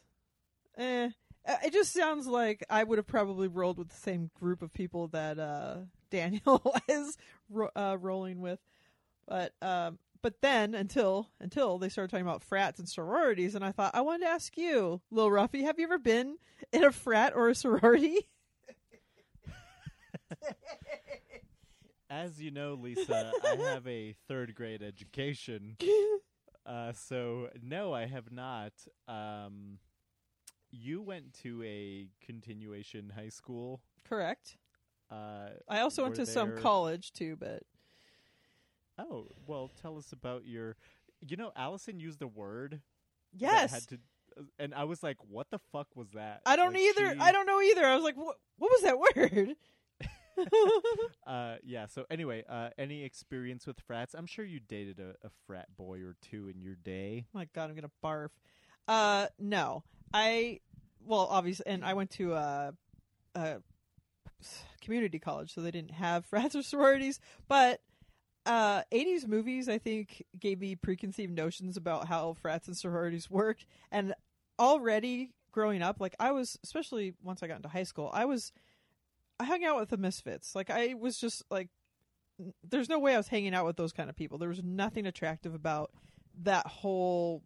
Eh. 0.76 1.10
Uh, 1.46 1.56
It 1.64 1.72
just 1.72 1.92
sounds 1.92 2.26
like 2.26 2.64
I 2.70 2.82
would 2.84 2.98
have 2.98 3.06
probably 3.06 3.48
rolled 3.48 3.78
with 3.78 3.88
the 3.88 3.96
same 4.00 4.30
group 4.38 4.62
of 4.62 4.72
people 4.72 5.08
that 5.08 5.38
uh, 5.38 5.76
Daniel 6.12 6.74
is 6.88 7.16
ro- 7.50 7.70
uh, 7.74 7.96
rolling 8.00 8.40
with, 8.40 8.60
but 9.26 9.54
um, 9.60 9.98
but 10.22 10.40
then 10.40 10.74
until 10.74 11.28
until 11.40 11.78
they 11.78 11.88
started 11.88 12.10
talking 12.10 12.26
about 12.26 12.44
frats 12.44 12.78
and 12.78 12.88
sororities, 12.88 13.56
and 13.56 13.64
I 13.64 13.72
thought 13.72 13.94
I 13.94 14.02
wanted 14.02 14.26
to 14.26 14.30
ask 14.30 14.56
you, 14.56 15.00
Lil 15.10 15.30
Ruffy, 15.30 15.62
have 15.64 15.78
you 15.78 15.84
ever 15.86 15.98
been 15.98 16.36
in 16.72 16.84
a 16.84 16.92
frat 16.92 17.32
or 17.34 17.48
a 17.48 17.54
sorority? 17.54 18.28
As 22.10 22.40
you 22.40 22.50
know, 22.50 22.74
Lisa, 22.74 23.32
I 23.42 23.56
have 23.56 23.86
a 23.86 24.14
third 24.28 24.54
grade 24.54 24.82
education. 24.82 25.76
Uh, 26.64 26.92
so 26.92 27.48
no, 27.60 27.92
I 27.92 28.06
have 28.06 28.30
not. 28.30 28.72
Um, 29.08 29.78
you 30.70 31.02
went 31.02 31.34
to 31.42 31.60
a 31.64 32.06
continuation 32.24 33.10
high 33.14 33.30
school. 33.30 33.80
Correct. 34.08 34.58
Uh, 35.12 35.50
I 35.68 35.80
also 35.80 36.02
went 36.04 36.14
to 36.16 36.26
some 36.26 36.56
college 36.56 37.12
too, 37.12 37.36
but 37.36 37.62
oh, 38.98 39.26
well, 39.46 39.70
tell 39.80 39.98
us 39.98 40.12
about 40.12 40.46
your. 40.46 40.76
You 41.26 41.36
know, 41.36 41.52
Allison 41.54 42.00
used 42.00 42.22
a 42.22 42.26
word. 42.26 42.80
yes, 43.36 43.72
had 43.72 43.82
to, 43.88 43.98
and 44.58 44.74
I 44.74 44.84
was 44.84 45.02
like, 45.02 45.18
"What 45.28 45.50
the 45.50 45.58
fuck 45.70 45.88
was 45.94 46.08
that?" 46.14 46.40
I 46.46 46.56
don't 46.56 46.72
Like, 46.72 46.82
either. 46.82 47.12
she- 47.14 47.20
I 47.20 47.30
don't 47.32 47.46
know 47.46 47.60
either. 47.60 47.84
I 47.84 47.94
was 47.94 48.02
like, 48.04 48.16
what? 48.16 48.36
What 48.58 48.70
was 48.70 48.82
that 48.82 48.98
word? 48.98 49.56
Uh, 51.26 51.56
yeah. 51.62 51.86
So 51.86 52.04
anyway, 52.10 52.42
uh, 52.48 52.70
any 52.78 53.04
experience 53.04 53.66
with 53.66 53.78
frats? 53.80 54.14
I'm 54.14 54.26
sure 54.26 54.44
you 54.44 54.60
dated 54.60 54.98
a, 54.98 55.10
a 55.26 55.30
frat 55.46 55.68
boy 55.76 56.00
or 56.00 56.16
two 56.22 56.48
in 56.48 56.60
your 56.60 56.74
day. 56.74 57.26
my 57.32 57.46
God, 57.54 57.68
I'm 57.70 57.76
gonna 57.76 57.90
barf. 58.02 58.28
Uh, 58.88 59.26
no, 59.38 59.84
I. 60.12 60.60
Well, 61.04 61.26
obviously, 61.30 61.66
and 61.66 61.84
I 61.84 61.94
went 61.94 62.10
to 62.12 62.32
a, 62.34 62.72
a 63.34 63.56
community 64.80 65.18
college, 65.18 65.52
so 65.54 65.60
they 65.60 65.70
didn't 65.70 65.92
have 65.92 66.24
frats 66.26 66.54
or 66.54 66.62
sororities. 66.62 67.20
But 67.48 67.80
uh, 68.46 68.82
80s 68.92 69.26
movies, 69.26 69.68
I 69.68 69.78
think, 69.78 70.24
gave 70.38 70.60
me 70.60 70.74
preconceived 70.74 71.34
notions 71.34 71.76
about 71.76 72.08
how 72.08 72.34
frats 72.34 72.66
and 72.66 72.76
sororities 72.76 73.30
worked, 73.30 73.66
and 73.90 74.14
already 74.58 75.32
growing 75.52 75.82
up, 75.82 76.00
like 76.00 76.16
I 76.18 76.32
was, 76.32 76.58
especially 76.64 77.14
once 77.22 77.42
I 77.42 77.46
got 77.46 77.56
into 77.56 77.68
high 77.68 77.82
school, 77.84 78.10
I 78.12 78.24
was, 78.24 78.52
I 79.38 79.44
hung 79.44 79.64
out 79.64 79.78
with 79.78 79.90
the 79.90 79.96
misfits. 79.96 80.54
Like 80.54 80.70
I 80.70 80.94
was 80.94 81.18
just 81.18 81.44
like, 81.50 81.68
there's 82.68 82.88
no 82.88 82.98
way 82.98 83.14
I 83.14 83.18
was 83.18 83.28
hanging 83.28 83.54
out 83.54 83.66
with 83.66 83.76
those 83.76 83.92
kind 83.92 84.10
of 84.10 84.16
people. 84.16 84.38
There 84.38 84.48
was 84.48 84.62
nothing 84.62 85.06
attractive 85.06 85.54
about 85.54 85.90
that 86.42 86.66
whole 86.66 87.42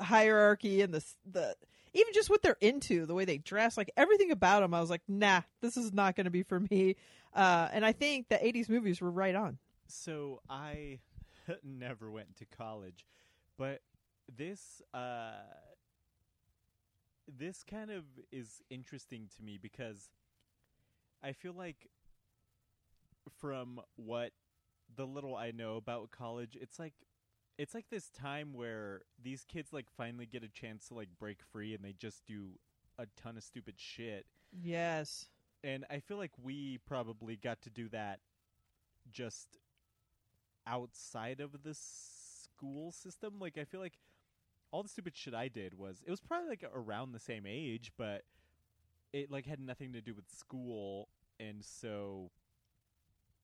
hierarchy 0.00 0.82
and 0.82 0.92
the 0.92 1.04
the 1.30 1.56
even 1.96 2.12
just 2.12 2.28
what 2.28 2.42
they're 2.42 2.58
into, 2.60 3.06
the 3.06 3.14
way 3.14 3.24
they 3.24 3.38
dress, 3.38 3.76
like 3.76 3.90
everything 3.96 4.30
about 4.30 4.60
them. 4.60 4.74
I 4.74 4.80
was 4.80 4.90
like, 4.90 5.02
nah, 5.08 5.40
this 5.62 5.76
is 5.76 5.92
not 5.92 6.14
going 6.14 6.26
to 6.26 6.30
be 6.30 6.42
for 6.42 6.60
me. 6.60 6.96
Uh, 7.34 7.68
and 7.72 7.84
I 7.84 7.92
think 7.92 8.28
the 8.28 8.36
'80s 8.36 8.68
movies 8.68 9.00
were 9.00 9.10
right 9.10 9.34
on. 9.34 9.58
So 9.88 10.42
I 10.48 11.00
never 11.64 12.10
went 12.10 12.36
to 12.36 12.44
college, 12.44 13.06
but 13.56 13.80
this 14.36 14.82
uh 14.92 15.30
this 17.38 17.64
kind 17.68 17.90
of 17.90 18.04
is 18.32 18.62
interesting 18.70 19.28
to 19.36 19.42
me 19.42 19.58
because 19.60 20.10
I 21.22 21.32
feel 21.32 21.52
like 21.52 21.88
from 23.38 23.80
what 23.96 24.32
the 24.94 25.06
little 25.06 25.36
I 25.36 25.50
know 25.50 25.76
about 25.76 26.10
college, 26.10 26.56
it's 26.60 26.78
like 26.78 26.94
it's 27.58 27.74
like 27.74 27.86
this 27.90 28.10
time 28.10 28.52
where 28.52 29.02
these 29.22 29.44
kids 29.44 29.72
like 29.72 29.86
finally 29.96 30.26
get 30.26 30.42
a 30.44 30.48
chance 30.48 30.88
to 30.88 30.94
like 30.94 31.08
break 31.18 31.38
free 31.52 31.74
and 31.74 31.84
they 31.84 31.92
just 31.92 32.24
do 32.26 32.50
a 32.98 33.06
ton 33.20 33.36
of 33.36 33.42
stupid 33.42 33.74
shit. 33.76 34.26
Yes, 34.52 35.26
and 35.64 35.84
I 35.90 36.00
feel 36.00 36.16
like 36.16 36.32
we 36.42 36.78
probably 36.86 37.36
got 37.36 37.62
to 37.62 37.70
do 37.70 37.88
that 37.90 38.20
just 39.10 39.58
outside 40.66 41.40
of 41.40 41.62
the 41.62 41.74
school 41.74 42.92
system. 42.92 43.34
Like 43.38 43.58
I 43.58 43.64
feel 43.64 43.80
like 43.80 43.98
all 44.70 44.82
the 44.82 44.88
stupid 44.88 45.16
shit 45.16 45.34
I 45.34 45.48
did 45.48 45.78
was 45.78 46.02
it 46.06 46.10
was 46.10 46.20
probably 46.20 46.48
like 46.48 46.64
around 46.74 47.12
the 47.12 47.20
same 47.20 47.44
age, 47.46 47.92
but 47.96 48.22
it 49.12 49.30
like 49.30 49.46
had 49.46 49.60
nothing 49.60 49.92
to 49.94 50.00
do 50.00 50.14
with 50.14 50.28
school, 50.30 51.08
and 51.40 51.64
so 51.64 52.30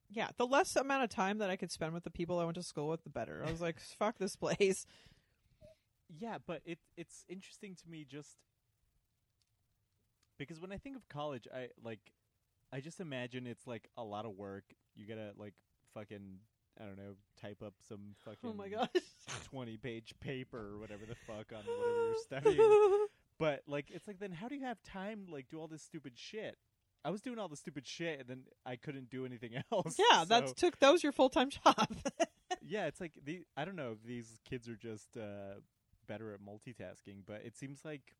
yeah. 0.09 0.29
The 0.37 0.45
less 0.45 0.75
amount 0.75 1.03
of 1.03 1.09
time 1.09 1.39
that 1.39 1.49
I 1.49 1.55
could 1.55 1.71
spend 1.71 1.93
with 1.93 2.03
the 2.03 2.09
people 2.11 2.39
I 2.39 2.45
went 2.45 2.55
to 2.55 2.63
school 2.63 2.87
with, 2.89 3.03
the 3.03 3.09
better. 3.09 3.43
I 3.45 3.51
was 3.51 3.61
like, 3.61 3.79
fuck 3.99 4.17
this 4.17 4.35
place. 4.35 4.85
yeah. 6.19 6.37
But 6.45 6.61
it 6.65 6.79
it's 6.97 7.25
interesting 7.29 7.75
to 7.75 7.89
me 7.89 8.05
just 8.09 8.37
because 10.37 10.59
when 10.59 10.71
I 10.71 10.77
think 10.77 10.95
of 10.95 11.07
college, 11.09 11.47
I 11.53 11.69
like 11.83 11.99
I 12.71 12.79
just 12.79 12.99
imagine 12.99 13.47
it's 13.47 13.67
like 13.67 13.89
a 13.97 14.03
lot 14.03 14.25
of 14.25 14.35
work. 14.37 14.65
You 14.95 15.07
gotta 15.07 15.31
like 15.37 15.53
fucking 15.93 16.39
I 16.79 16.85
don't 16.85 16.97
know 16.97 17.15
type 17.39 17.61
up 17.63 17.73
some 17.87 17.99
oh 18.27 18.31
fucking 18.31 18.49
Oh 18.49 18.53
my 18.53 18.67
gosh. 18.69 18.87
20 19.49 19.77
page 19.77 20.13
paper 20.19 20.73
or 20.73 20.79
whatever 20.79 21.05
the 21.07 21.15
fuck 21.27 21.51
on 21.51 21.63
whatever 21.65 22.05
you're 22.07 22.15
studying. 22.23 23.07
But 23.39 23.63
like 23.67 23.89
it's 23.89 24.07
like 24.07 24.19
then 24.19 24.31
how 24.31 24.47
do 24.47 24.55
you 24.55 24.63
have 24.63 24.81
time 24.83 25.25
to 25.25 25.33
like 25.33 25.49
do 25.49 25.59
all 25.59 25.67
this 25.67 25.81
stupid 25.81 26.13
shit? 26.15 26.57
I 27.05 27.09
was 27.09 27.21
doing 27.21 27.39
all 27.39 27.47
the 27.49 27.57
stupid 27.57 27.85
shit 27.85 28.19
and 28.21 28.27
then 28.29 28.43
I 28.65 28.75
couldn't 28.75 29.09
do 29.09 29.25
anything 29.25 29.51
else. 29.71 29.97
yeah, 29.97 30.23
that 30.25 30.55
took 30.57 30.79
that 30.79 30.91
was 30.91 31.03
your 31.03 31.11
full 31.11 31.29
time 31.29 31.49
job. 31.49 31.87
yeah, 32.61 32.87
it's 32.87 33.01
like 33.01 33.13
the 33.23 33.43
I 33.57 33.65
don't 33.65 33.75
know 33.75 33.91
if 33.91 34.03
these 34.07 34.39
kids 34.49 34.67
are 34.69 34.75
just 34.75 35.17
uh 35.17 35.59
better 36.07 36.33
at 36.33 36.39
multitasking, 36.41 37.23
but 37.25 37.41
it 37.45 37.57
seems 37.57 37.83
like 37.85 38.15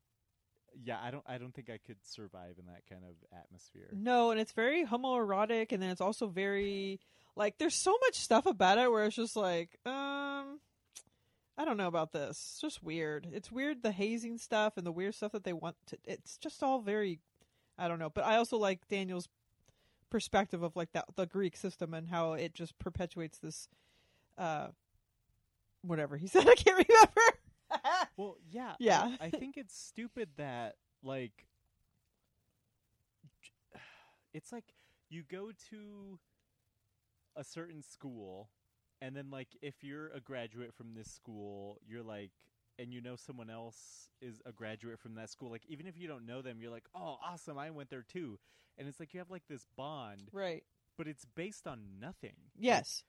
yeah, 0.82 0.98
I 1.00 1.10
don't 1.10 1.24
I 1.26 1.38
don't 1.38 1.54
think 1.54 1.70
I 1.70 1.78
could 1.78 1.98
survive 2.04 2.56
in 2.58 2.66
that 2.66 2.82
kind 2.90 3.02
of 3.04 3.14
atmosphere. 3.38 3.88
no, 3.92 4.30
and 4.32 4.40
it's 4.40 4.52
very 4.52 4.84
homoerotic, 4.84 5.70
and 5.72 5.82
then 5.82 5.90
it's 5.90 6.00
also 6.00 6.26
very 6.26 7.00
like 7.36 7.58
there's 7.58 7.74
so 7.74 7.96
much 8.02 8.16
stuff 8.16 8.46
about 8.46 8.78
it 8.78 8.90
where 8.90 9.04
it's 9.04 9.16
just 9.16 9.36
like, 9.36 9.78
um, 9.86 10.58
I 11.56 11.64
don't 11.64 11.76
know 11.76 11.86
about 11.88 12.12
this. 12.12 12.30
It's 12.30 12.60
just 12.60 12.82
weird. 12.82 13.28
It's 13.32 13.50
weird 13.52 13.82
the 13.82 13.92
hazing 13.92 14.38
stuff 14.38 14.76
and 14.76 14.84
the 14.86 14.92
weird 14.92 15.14
stuff 15.14 15.32
that 15.32 15.44
they 15.44 15.52
want 15.52 15.76
to. 15.88 15.98
It's 16.04 16.36
just 16.38 16.62
all 16.62 16.80
very, 16.80 17.20
I 17.78 17.88
don't 17.88 17.98
know. 17.98 18.10
But 18.10 18.24
I 18.24 18.36
also 18.36 18.56
like 18.56 18.86
Daniel's 18.88 19.28
perspective 20.10 20.62
of 20.62 20.76
like 20.76 20.92
that 20.92 21.06
the 21.16 21.26
Greek 21.26 21.56
system 21.56 21.92
and 21.94 22.08
how 22.08 22.34
it 22.34 22.54
just 22.54 22.78
perpetuates 22.78 23.38
this, 23.38 23.68
uh, 24.38 24.68
whatever 25.82 26.16
he 26.16 26.26
said. 26.28 26.48
I 26.48 26.54
can't 26.54 26.86
remember. 26.88 27.20
Well, 28.16 28.36
yeah. 28.48 28.70
I- 28.72 28.76
Yeah. 28.78 29.16
I, 29.20 29.30
think 29.30 29.56
it's 29.56 29.76
stupid 29.76 30.28
that 30.36 30.76
like 31.02 31.46
it's 34.32 34.52
like 34.52 34.64
you 35.10 35.22
go 35.28 35.50
to 35.70 36.18
a 37.36 37.42
certain 37.42 37.82
school 37.82 38.50
and 39.00 39.16
then 39.16 39.30
like 39.30 39.48
if 39.60 39.82
you're 39.82 40.08
a 40.08 40.20
graduate 40.20 40.72
from 40.74 40.94
this 40.94 41.10
school, 41.10 41.78
you're 41.86 42.04
like 42.04 42.30
and 42.78 42.92
you 42.92 43.00
know 43.00 43.16
someone 43.16 43.50
else 43.50 44.08
is 44.20 44.40
a 44.46 44.52
graduate 44.52 44.98
from 44.98 45.14
that 45.16 45.30
school, 45.30 45.50
like 45.50 45.64
even 45.68 45.86
if 45.86 45.96
you 45.98 46.08
don't 46.08 46.26
know 46.26 46.42
them, 46.42 46.58
you're 46.60 46.70
like, 46.70 46.86
"Oh, 46.94 47.16
awesome, 47.24 47.58
I 47.58 47.70
went 47.70 47.90
there 47.90 48.02
too." 48.02 48.38
And 48.78 48.88
it's 48.88 48.98
like 48.98 49.14
you 49.14 49.20
have 49.20 49.30
like 49.30 49.46
this 49.48 49.66
bond, 49.76 50.30
right. 50.32 50.64
but 50.98 51.06
it's 51.06 51.24
based 51.24 51.66
on 51.66 52.00
nothing. 52.00 52.34
Like, 52.56 52.64
Yes. 52.64 53.04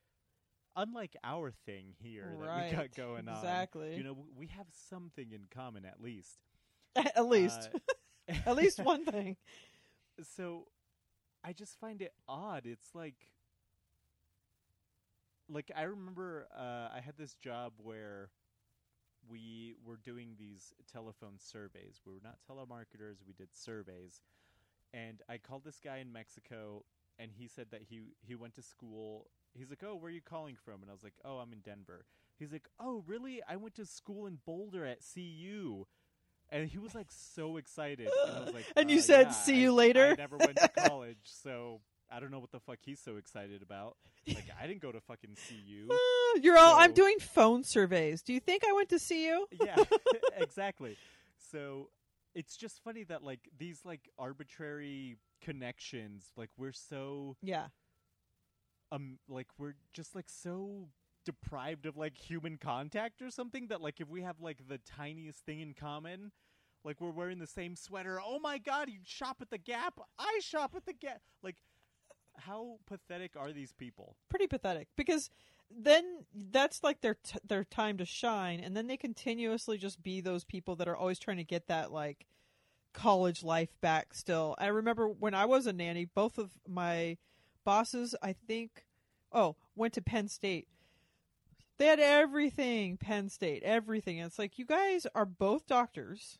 unlike 0.75 1.15
our 1.23 1.51
thing 1.65 1.95
here 1.97 2.35
that 2.39 2.71
we 2.71 2.75
got 2.77 2.93
going 2.95 3.27
on. 3.27 3.35
Exactly. 3.37 3.95
You 3.95 4.03
know, 4.03 4.17
we 4.35 4.47
have 4.47 4.67
something 4.89 5.31
in 5.31 5.45
common 5.49 5.85
at 5.85 6.01
least. 6.01 6.37
At 6.95 7.25
least. 7.27 7.69
Uh, 7.73 8.33
At 8.45 8.55
least 8.55 8.79
one 8.79 9.05
thing. 9.11 9.37
so 10.35 10.67
I 11.43 11.53
just 11.53 11.79
find 11.79 12.01
it 12.01 12.13
odd. 12.27 12.65
It's 12.65 12.93
like 12.95 13.31
like 15.49 15.71
I 15.75 15.83
remember 15.83 16.47
uh, 16.55 16.89
I 16.95 17.01
had 17.05 17.17
this 17.17 17.35
job 17.35 17.73
where 17.77 18.29
we 19.29 19.75
were 19.85 19.97
doing 19.97 20.35
these 20.39 20.73
telephone 20.91 21.35
surveys. 21.37 22.01
We 22.05 22.13
were 22.13 22.19
not 22.23 22.37
telemarketers, 22.49 23.17
we 23.27 23.33
did 23.33 23.49
surveys. 23.53 24.21
And 24.93 25.21
I 25.29 25.37
called 25.37 25.63
this 25.63 25.79
guy 25.83 25.97
in 25.97 26.11
Mexico 26.11 26.83
and 27.19 27.31
he 27.31 27.47
said 27.47 27.67
that 27.71 27.81
he 27.89 28.01
he 28.21 28.35
went 28.35 28.55
to 28.55 28.61
school. 28.61 29.27
He's 29.53 29.69
like, 29.69 29.83
"Oh, 29.85 29.95
where 29.95 30.07
are 30.09 30.13
you 30.13 30.21
calling 30.21 30.55
from?" 30.55 30.81
And 30.81 30.89
I 30.89 30.93
was 30.93 31.03
like, 31.03 31.13
"Oh, 31.23 31.37
I'm 31.37 31.53
in 31.53 31.59
Denver." 31.59 32.05
He's 32.37 32.51
like, 32.51 32.67
"Oh, 32.79 33.03
really? 33.07 33.41
I 33.47 33.55
went 33.55 33.75
to 33.75 33.85
school 33.85 34.25
in 34.27 34.39
Boulder 34.45 34.85
at 34.85 34.99
CU." 35.13 35.85
And 36.49 36.67
he 36.69 36.77
was 36.77 36.93
like 36.93 37.07
so 37.09 37.55
excited. 37.57 38.09
And 38.27 38.35
I 38.37 38.39
was 38.41 38.53
like, 38.53 38.65
And 38.75 38.91
you 38.91 38.99
"Uh, 38.99 39.01
said, 39.01 39.27
yeah, 39.27 39.31
"See 39.31 39.53
I- 39.55 39.59
you 39.59 39.73
later?" 39.73 40.07
I 40.11 40.15
never 40.15 40.37
went 40.37 40.57
to 40.57 40.67
college, 40.67 41.17
so 41.23 41.79
I 42.11 42.19
don't 42.19 42.31
know 42.31 42.39
what 42.39 42.51
the 42.51 42.59
fuck 42.59 42.77
he's 42.81 42.99
so 42.99 43.17
excited 43.17 43.61
about. 43.61 43.97
Like 44.27 44.45
I 44.59 44.65
didn't 44.65 44.81
go 44.81 44.91
to 44.91 44.99
fucking 45.01 45.35
see 45.35 45.61
you. 45.67 45.87
Uh, 45.91 46.39
You're 46.41 46.57
all. 46.57 46.79
I'm 46.79 46.93
doing 46.93 47.17
phone 47.19 47.63
surveys. 47.63 48.23
Do 48.23 48.33
you 48.33 48.39
think 48.39 48.63
I 48.67 48.73
went 48.73 48.89
to 48.89 48.97
see 48.97 49.27
you? 49.27 49.45
yeah, 49.63 49.75
exactly. 50.35 50.97
So 51.51 51.89
it's 52.33 52.57
just 52.57 52.83
funny 52.83 53.03
that 53.03 53.21
like 53.23 53.41
these 53.55 53.81
like 53.85 54.09
arbitrary 54.17 55.17
connections, 55.43 56.31
like 56.35 56.49
we're 56.57 56.71
so 56.71 57.35
Yeah. 57.43 57.67
um 58.91 59.19
like 59.29 59.45
we're 59.59 59.75
just 59.93 60.15
like 60.15 60.25
so 60.27 60.87
deprived 61.23 61.85
of 61.85 61.95
like 61.97 62.17
human 62.17 62.57
contact 62.57 63.21
or 63.21 63.29
something 63.29 63.67
that 63.67 63.79
like 63.81 63.99
if 64.01 64.09
we 64.09 64.23
have 64.23 64.41
like 64.41 64.67
the 64.67 64.79
tiniest 64.79 65.45
thing 65.45 65.59
in 65.59 65.73
common 65.75 66.31
like 66.83 66.99
we're 67.01 67.09
wearing 67.11 67.39
the 67.39 67.47
same 67.47 67.75
sweater 67.75 68.19
oh 68.23 68.37
my 68.39 68.57
god 68.59 68.89
you 68.89 68.99
shop 69.03 69.37
at 69.41 69.49
the 69.49 69.57
gap 69.57 69.99
i 70.19 70.39
shop 70.41 70.73
at 70.75 70.85
the 70.85 70.93
gap 70.93 71.21
like 71.41 71.55
how 72.37 72.77
pathetic 72.85 73.31
are 73.37 73.51
these 73.51 73.73
people 73.73 74.15
Pretty 74.29 74.47
pathetic 74.47 74.87
because 74.95 75.29
then 75.69 76.25
that's 76.51 76.83
like 76.83 77.01
their 77.01 77.15
t- 77.15 77.39
their 77.45 77.63
time 77.63 77.97
to 77.97 78.05
shine, 78.05 78.59
and 78.59 78.75
then 78.75 78.87
they 78.87 78.97
continuously 78.97 79.77
just 79.77 80.03
be 80.03 80.21
those 80.21 80.43
people 80.43 80.75
that 80.75 80.87
are 80.87 80.95
always 80.95 81.19
trying 81.19 81.37
to 81.37 81.43
get 81.43 81.67
that 81.67 81.91
like 81.91 82.27
college 82.93 83.43
life 83.43 83.69
back. 83.81 84.13
Still, 84.13 84.55
I 84.57 84.67
remember 84.67 85.07
when 85.07 85.33
I 85.33 85.45
was 85.45 85.67
a 85.67 85.73
nanny, 85.73 86.05
both 86.05 86.37
of 86.37 86.51
my 86.67 87.17
bosses, 87.63 88.15
I 88.21 88.33
think, 88.33 88.85
oh, 89.31 89.55
went 89.75 89.93
to 89.95 90.01
Penn 90.01 90.27
State. 90.27 90.67
They 91.77 91.87
had 91.87 91.99
everything 91.99 92.97
Penn 92.97 93.29
State, 93.29 93.63
everything. 93.63 94.19
And 94.19 94.27
it's 94.27 94.39
like 94.39 94.57
you 94.57 94.65
guys 94.65 95.05
are 95.13 95.25
both 95.25 95.67
doctors. 95.67 96.37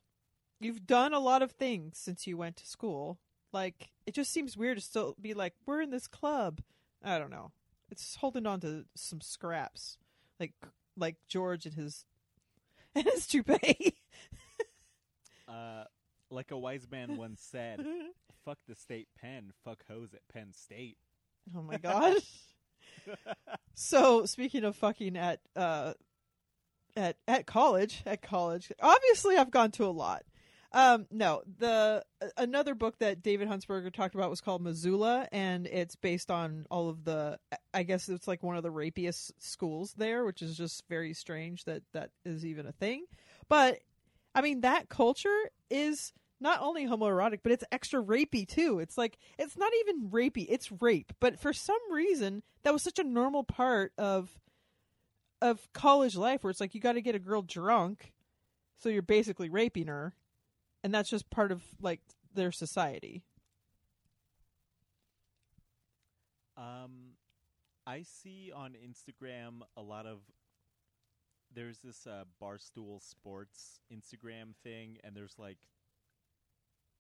You've 0.62 0.88
done 0.88 1.14
a 1.14 1.20
lot 1.20 1.41
of 1.41 1.52
things 1.52 1.98
since 1.98 2.26
you 2.26 2.38
went 2.38 2.56
to 2.58 2.66
school. 2.66 3.20
Like 3.56 3.91
it 4.06 4.14
just 4.14 4.34
seems 4.34 4.58
weird 4.58 4.78
to 4.78 4.84
still 4.84 5.16
be 5.22 5.34
like 5.34 5.53
we're 5.66 5.80
in 5.80 5.89
this 5.89 6.08
club. 6.08 6.60
I 7.01 7.18
don't 7.18 7.32
know. 7.32 7.53
It's 7.89 8.18
holding 8.18 8.45
on 8.45 8.60
to 8.60 8.84
some 8.95 9.22
scraps, 9.22 9.97
like 10.41 10.51
like 10.97 11.16
George 11.30 11.66
and 11.66 11.74
his 11.74 12.03
and 12.95 13.06
his 13.06 13.26
toupee. 13.26 13.95
uh 15.47 15.86
like 16.30 16.51
a 16.51 16.58
wise 16.58 16.86
man 16.91 17.16
once 17.16 17.41
said 17.49 17.80
fuck 18.45 18.58
the 18.68 18.76
state 18.76 19.08
pen 19.22 19.53
fuck 19.64 19.86
hoes 19.88 20.14
at 20.14 20.28
penn 20.28 20.51
state 20.51 20.97
oh 21.56 21.62
my 21.62 21.78
god. 21.78 22.18
so 23.74 24.26
speaking 24.26 24.66
of 24.66 24.76
fucking 24.76 25.16
at 25.16 25.39
uh 25.56 25.93
at 26.97 27.16
at 27.28 27.45
college 27.45 28.01
at 28.06 28.22
college 28.22 28.72
obviously 28.82 29.38
i've 29.38 29.51
gone 29.51 29.70
to 29.70 29.86
a 29.86 29.88
lot 29.88 30.24
um 30.76 31.07
no 31.09 31.41
the 31.57 32.03
another 32.38 32.76
book 32.76 32.97
that 32.99 33.23
david 33.23 33.47
huntsberger 33.47 33.91
talked 33.91 34.13
about 34.13 34.30
was 34.30 34.41
called 34.41 34.61
missoula 34.61 35.28
and 35.32 35.65
it's 35.65 35.95
based 35.95 36.30
on 36.30 36.65
all 36.69 36.89
of 36.89 37.03
the 37.03 37.39
i 37.73 37.82
guess 37.82 38.07
it's 38.09 38.28
like 38.28 38.43
one 38.43 38.57
of 38.57 38.63
the 38.63 38.69
rapiest 38.71 39.32
schools 39.39 39.93
there 39.97 40.26
which 40.26 40.41
is 40.41 40.55
just 40.55 40.84
very 40.88 41.13
strange 41.13 41.63
that 41.63 41.82
that 41.93 42.11
is 42.26 42.45
even 42.45 42.67
a 42.67 42.71
thing 42.73 43.05
but 43.49 43.80
i 44.36 44.41
mean 44.41 44.61
that 44.61 44.89
culture 44.89 45.49
is 45.71 46.13
not 46.39 46.61
only 46.61 46.86
homoerotic, 46.86 47.39
but 47.43 47.51
it's 47.51 47.63
extra 47.71 48.01
rapey 48.03 48.47
too. 48.47 48.80
It's 48.80 48.97
like 48.97 49.17
it's 49.39 49.57
not 49.57 49.71
even 49.82 50.09
rapey; 50.09 50.45
it's 50.49 50.71
rape. 50.82 51.13
But 51.19 51.39
for 51.39 51.53
some 51.53 51.80
reason, 51.91 52.43
that 52.63 52.73
was 52.73 52.84
such 52.84 52.99
a 52.99 53.03
normal 53.03 53.43
part 53.43 53.93
of 53.97 54.38
of 55.41 55.67
college 55.73 56.15
life, 56.15 56.43
where 56.43 56.51
it's 56.51 56.59
like 56.59 56.76
you 56.76 56.82
got 56.82 56.93
to 56.93 57.01
get 57.01 57.15
a 57.15 57.19
girl 57.19 57.41
drunk, 57.41 58.13
so 58.78 58.89
you're 58.89 59.01
basically 59.01 59.49
raping 59.49 59.88
her, 59.88 60.13
and 60.86 60.93
that's 60.93 61.09
just 61.09 61.31
part 61.31 61.51
of 61.51 61.63
like 61.81 61.99
their 62.36 62.51
society. 62.51 63.23
Um, 66.55 67.15
I 67.88 68.03
see 68.03 68.51
on 68.55 68.73
Instagram 68.73 69.61
a 69.75 69.81
lot 69.81 70.05
of. 70.05 70.19
There's 71.51 71.79
this 71.79 72.05
uh, 72.05 72.25
barstool 72.39 73.01
sports 73.01 73.79
Instagram 73.91 74.55
thing, 74.63 74.99
and 75.03 75.15
there's 75.15 75.33
like, 75.39 75.57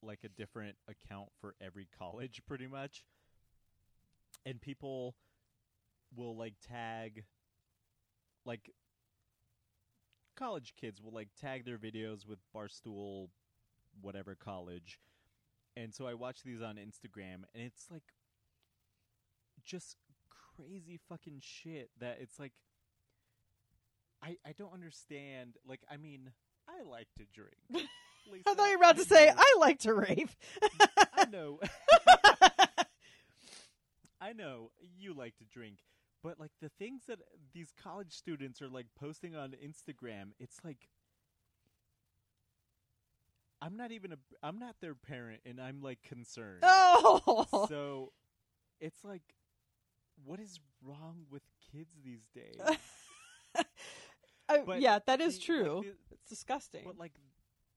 like 0.01 0.21
a 0.23 0.29
different 0.29 0.77
account 0.87 1.27
for 1.39 1.53
every 1.61 1.87
college, 1.99 2.41
pretty 2.47 2.65
much. 2.65 3.03
And 4.47 4.59
people 4.59 5.13
will 6.15 6.35
like 6.35 6.55
tag, 6.67 7.23
like, 8.45 8.71
college 10.35 10.73
kids 10.75 11.03
will 11.03 11.13
like 11.13 11.29
tag 11.39 11.65
their 11.65 11.77
videos 11.77 12.25
with 12.27 12.39
barstool, 12.55 13.27
whatever 14.05 14.35
college. 14.35 14.99
And 15.75 15.93
so 15.93 16.07
I 16.07 16.13
watch 16.13 16.43
these 16.43 16.61
on 16.61 16.75
Instagram, 16.75 17.43
and 17.53 17.63
it's 17.65 17.87
like 17.91 18.03
just 19.65 19.97
crazy 20.55 20.99
fucking 21.09 21.41
shit 21.41 21.89
that 21.99 22.19
it's 22.21 22.39
like 22.39 22.53
I 24.23 24.37
I 24.45 24.53
don't 24.57 24.73
understand. 24.73 25.57
Like 25.67 25.81
I 25.91 25.97
mean, 25.97 26.31
I 26.69 26.81
like 26.89 27.07
to 27.17 27.23
drink. 27.33 27.57
Lisa, 28.31 28.49
I 28.49 28.53
thought 28.55 28.65
you 28.71 28.77
were 28.77 28.83
about 28.83 28.97
to 28.97 29.03
say, 29.05 29.27
know- 29.27 29.33
"I 29.37 29.55
like 29.59 29.79
to 29.79 29.93
rape." 29.93 30.29
I 31.13 31.25
know. 31.25 31.59
I 34.21 34.33
know 34.33 34.71
you 34.97 35.13
like 35.13 35.37
to 35.37 35.43
drink, 35.43 35.79
but 36.23 36.39
like 36.39 36.51
the 36.61 36.69
things 36.69 37.03
that 37.07 37.19
these 37.53 37.71
college 37.83 38.13
students 38.13 38.61
are 38.61 38.69
like 38.69 38.87
posting 38.99 39.35
on 39.35 39.51
Instagram, 39.63 40.31
it's 40.39 40.59
like 40.63 40.89
I'm 43.61 43.77
not 43.77 43.91
even 43.91 44.11
a 44.13 44.17
I'm 44.43 44.59
not 44.59 44.75
their 44.81 44.95
parent 44.95 45.41
and 45.45 45.59
I'm 45.61 45.81
like 45.81 46.01
concerned. 46.03 46.59
oh, 46.63 47.65
So 47.69 48.11
it's 48.79 49.03
like 49.03 49.23
what 50.23 50.39
is 50.39 50.59
wrong 50.83 51.25
with 51.29 51.41
kids 51.71 51.95
these 52.03 52.27
days? 52.33 52.59
I- 54.47 54.77
yeah, 54.77 54.99
that 55.07 55.21
is 55.21 55.35
the- 55.39 55.53
like, 55.53 55.63
true. 55.63 55.81
the- 55.83 55.95
it's 56.15 56.29
disgusting. 56.29 56.83
But 56.85 56.97
like 56.97 57.13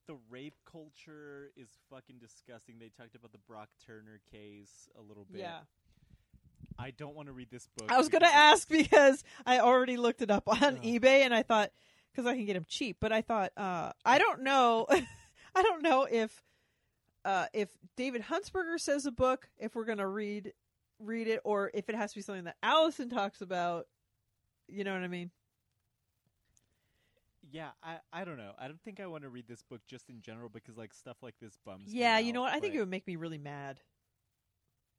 the 0.07 0.17
rape 0.31 0.55
culture 0.71 1.51
is 1.57 1.69
fucking 1.91 2.17
disgusting. 2.19 2.77
They 2.79 2.89
talked 2.91 3.15
about 3.15 3.33
the 3.33 3.39
Brock 3.47 3.69
Turner 3.87 4.21
case 4.31 4.89
a 4.99 5.03
little 5.03 5.27
bit. 5.31 5.41
yeah. 5.41 5.61
I 6.79 6.93
don't 6.93 7.15
want 7.17 7.27
to 7.27 7.33
read 7.33 7.51
this 7.51 7.67
book. 7.77 7.91
I 7.91 7.99
was 7.99 8.09
going 8.09 8.23
to 8.23 8.33
ask 8.35 8.69
because 8.69 9.25
I 9.45 9.59
already 9.59 9.97
looked 9.97 10.23
it 10.23 10.31
up 10.31 10.45
on 10.47 10.63
Ugh. 10.63 10.83
eBay 10.83 11.23
and 11.25 11.35
I 11.35 11.43
thought 11.43 11.71
because 12.13 12.25
I 12.27 12.37
can 12.37 12.45
get 12.47 12.55
them 12.55 12.67
cheap, 12.69 12.99
but 13.01 13.11
I 13.13 13.21
thought 13.21 13.53
uh, 13.57 13.93
I 14.05 14.19
don't 14.19 14.43
know, 14.43 14.87
I 15.55 15.63
don't 15.63 15.83
know 15.83 16.07
if 16.11 16.43
uh, 17.25 17.47
if 17.53 17.69
David 17.97 18.23
Huntsberger 18.23 18.79
says 18.79 19.07
a 19.07 19.11
book, 19.11 19.49
if 19.59 19.75
we're 19.75 19.85
going 19.85 19.99
to 19.99 20.07
read 20.07 20.53
read 20.99 21.29
it, 21.29 21.41
or 21.45 21.71
if 21.75 21.89
it 21.89 21.95
has 21.95 22.13
to 22.13 22.19
be 22.19 22.23
something 22.23 22.45
that 22.45 22.57
Allison 22.63 23.09
talks 23.09 23.41
about. 23.41 23.87
You 24.69 24.85
know 24.85 24.93
what 24.93 25.03
I 25.03 25.09
mean? 25.09 25.31
Yeah, 27.51 27.71
I 27.83 27.99
I 28.13 28.25
don't 28.25 28.37
know. 28.37 28.53
I 28.59 28.69
don't 28.69 28.81
think 28.83 29.01
I 29.01 29.07
want 29.07 29.23
to 29.23 29.31
read 29.31 29.49
this 29.49 29.63
book 29.63 29.81
just 29.87 30.11
in 30.11 30.21
general 30.21 30.49
because 30.49 30.77
like 30.77 30.93
stuff 30.93 31.17
like 31.23 31.35
this 31.41 31.57
bums. 31.65 31.87
me 31.87 31.99
Yeah, 31.99 32.19
you 32.19 32.33
know 32.33 32.43
what? 32.43 32.53
I 32.53 32.61
think 32.61 32.75
it 32.75 32.81
would 32.81 32.91
make 32.91 33.07
me 33.07 33.17
really 33.17 33.39
mad. 33.39 33.81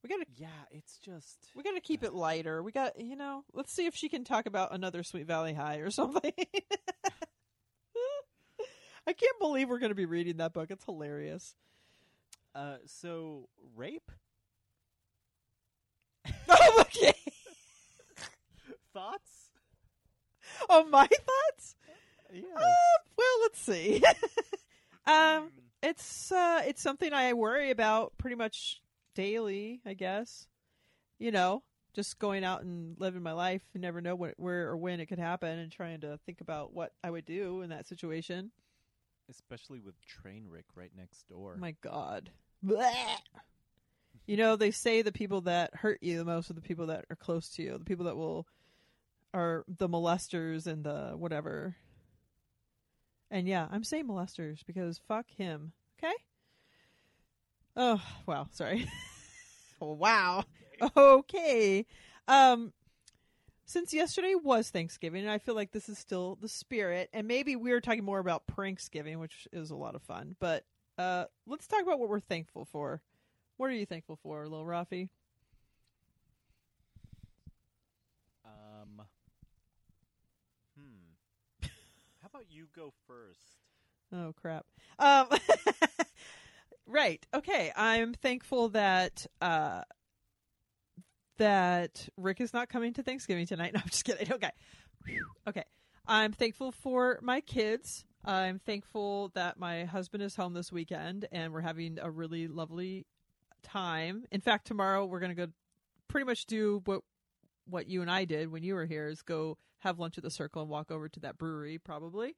We 0.04 0.10
gotta 0.10 0.26
Yeah, 0.36 0.48
it's 0.72 0.98
just. 0.98 1.52
we 1.56 1.64
gotta 1.64 1.82
keep 1.82 2.04
it 2.04 2.14
lighter. 2.14 2.64
We 2.64 2.72
got 2.72 3.00
you 3.00 3.16
know. 3.16 3.44
Let's 3.54 3.72
see 3.72 3.86
if 3.86 3.96
she 3.96 4.10
can 4.10 4.24
talk 4.24 4.46
about 4.46 4.74
another 4.74 5.04
Sweet 5.04 5.28
Valley 5.28 5.54
High 5.54 5.78
or 5.78 5.92
something. 5.92 6.34
I 9.10 9.14
can't 9.14 9.40
believe 9.40 9.70
we're 9.70 9.80
gonna 9.80 9.96
be 9.96 10.06
reading 10.06 10.38
that 10.38 10.54
book. 10.54 10.70
It's 10.72 10.86
hilarious. 10.86 11.56
Uh, 12.56 12.78
so 12.86 13.48
rape 13.76 14.12
Oh, 16.50 16.78
okay. 16.82 17.14
thoughts? 18.94 19.52
Oh, 20.70 20.86
my 20.86 21.08
thoughts? 21.08 21.76
Yes. 22.34 22.46
Uh, 22.56 22.98
well, 23.18 23.42
let's 23.42 23.60
see. 23.62 24.04
um, 25.08 25.52
Hmm. 25.54 25.60
it's 25.84 26.32
uh, 26.32 26.62
it's 26.68 26.82
something 26.82 27.14
I 27.14 27.34
worry 27.34 27.72
about 27.72 28.14
pretty 28.18 28.36
much 28.36 28.82
daily. 29.16 29.82
I 29.86 29.94
guess. 29.94 30.48
You 31.20 31.32
know, 31.32 31.64
just 31.96 32.20
going 32.20 32.44
out 32.44 32.64
and 32.64 32.96
living 33.00 33.24
my 33.24 33.34
life. 33.34 33.64
You 33.74 33.82
never 33.82 34.02
know 34.02 34.16
what, 34.16 34.36
where 34.38 34.70
or 34.70 34.78
when 34.78 35.00
it 35.00 35.08
could 35.08 35.20
happen, 35.20 35.60
and 35.60 35.72
trying 35.72 36.02
to 36.02 36.20
think 36.26 36.42
about 36.42 36.74
what 36.74 36.94
I 37.04 37.12
would 37.12 37.26
do 37.26 37.62
in 37.62 37.70
that 37.72 37.88
situation. 37.88 38.52
Especially 39.30 39.80
with 39.80 39.96
Trainwreck 40.02 40.64
right 40.76 40.92
next 40.98 41.28
door. 41.30 41.56
My 41.58 41.76
God. 41.82 42.32
Blech. 42.66 43.20
You 44.26 44.38
know, 44.38 44.56
they 44.56 44.72
say 44.72 45.02
the 45.02 45.12
people 45.12 45.42
that 45.42 45.76
hurt 45.76 46.00
you 46.02 46.18
the 46.18 46.26
most 46.26 46.50
are 46.50 46.54
the 46.54 46.62
people 46.62 46.88
that 46.88 47.06
are 47.10 47.16
close 47.16 47.50
to 47.52 47.64
you, 47.64 47.78
the 47.78 47.86
people 47.86 48.06
that 48.06 48.16
will 48.16 48.48
are 49.34 49.64
the 49.68 49.88
molesters 49.90 50.68
and 50.68 50.84
the 50.84 51.14
whatever. 51.16 51.76
And 53.32 53.48
yeah, 53.48 53.68
I'm 53.72 53.84
saying 53.84 54.08
molesters 54.08 54.60
because 54.66 55.00
fuck 55.08 55.26
him. 55.30 55.74
Okay? 55.98 56.14
Oh, 57.76 58.02
wow, 58.26 58.48
sorry. 58.52 58.88
oh, 59.82 59.94
wow. 59.94 60.44
Okay. 60.96 61.86
Um 62.28 62.74
since 63.70 63.94
yesterday 63.94 64.34
was 64.34 64.72
Thanksgiving, 64.72 65.22
and 65.22 65.32
I 65.32 65.38
feel 65.38 65.54
like 65.54 65.72
this 65.72 65.90
is 65.90 66.00
still 66.00 66.40
the 66.42 66.50
spirit, 66.50 67.08
and 67.14 67.28
maybe 67.28 67.56
we 67.56 67.72
are 67.72 67.80
talking 67.80 68.04
more 68.04 68.18
about 68.18 68.48
Pranksgiving, 68.48 69.18
which 69.18 69.48
is 69.54 69.70
a 69.70 69.76
lot 69.76 69.94
of 69.94 70.02
fun, 70.02 70.36
but 70.40 70.66
uh, 70.98 71.26
let's 71.46 71.68
talk 71.68 71.84
about 71.84 72.00
what 72.00 72.10
we're 72.10 72.20
thankful 72.20 72.66
for. 72.66 73.04
What 73.58 73.70
are 73.70 73.74
you 73.74 73.86
thankful 73.86 74.18
for, 74.24 74.48
Lil 74.48 74.66
Rafi? 74.66 75.10
Um, 78.44 79.04
hmm. 80.76 81.68
How 82.24 82.30
about 82.34 82.46
you 82.50 82.70
go 82.76 82.92
first? 83.06 83.60
Oh 84.12 84.34
crap. 84.34 84.66
Um, 84.98 85.28
right. 86.88 87.24
Okay. 87.36 87.72
I'm 87.76 88.16
thankful 88.16 88.70
that 88.70 89.28
uh, 89.42 89.84
that 91.40 92.08
Rick 92.16 92.40
is 92.40 92.54
not 92.54 92.70
coming 92.70 92.94
to 92.94 93.04
Thanksgiving 93.04 93.48
tonight. 93.48 93.74
No, 93.74 93.82
I'm 93.84 93.90
just 93.90 94.06
kidding. 94.06 94.32
Okay. 94.32 94.52
Okay. 95.48 95.64
I'm 96.08 96.32
thankful 96.32 96.72
for 96.72 97.20
my 97.22 97.42
kids. 97.42 98.06
I'm 98.24 98.60
thankful 98.60 99.32
that 99.36 99.60
my 99.60 99.86
husband 99.86 100.24
is 100.24 100.36
home 100.36 100.54
this 100.54 100.72
weekend 100.72 101.28
and 101.32 101.54
we're 101.54 101.62
having 101.62 101.98
a 102.02 102.10
really 102.10 102.48
lovely 102.48 103.06
time. 103.64 104.26
In 104.32 104.42
fact, 104.42 104.68
tomorrow 104.68 105.06
we're 105.06 105.20
going 105.20 105.36
to 105.36 105.48
go 105.48 105.52
pretty 106.08 106.26
much 106.26 106.46
do 106.46 106.82
what 106.86 107.02
what 107.70 107.88
you 107.88 108.02
and 108.02 108.10
I 108.10 108.26
did 108.26 108.52
when 108.52 108.64
you 108.64 108.74
were 108.74 108.88
here 108.88 109.08
is 109.08 109.22
go 109.22 109.58
have 109.80 110.00
lunch 110.00 110.18
at 110.18 110.24
the 110.24 110.32
circle 110.32 110.64
and 110.64 110.72
walk 110.72 110.90
over 110.90 111.08
to 111.08 111.20
that 111.22 111.38
brewery 111.38 111.78
probably. 111.78 112.36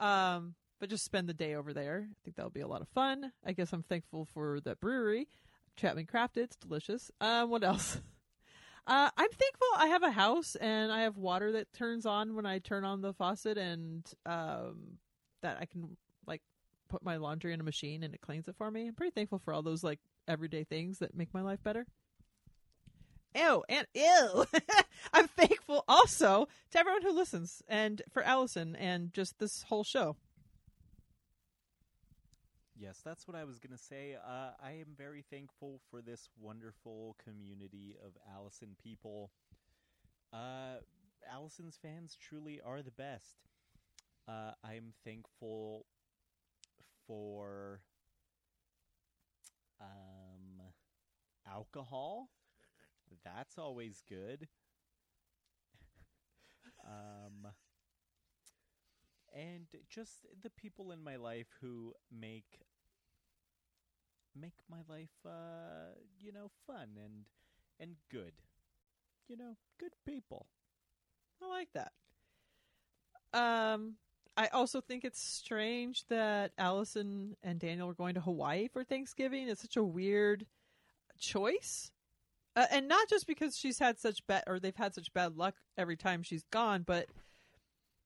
Um, 0.00 0.54
but 0.80 0.90
just 0.90 1.04
spend 1.04 1.28
the 1.28 1.34
day 1.34 1.54
over 1.54 1.72
there. 1.72 2.08
I 2.10 2.14
think 2.24 2.36
that'll 2.36 2.50
be 2.50 2.60
a 2.60 2.68
lot 2.68 2.82
of 2.82 2.88
fun. 2.88 3.32
I 3.44 3.52
guess 3.52 3.72
I'm 3.72 3.84
thankful 3.84 4.26
for 4.34 4.60
that 4.60 4.80
brewery, 4.80 5.28
Chapman 5.76 6.06
Crafted. 6.06 6.38
It's 6.38 6.56
delicious. 6.56 7.10
Um, 7.20 7.50
what 7.50 7.64
else? 7.64 8.00
Uh, 8.86 9.10
I'm 9.16 9.30
thankful 9.30 9.66
I 9.76 9.88
have 9.88 10.04
a 10.04 10.12
house 10.12 10.54
and 10.54 10.92
I 10.92 11.02
have 11.02 11.16
water 11.16 11.52
that 11.52 11.72
turns 11.72 12.06
on 12.06 12.36
when 12.36 12.46
I 12.46 12.60
turn 12.60 12.84
on 12.84 13.00
the 13.02 13.12
faucet, 13.12 13.58
and 13.58 14.08
um, 14.24 14.98
that 15.42 15.58
I 15.60 15.66
can 15.66 15.96
like 16.26 16.42
put 16.88 17.04
my 17.04 17.16
laundry 17.16 17.52
in 17.52 17.60
a 17.60 17.64
machine 17.64 18.04
and 18.04 18.14
it 18.14 18.20
cleans 18.20 18.46
it 18.46 18.54
for 18.56 18.70
me. 18.70 18.86
I'm 18.86 18.94
pretty 18.94 19.10
thankful 19.10 19.40
for 19.40 19.52
all 19.52 19.62
those 19.62 19.82
like 19.82 19.98
everyday 20.28 20.64
things 20.64 20.98
that 20.98 21.16
make 21.16 21.34
my 21.34 21.42
life 21.42 21.62
better. 21.62 21.86
Ew 23.34 23.64
and 23.68 23.86
ew. 23.92 24.44
I'm 25.12 25.28
thankful 25.28 25.84
also 25.88 26.48
to 26.70 26.78
everyone 26.78 27.02
who 27.02 27.12
listens 27.12 27.62
and 27.68 28.02
for 28.10 28.22
Allison 28.22 28.76
and 28.76 29.12
just 29.12 29.38
this 29.38 29.64
whole 29.64 29.84
show. 29.84 30.16
Yes, 32.78 33.00
that's 33.02 33.26
what 33.26 33.36
I 33.36 33.44
was 33.44 33.58
going 33.58 33.76
to 33.76 33.82
say. 33.82 34.14
Uh, 34.16 34.50
I 34.62 34.72
am 34.72 34.94
very 34.96 35.22
thankful 35.30 35.80
for 35.90 36.02
this 36.02 36.28
wonderful 36.38 37.16
community 37.24 37.96
of 38.04 38.12
Allison 38.34 38.76
people. 38.82 39.30
Uh, 40.32 40.76
Allison's 41.32 41.76
fans 41.76 42.16
truly 42.20 42.60
are 42.64 42.82
the 42.82 42.90
best. 42.90 43.36
Uh, 44.28 44.52
I'm 44.64 44.92
thankful 45.04 45.86
for 47.06 47.80
um, 49.80 50.60
alcohol. 51.46 52.30
That's 53.24 53.58
always 53.58 54.02
good. 54.08 54.48
um, 56.86 57.52
and 59.36 59.66
just 59.88 60.26
the 60.42 60.50
people 60.50 60.90
in 60.90 61.02
my 61.02 61.16
life 61.16 61.48
who 61.60 61.92
make 62.10 62.60
make 64.38 64.54
my 64.70 64.80
life 64.88 65.16
uh 65.24 65.94
you 66.18 66.32
know 66.32 66.50
fun 66.66 66.88
and 67.02 67.24
and 67.78 67.96
good 68.10 68.32
you 69.28 69.36
know 69.36 69.56
good 69.78 69.92
people 70.06 70.46
I 71.42 71.48
like 71.48 71.68
that. 71.74 71.92
Um, 73.32 73.94
I 74.36 74.48
also 74.48 74.80
think 74.80 75.04
it's 75.04 75.20
strange 75.20 76.04
that 76.08 76.52
Allison 76.58 77.36
and 77.42 77.58
Daniel 77.58 77.88
are 77.88 77.94
going 77.94 78.14
to 78.14 78.20
Hawaii 78.20 78.68
for 78.68 78.84
Thanksgiving. 78.84 79.48
It's 79.48 79.62
such 79.62 79.76
a 79.76 79.84
weird 79.84 80.46
choice, 81.18 81.90
uh, 82.54 82.66
and 82.70 82.88
not 82.88 83.08
just 83.08 83.26
because 83.26 83.56
she's 83.56 83.78
had 83.78 83.98
such 83.98 84.26
bad 84.26 84.44
or 84.46 84.58
they've 84.58 84.76
had 84.76 84.94
such 84.94 85.12
bad 85.12 85.36
luck 85.36 85.54
every 85.76 85.96
time 85.96 86.22
she's 86.22 86.44
gone, 86.50 86.82
but 86.86 87.06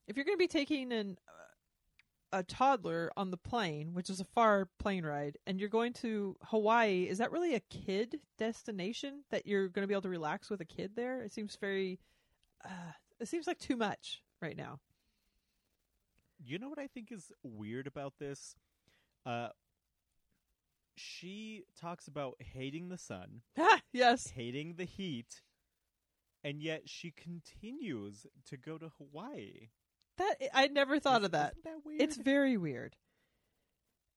if 0.07 0.15
you're 0.15 0.25
going 0.25 0.37
to 0.37 0.39
be 0.39 0.47
taking 0.47 0.91
an 0.91 1.17
uh, 1.27 2.39
a 2.39 2.43
toddler 2.43 3.11
on 3.17 3.29
the 3.31 3.37
plane, 3.37 3.93
which 3.93 4.09
is 4.09 4.19
a 4.21 4.25
far 4.25 4.69
plane 4.79 5.03
ride, 5.05 5.37
and 5.45 5.59
you're 5.59 5.69
going 5.69 5.93
to 5.93 6.35
Hawaii, 6.43 7.03
is 7.09 7.17
that 7.17 7.31
really 7.31 7.55
a 7.55 7.59
kid 7.59 8.19
destination 8.37 9.23
that 9.31 9.45
you're 9.45 9.67
going 9.67 9.83
to 9.83 9.87
be 9.87 9.93
able 9.93 10.01
to 10.03 10.09
relax 10.09 10.49
with 10.49 10.61
a 10.61 10.65
kid 10.65 10.91
there? 10.95 11.21
It 11.23 11.33
seems 11.33 11.55
very 11.57 11.99
uh, 12.63 12.93
it 13.19 13.27
seems 13.27 13.47
like 13.47 13.59
too 13.59 13.75
much 13.75 14.21
right 14.41 14.55
now. 14.57 14.79
you 16.43 16.57
know 16.57 16.69
what 16.69 16.79
i 16.79 16.87
think 16.87 17.11
is 17.11 17.31
weird 17.43 17.87
about 17.87 18.13
this 18.19 18.55
uh 19.25 19.49
she 20.95 21.63
talks 21.79 22.07
about 22.07 22.35
hating 22.39 22.89
the 22.89 22.97
sun 22.97 23.41
yes. 23.93 24.31
hating 24.35 24.75
the 24.75 24.85
heat 24.85 25.41
and 26.43 26.61
yet 26.61 26.83
she 26.89 27.11
continues 27.11 28.25
to 28.45 28.57
go 28.57 28.77
to 28.77 28.89
hawaii 28.97 29.69
That 30.21 30.49
I 30.53 30.67
never 30.67 30.99
thought 30.99 31.23
of 31.23 31.31
that. 31.31 31.53
isn't 31.53 31.63
that 31.63 31.85
weird 31.85 32.01
It's 32.01 32.17
very 32.17 32.57
weird. 32.57 32.95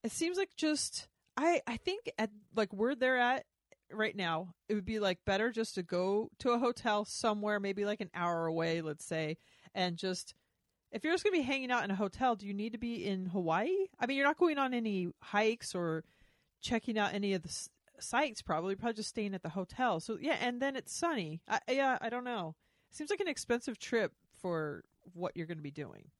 It 0.02 0.12
seems 0.12 0.36
like 0.36 0.50
just 0.56 1.08
I 1.36 1.60
I 1.66 1.76
think 1.78 2.10
at 2.18 2.30
like 2.54 2.72
where 2.72 2.94
they're 2.94 3.18
at 3.18 3.44
right 3.90 4.14
now, 4.14 4.54
it 4.68 4.74
would 4.74 4.84
be 4.84 4.98
like 4.98 5.24
better 5.24 5.50
just 5.50 5.74
to 5.76 5.82
go 5.82 6.28
to 6.40 6.50
a 6.50 6.58
hotel 6.58 7.04
somewhere, 7.04 7.58
maybe 7.60 7.84
like 7.84 8.00
an 8.00 8.10
hour 8.14 8.46
away, 8.46 8.80
let's 8.82 9.04
say, 9.04 9.36
and 9.74 9.96
just 9.96 10.34
if 10.92 11.02
you're 11.02 11.12
just 11.12 11.24
going 11.24 11.34
to 11.34 11.40
be 11.40 11.46
hanging 11.46 11.72
out 11.72 11.84
in 11.84 11.90
a 11.90 11.96
hotel, 11.96 12.36
do 12.36 12.46
you 12.46 12.54
need 12.54 12.72
to 12.72 12.78
be 12.78 13.04
in 13.04 13.26
Hawaii? 13.26 13.86
I 13.98 14.06
mean, 14.06 14.16
you're 14.16 14.26
not 14.26 14.38
going 14.38 14.58
on 14.58 14.72
any 14.72 15.08
hikes 15.22 15.74
or 15.74 16.04
checking 16.62 16.96
out 16.98 17.12
any 17.14 17.34
of 17.34 17.42
the 17.42 17.48
s- 17.48 17.68
sites 17.98 18.42
probably, 18.42 18.70
You're 18.70 18.76
probably 18.76 18.94
just 18.94 19.08
staying 19.08 19.34
at 19.34 19.42
the 19.42 19.48
hotel. 19.48 19.98
So 19.98 20.18
yeah, 20.20 20.36
and 20.40 20.62
then 20.62 20.76
it's 20.76 20.94
sunny. 20.94 21.40
I, 21.48 21.58
yeah, 21.68 21.98
I 22.00 22.10
don't 22.10 22.22
know. 22.24 22.54
Seems 22.90 23.10
like 23.10 23.18
an 23.20 23.26
expensive 23.28 23.78
trip 23.78 24.12
for 24.40 24.84
what 25.12 25.32
you're 25.36 25.46
going 25.46 25.58
to 25.58 25.62
be 25.62 25.70
doing. 25.70 26.10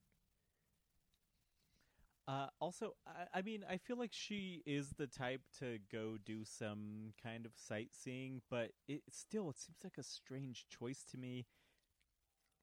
Uh, 2.27 2.47
also, 2.59 2.95
I, 3.07 3.39
I 3.39 3.43
mean, 3.43 3.65
I 3.69 3.77
feel 3.77 3.99
like 3.99 4.13
she 4.13 4.63
is 4.65 4.91
the 4.97 5.07
type 5.07 5.43
to 5.59 5.79
go 5.93 6.17
do 6.25 6.45
some 6.45 7.13
kind 7.23 7.45
of 7.45 7.53
sightseeing, 7.55 8.41
but 8.51 8.71
it 8.89 9.03
still 9.11 9.51
it 9.51 9.59
seems 9.59 9.79
like 9.85 9.99
a 9.99 10.03
strange 10.03 10.67
choice 10.69 11.05
to 11.11 11.19
me. 11.19 11.47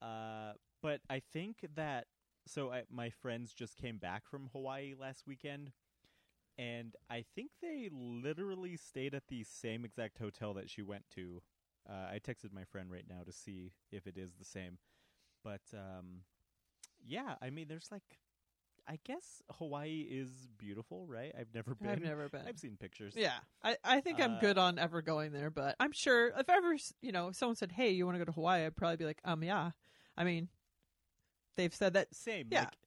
Uh, 0.01 0.53
but 0.81 1.01
I 1.09 1.19
think 1.19 1.57
that 1.75 2.07
so 2.47 2.71
I, 2.71 2.83
my 2.89 3.09
friends 3.09 3.53
just 3.53 3.77
came 3.77 3.97
back 3.97 4.27
from 4.27 4.49
Hawaii 4.51 4.95
last 4.99 5.27
weekend, 5.27 5.71
and 6.57 6.95
I 7.09 7.25
think 7.35 7.51
they 7.61 7.89
literally 7.91 8.77
stayed 8.77 9.13
at 9.15 9.27
the 9.27 9.43
same 9.43 9.85
exact 9.85 10.19
hotel 10.19 10.53
that 10.55 10.69
she 10.69 10.81
went 10.81 11.05
to. 11.15 11.41
Uh, 11.89 12.09
I 12.13 12.19
texted 12.19 12.53
my 12.53 12.63
friend 12.65 12.91
right 12.91 13.05
now 13.09 13.23
to 13.25 13.31
see 13.31 13.73
if 13.91 14.07
it 14.07 14.17
is 14.17 14.33
the 14.35 14.45
same, 14.45 14.79
but 15.43 15.61
um, 15.73 16.21
yeah, 17.05 17.35
I 17.41 17.49
mean, 17.49 17.67
there's 17.67 17.89
like 17.91 18.19
I 18.87 18.99
guess 19.03 19.41
Hawaii 19.57 20.07
is 20.09 20.29
beautiful, 20.57 21.05
right? 21.07 21.31
I've 21.39 21.53
never 21.53 21.75
been. 21.75 21.89
I've 21.89 22.01
never 22.01 22.27
been. 22.29 22.41
I've 22.47 22.59
seen 22.59 22.77
pictures. 22.77 23.13
Yeah, 23.15 23.37
I, 23.63 23.77
I 23.83 24.01
think 24.01 24.19
I'm 24.19 24.33
Uh, 24.35 24.39
good 24.39 24.57
on 24.57 24.79
ever 24.79 25.01
going 25.01 25.31
there, 25.31 25.49
but 25.49 25.75
I'm 25.79 25.91
sure 25.91 26.29
if 26.37 26.49
ever 26.49 26.75
you 27.01 27.11
know 27.11 27.29
if 27.29 27.35
someone 27.35 27.55
said, 27.55 27.71
"Hey, 27.71 27.91
you 27.91 28.05
want 28.05 28.15
to 28.15 28.19
go 28.19 28.25
to 28.25 28.31
Hawaii?" 28.31 28.65
I'd 28.65 28.75
probably 28.75 28.97
be 28.97 29.05
like, 29.05 29.21
"Um, 29.23 29.43
yeah." 29.43 29.71
I 30.17 30.23
mean, 30.23 30.49
they've 31.57 31.73
said 31.73 31.93
that. 31.93 32.13
Same. 32.13 32.47
Yeah. 32.51 32.61
Like, 32.61 32.77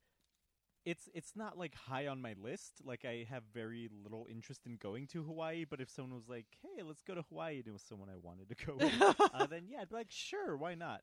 it's 0.85 1.09
it's 1.15 1.35
not 1.35 1.57
like 1.57 1.75
high 1.75 2.09
on 2.09 2.21
my 2.21 2.35
list. 2.43 2.83
Like 2.85 3.05
I 3.07 3.27
have 3.31 3.43
very 3.55 3.89
little 4.03 4.27
interest 4.29 4.67
in 4.67 4.77
going 4.77 5.07
to 5.09 5.23
Hawaii. 5.23 5.65
But 5.65 5.81
if 5.81 5.89
someone 5.89 6.15
was 6.15 6.29
like, 6.29 6.47
"Hey, 6.61 6.83
let's 6.83 7.03
go 7.03 7.15
to 7.15 7.23
Hawaii," 7.23 7.59
and 7.59 7.67
it 7.69 7.73
was 7.73 7.83
someone 7.83 8.11
I 8.11 8.17
wanted 8.21 8.49
to 8.51 8.67
go 8.67 8.77
with, 8.77 8.93
uh, 9.33 9.47
then 9.51 9.65
yeah, 9.69 9.81
I'd 9.81 9.89
be 9.89 9.95
like, 9.95 10.11
"Sure, 10.11 10.57
why 10.57 10.75
not?" 10.75 11.01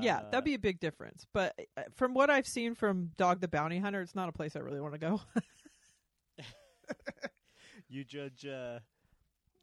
Yeah, 0.00 0.18
Uh, 0.18 0.30
that'd 0.30 0.44
be 0.44 0.54
a 0.54 0.58
big 0.58 0.80
difference. 0.80 1.26
But 1.32 1.58
uh, 1.76 1.82
from 1.94 2.14
what 2.14 2.30
I've 2.30 2.46
seen 2.46 2.74
from 2.74 3.10
Dog 3.16 3.40
the 3.40 3.48
Bounty 3.48 3.78
Hunter, 3.78 4.00
it's 4.02 4.14
not 4.14 4.28
a 4.28 4.32
place 4.32 4.54
I 4.56 4.60
really 4.60 4.80
want 4.80 4.94
to 4.94 4.98
go. 4.98 5.20
you 7.88 8.04
judge 8.04 8.46
uh, 8.46 8.78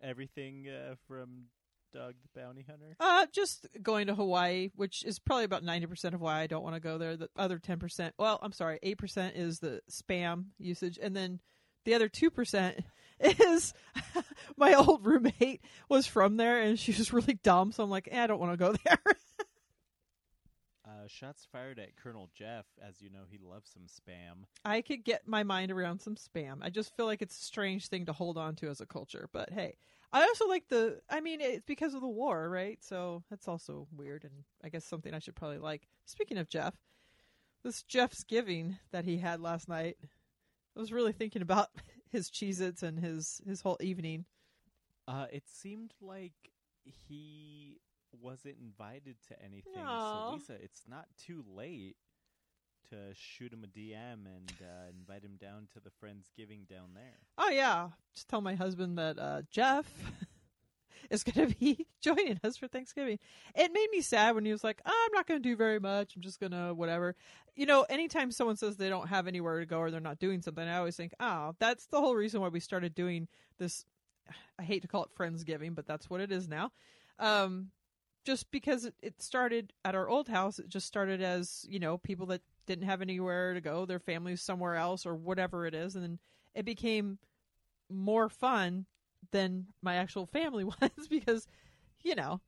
everything 0.02 0.68
uh, 0.70 0.96
from 1.08 1.46
Dog 1.94 2.16
the 2.22 2.40
Bounty 2.40 2.66
Hunter. 2.68 2.96
uh, 3.00 3.26
just 3.32 3.68
going 3.82 4.08
to 4.08 4.16
Hawaii, 4.16 4.70
which 4.76 5.04
is 5.06 5.20
probably 5.20 5.46
about 5.46 5.64
ninety 5.64 5.88
percent 5.88 6.16
of 6.16 6.22
why 6.22 6.42
I 6.42 6.48
don't 6.48 6.64
want 6.64 6.76
to 6.76 6.82
go 6.82 6.98
there. 6.98 7.16
The 7.16 7.30
other 7.38 7.58
ten 7.60 7.80
percent, 7.80 8.14
well, 8.18 8.40
I'm 8.42 8.52
sorry, 8.52 8.80
eight 8.84 8.98
percent 8.98 9.36
is 9.36 9.60
the 9.60 9.82
spam 9.90 10.46
usage, 10.58 11.00
and 11.02 11.16
then 11.16 11.40
the 11.86 11.94
other 11.94 12.10
two 12.10 12.30
percent 12.30 12.84
is 13.20 13.74
my 14.58 14.74
old 14.74 15.06
roommate 15.06 15.62
was 15.88 16.06
from 16.06 16.38
there, 16.38 16.62
and 16.62 16.78
she 16.78 16.92
was 16.92 17.14
really 17.14 17.36
dumb. 17.36 17.72
So 17.72 17.84
I'm 17.84 17.90
like, 17.90 18.10
eh, 18.12 18.24
I 18.24 18.28
don't 18.28 18.40
want 18.40 18.54
to 18.54 18.58
go 18.58 18.74
there. 18.86 19.00
Uh, 21.06 21.08
shots 21.08 21.48
fired 21.52 21.80
at 21.80 21.96
Colonel 21.96 22.30
Jeff. 22.34 22.66
As 22.82 23.02
you 23.02 23.10
know, 23.10 23.24
he 23.30 23.38
loves 23.38 23.72
some 23.72 23.84
spam. 23.84 24.46
I 24.64 24.82
could 24.82 25.04
get 25.04 25.28
my 25.28 25.44
mind 25.44 25.72
around 25.72 26.00
some 26.00 26.16
spam. 26.16 26.58
I 26.62 26.70
just 26.70 26.96
feel 26.96 27.06
like 27.06 27.22
it's 27.22 27.40
a 27.40 27.44
strange 27.44 27.88
thing 27.88 28.06
to 28.06 28.14
hold 28.14 28.38
on 28.38 28.56
to 28.56 28.70
as 28.70 28.82
a 28.82 28.86
culture. 28.86 29.30
But 29.32 29.52
hey, 29.52 29.78
I 30.12 30.24
also 30.24 30.48
like 30.48 30.68
the. 30.68 31.00
I 31.10 31.22
mean, 31.22 31.42
it's 31.42 31.66
because 31.66 31.94
of 31.94 32.02
the 32.02 32.08
war, 32.08 32.50
right? 32.50 32.84
So 32.84 33.24
that's 33.30 33.48
also 33.48 33.88
weird, 33.96 34.24
and 34.24 34.34
I 34.64 34.70
guess 34.70 34.86
something 34.86 35.14
I 35.14 35.20
should 35.20 35.36
probably 35.36 35.60
like. 35.60 35.88
Speaking 36.06 36.38
of 36.38 36.50
Jeff, 36.50 36.74
this 37.64 37.84
Jeff's 37.84 38.24
giving 38.24 38.78
that 38.92 39.06
he 39.06 39.18
had 39.18 39.42
last 39.42 39.70
night. 39.70 39.98
I 40.76 40.80
was 40.80 40.92
really 40.92 41.14
thinking 41.14 41.42
about 41.42 41.70
his 42.12 42.30
Cheez-Its 42.30 42.82
and 42.84 43.00
his 43.00 43.42
his 43.46 43.62
whole 43.62 43.78
evening. 43.80 44.26
Uh, 45.08 45.28
it 45.32 45.44
seemed 45.46 45.94
like 46.02 46.34
he 46.84 47.80
wasn't 48.22 48.56
invited 48.62 49.16
to 49.28 49.42
anything. 49.44 49.74
So 49.76 50.32
Lisa, 50.34 50.54
it's 50.62 50.84
not 50.88 51.06
too 51.26 51.44
late 51.56 51.96
to 52.90 52.96
to 52.96 53.14
shoot 53.14 53.52
him 53.52 53.64
a 53.64 53.68
DM 53.68 54.26
and 54.26 54.52
uh, 54.62 54.90
invite 54.98 55.24
him 55.24 55.38
down 55.40 55.68
to 55.74 55.80
the 55.80 55.90
Friendsgiving 55.90 56.68
down 56.68 56.90
there. 56.94 57.18
Oh 57.38 57.50
yeah, 57.50 57.90
just 58.14 58.28
tell 58.28 58.42
my 58.42 58.56
husband 58.56 58.98
that 58.98 59.20
uh, 59.20 59.42
Jeff 59.50 59.86
is 61.10 61.24
going 61.24 61.50
to 61.50 61.56
be 61.56 61.88
joining 62.02 62.40
us 62.44 62.58
for 62.58 62.68
Thanksgiving. 62.68 63.20
It 63.56 63.72
made 63.74 63.88
me 63.92 64.02
sad 64.02 64.36
when 64.36 64.46
he 64.46 64.52
was 64.52 64.64
like, 64.64 64.82
oh, 64.86 65.06
"I'm 65.06 65.14
not 65.14 65.28
going 65.28 65.42
to 65.42 65.50
do 65.50 65.56
very 65.56 65.80
much. 65.80 66.16
I'm 66.16 66.22
just 66.22 66.40
going 66.40 66.52
to 66.52 66.74
whatever." 66.74 67.16
You 67.56 67.66
know, 67.66 67.84
anytime 67.84 68.32
someone 68.32 68.58
says 68.58 68.78
they 68.78 68.90
don't 68.90 69.08
have 69.08 69.28
anywhere 69.28 69.60
to 69.60 69.66
go 69.66 69.80
or 69.80 69.92
they're 69.92 70.00
not 70.00 70.20
doing 70.20 70.42
something, 70.42 70.68
I 70.68 70.78
always 70.78 70.96
think, 70.96 71.14
"Oh, 71.20 71.56
that's 71.60 71.88
the 71.88 72.00
whole 72.00 72.16
reason 72.16 72.42
why 72.42 72.50
we 72.50 72.60
started 72.60 72.96
doing 72.96 73.28
this." 73.58 73.86
I 74.60 74.64
hate 74.64 74.84
to 74.84 74.88
call 74.88 75.04
it 75.04 75.16
Friendsgiving, 75.18 75.76
but 75.76 75.88
that's 75.88 76.10
what 76.10 76.22
it 76.22 76.32
is 76.32 76.48
now. 76.48 76.72
Um, 77.20 77.72
just 78.26 78.52
because 78.52 78.90
it- 79.02 79.22
started 79.22 79.72
at 79.86 79.96
our 79.96 80.10
old 80.10 80.28
house, 80.28 80.60
it 80.60 80.68
just 80.68 80.88
started 80.88 81.22
as 81.22 81.66
you 81.70 81.80
know 81.80 81.98
people 81.98 82.26
that 82.28 82.42
didn't 82.66 82.86
have 82.86 83.02
anywhere 83.02 83.54
to 83.54 83.62
go, 83.62 83.86
their 83.86 84.00
families 84.00 84.42
somewhere 84.42 84.76
else 84.76 85.06
or 85.06 85.16
whatever 85.16 85.66
it 85.66 85.74
is, 85.74 85.96
and 85.96 86.04
then 86.04 86.20
it 86.54 86.66
became 86.66 87.20
more 87.90 88.30
fun 88.30 88.86
than 89.32 89.68
my 89.82 89.96
actual 89.96 90.26
family 90.26 90.64
was 90.82 91.08
because 91.10 91.48
you 92.04 92.16
know 92.16 92.42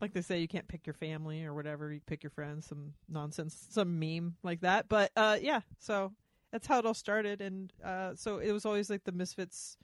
like 0.00 0.12
they 0.12 0.20
say 0.20 0.40
you 0.40 0.48
can't 0.48 0.66
pick 0.66 0.84
your 0.86 0.94
family 0.94 1.44
or 1.44 1.54
whatever. 1.54 1.92
You 1.92 2.00
pick 2.06 2.24
your 2.24 2.30
friends 2.30 2.66
some 2.66 2.92
nonsense 3.08 3.68
some 3.70 4.00
meme 4.00 4.34
like 4.42 4.60
that. 4.62 4.88
But 4.88 5.12
uh 5.16 5.38
yeah 5.40 5.60
so 5.78 6.12
that's 6.50 6.66
how 6.66 6.80
it 6.80 6.86
all 6.86 6.94
started. 6.94 7.40
And 7.40 7.72
uh 7.84 8.14
so 8.16 8.38
it 8.38 8.50
was 8.50 8.66
always 8.66 8.90
like 8.90 9.04
the 9.04 9.12
misfits 9.12 9.76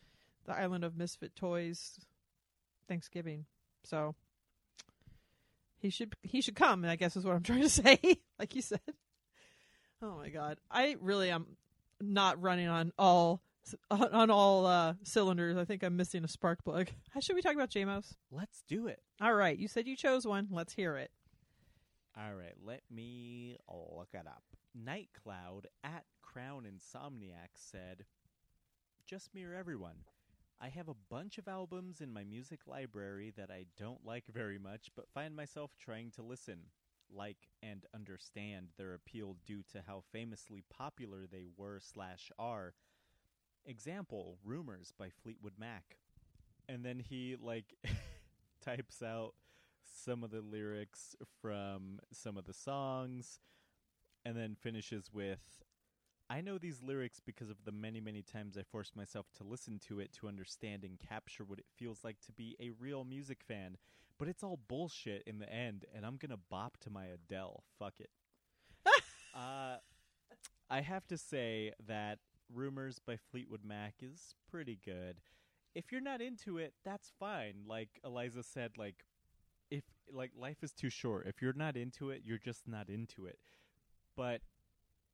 the 0.45 0.53
island 0.55 0.83
of 0.83 0.97
misfit 0.97 1.37
toys 1.37 2.01
thanksgiving. 2.89 3.45
So 3.85 4.17
he 5.81 5.91
should 5.91 6.15
he 6.23 6.41
should 6.41 6.57
come 6.57 6.85
i 6.85 6.97
guess 6.97 7.17
is 7.17 7.25
what 7.25 7.35
i'm 7.35 7.43
trying 7.45 7.63
to 7.63 7.69
say 7.69 7.99
like 8.39 8.55
you 8.55 8.63
said 8.63 8.81
oh 10.03 10.17
my 10.17 10.29
god 10.29 10.59
i 10.71 10.97
really 11.01 11.31
am 11.31 11.47
not 12.01 12.41
running 12.41 12.69
on 12.69 12.93
all 12.99 13.43
on 13.91 14.31
all 14.31 14.67
uh, 14.67 14.95
cylinders. 15.03 15.57
I 15.57 15.65
think 15.65 15.83
I'm 15.83 15.97
missing 15.97 16.25
a 16.25 16.29
spark 16.29 16.65
plug. 16.65 16.89
How 17.11 17.21
should 17.21 17.37
we 17.37 17.43
talk 17.43 17.55
about 17.55 17.71
JMOS? 17.71 18.15
Let's 18.31 18.63
do 18.69 18.87
it. 18.87 19.03
All 19.21 19.35
right, 19.35 19.59
you 19.59 19.69
said 19.69 19.87
you 19.87 19.97
chose 19.97 20.27
one. 20.27 20.49
Let's 20.51 20.73
hear 20.73 20.97
it. 20.97 21.11
All 22.17 22.35
right, 22.35 22.55
let 22.65 22.83
me 22.91 23.57
look 23.69 24.09
it 24.13 24.27
up. 24.27 24.43
Nightcloud 24.75 25.67
at 25.85 26.05
Crown 26.23 26.65
Insomniac 26.65 27.51
said, 27.55 28.05
Just 29.07 29.35
mirror 29.35 29.55
everyone. 29.55 29.97
I 30.61 30.69
have 30.71 30.89
a 30.89 30.97
bunch 31.09 31.39
of 31.39 31.47
albums 31.47 32.01
in 32.01 32.13
my 32.13 32.25
music 32.25 32.67
library 32.67 33.33
that 33.37 33.51
I 33.51 33.67
don't 33.77 34.05
like 34.05 34.25
very 34.27 34.59
much, 34.59 34.91
but 34.97 35.09
find 35.15 35.37
myself 35.37 35.71
trying 35.79 36.11
to 36.13 36.23
listen, 36.23 36.59
like, 37.15 37.49
and 37.63 37.87
understand 37.95 38.71
their 38.77 38.95
appeal 38.95 39.37
due 39.47 39.63
to 39.73 39.83
how 39.87 40.03
famously 40.13 40.65
popular 40.69 41.27
they 41.31 41.47
were 41.57 41.79
slash 41.81 42.33
are. 42.41 42.75
Example, 43.65 44.39
Rumours 44.45 44.93
by 44.99 45.11
Fleetwood 45.11 45.55
Mac. 45.59 45.99
And 46.69 46.85
then 46.85 46.99
he, 46.99 47.37
like, 47.41 47.75
types 48.61 49.01
out 49.01 49.35
some 49.85 50.25
of 50.25 50.31
the 50.33 50.41
lyrics 50.41 51.15
from 51.41 52.01
some 52.13 52.37
of 52.37 52.47
the 52.47 52.53
songs 52.53 53.39
and 54.25 54.37
then 54.37 54.57
finishes 54.61 55.11
with 55.13 55.63
I 56.31 56.43
know 56.43 56.59
these 56.59 56.83
lyrics 56.83 57.21
because 57.25 57.49
of 57.49 57.65
the 57.65 57.73
many, 57.73 58.01
many 58.01 58.23
times 58.23 58.59
I 58.59 58.63
forced 58.63 58.95
myself 58.95 59.27
to 59.39 59.45
listen 59.45 59.81
to 59.89 59.99
it 59.99 60.13
to 60.15 60.29
understand 60.29 60.85
and 60.85 60.99
capture 60.99 61.43
what 61.45 61.59
it 61.59 61.65
feels 61.77 62.05
like 62.05 62.21
to 62.27 62.33
be 62.33 62.55
a 62.61 62.71
real 62.79 63.05
music 63.05 63.39
fan. 63.47 63.79
But 64.19 64.29
it's 64.29 64.43
all 64.43 64.59
bullshit 64.69 65.23
in 65.27 65.39
the 65.39 65.51
end, 65.51 65.87
and 65.95 66.05
I'm 66.05 66.17
gonna 66.17 66.39
bop 66.51 66.77
to 66.79 66.91
my 66.91 67.07
Adele. 67.07 67.63
Fuck 67.79 67.95
it. 68.01 68.11
uh, 69.35 69.77
I 70.69 70.81
have 70.81 71.07
to 71.07 71.17
say 71.17 71.73
that 71.87 72.19
Rumours 72.53 72.99
by 72.99 73.17
Fleetwood 73.17 73.65
Mac 73.65 73.95
is 74.03 74.35
pretty 74.51 74.79
good. 74.85 75.21
If 75.75 75.93
you're 75.93 76.01
not 76.01 76.21
into 76.21 76.59
it, 76.59 76.75
that's 76.85 77.13
fine. 77.19 77.63
Like 77.67 78.01
Eliza 78.05 78.43
said, 78.43 78.73
like 78.77 79.05
if 79.71 79.85
like 80.13 80.33
life 80.37 80.63
is 80.63 80.73
too 80.73 80.91
short. 80.91 81.27
If 81.27 81.41
you're 81.41 81.53
not 81.53 81.77
into 81.77 82.11
it, 82.11 82.23
you're 82.25 82.39
just 82.39 82.67
not 82.67 82.89
into 82.89 83.27
it. 83.27 83.39
But 84.17 84.41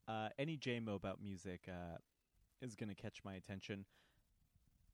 uh, 0.09 0.28
any 0.38 0.57
JMO 0.57 0.94
about 0.94 1.22
music 1.22 1.62
uh, 1.68 1.98
is 2.61 2.74
gonna 2.74 2.94
catch 2.94 3.18
my 3.24 3.34
attention. 3.34 3.84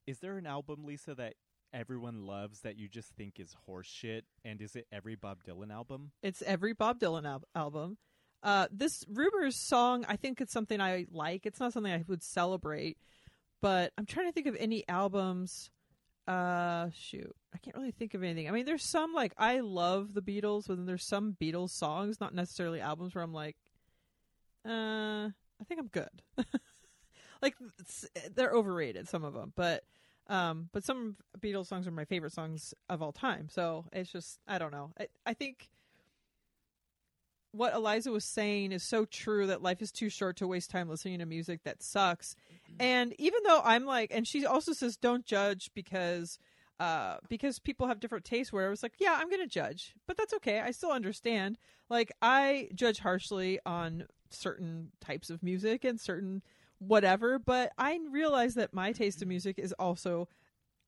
Is 0.07 0.19
there 0.19 0.39
an 0.39 0.47
album, 0.47 0.85
Lisa, 0.85 1.15
that 1.15 1.35
everyone 1.73 2.27
loves 2.27 2.61
that 2.61 2.77
you 2.77 2.89
just 2.89 3.13
think 3.17 3.39
is 3.39 3.55
horseshit? 3.69 4.23
And 4.45 4.61
is 4.61 4.77
it 4.77 4.87
every 4.93 5.15
Bob 5.15 5.45
Dylan 5.45 5.73
album? 5.73 6.13
It's 6.23 6.43
every 6.43 6.73
Bob 6.73 6.99
Dylan 6.99 7.27
al- 7.27 7.45
album. 7.55 7.99
Uh, 8.43 8.67
this 8.73 9.05
Rumours 9.09 9.57
song, 9.57 10.05
I 10.09 10.17
think 10.17 10.41
it's 10.41 10.53
something 10.53 10.81
I 10.81 11.07
like. 11.13 11.45
It's 11.45 11.61
not 11.61 11.73
something 11.73 11.93
I 11.93 12.05
would 12.09 12.23
celebrate, 12.23 12.97
but 13.61 13.93
I'm 13.99 14.07
trying 14.07 14.27
to 14.27 14.33
think 14.33 14.47
of 14.47 14.57
any 14.59 14.89
albums. 14.89 15.71
Uh, 16.27 16.89
shoot, 16.95 17.35
I 17.55 17.59
can't 17.59 17.77
really 17.77 17.91
think 17.91 18.15
of 18.15 18.23
anything. 18.23 18.49
I 18.49 18.53
mean, 18.53 18.65
there's 18.65 18.89
some 18.89 19.13
like 19.13 19.35
I 19.37 19.61
love 19.61 20.15
the 20.15 20.23
Beatles, 20.23 20.69
but 20.69 20.77
then 20.77 20.87
there's 20.87 21.07
some 21.07 21.37
Beatles 21.41 21.71
songs, 21.71 22.21
not 22.21 22.35
necessarily 22.35 22.81
albums, 22.81 23.15
where 23.15 23.25
I'm 23.25 23.35
like, 23.35 23.57
uh, 24.67 25.29
I 25.29 25.65
think 25.69 25.81
I'm 25.81 25.89
good. 25.89 26.23
like 27.43 27.55
they're 28.35 28.53
overrated, 28.53 29.09
some 29.09 29.25
of 29.25 29.35
them, 29.35 29.53
but 29.57 29.85
um, 30.29 30.69
but 30.73 30.85
some 30.85 31.17
Beatles 31.41 31.67
songs 31.67 31.87
are 31.87 31.91
my 31.91 32.05
favorite 32.05 32.33
songs 32.33 32.73
of 32.89 33.03
all 33.03 33.13
time. 33.13 33.49
So 33.51 33.87
it's 33.93 34.11
just 34.11 34.39
I 34.47 34.59
don't 34.59 34.73
know. 34.73 34.93
I, 34.99 35.09
I 35.27 35.35
think 35.35 35.69
what 37.53 37.75
Eliza 37.75 38.11
was 38.11 38.25
saying 38.25 38.73
is 38.73 38.83
so 38.83 39.05
true 39.05 39.47
that 39.49 39.63
life 39.63 39.83
is 39.83 39.91
too 39.91 40.09
short 40.09 40.37
to 40.37 40.47
waste 40.47 40.71
time 40.71 40.89
listening 40.89 41.19
to 41.19 41.27
music 41.27 41.65
that 41.65 41.83
sucks. 41.83 42.37
And 42.79 43.15
even 43.19 43.41
though 43.45 43.61
I'm 43.65 43.85
like, 43.85 44.13
and 44.15 44.27
she 44.27 44.47
also 44.47 44.73
says, 44.73 44.97
don't 44.97 45.27
judge 45.27 45.71
because, 45.75 46.39
uh, 46.81 47.19
because 47.29 47.61
people 47.61 47.87
have 47.87 48.01
different 48.01 48.25
tastes. 48.25 48.53
Where 48.53 48.67
I 48.67 48.71
was 48.71 48.83
like, 48.83 48.95
yeah, 48.99 49.17
I'm 49.21 49.31
gonna 49.31 49.47
judge, 49.47 49.95
but 50.09 50.17
that's 50.17 50.35
okay. 50.35 50.61
I 50.61 50.73
still 50.73 50.91
understand. 50.91 51.59
Like 51.89 52.13
I 52.23 52.71
judge 52.75 52.99
harshly 52.99 53.61
on 53.67 54.07
certain 54.31 54.91
types 55.01 55.31
of 55.31 55.43
music 55.43 55.85
and 55.85 56.01
certain 56.01 56.43
whatever, 56.79 57.39
but 57.39 57.73
I 57.79 57.99
realize 58.11 58.55
that 58.55 58.75
my 58.75 58.93
taste 58.93 59.23
in 59.23 59.29
music 59.29 59.59
is 59.59 59.73
also 59.79 60.29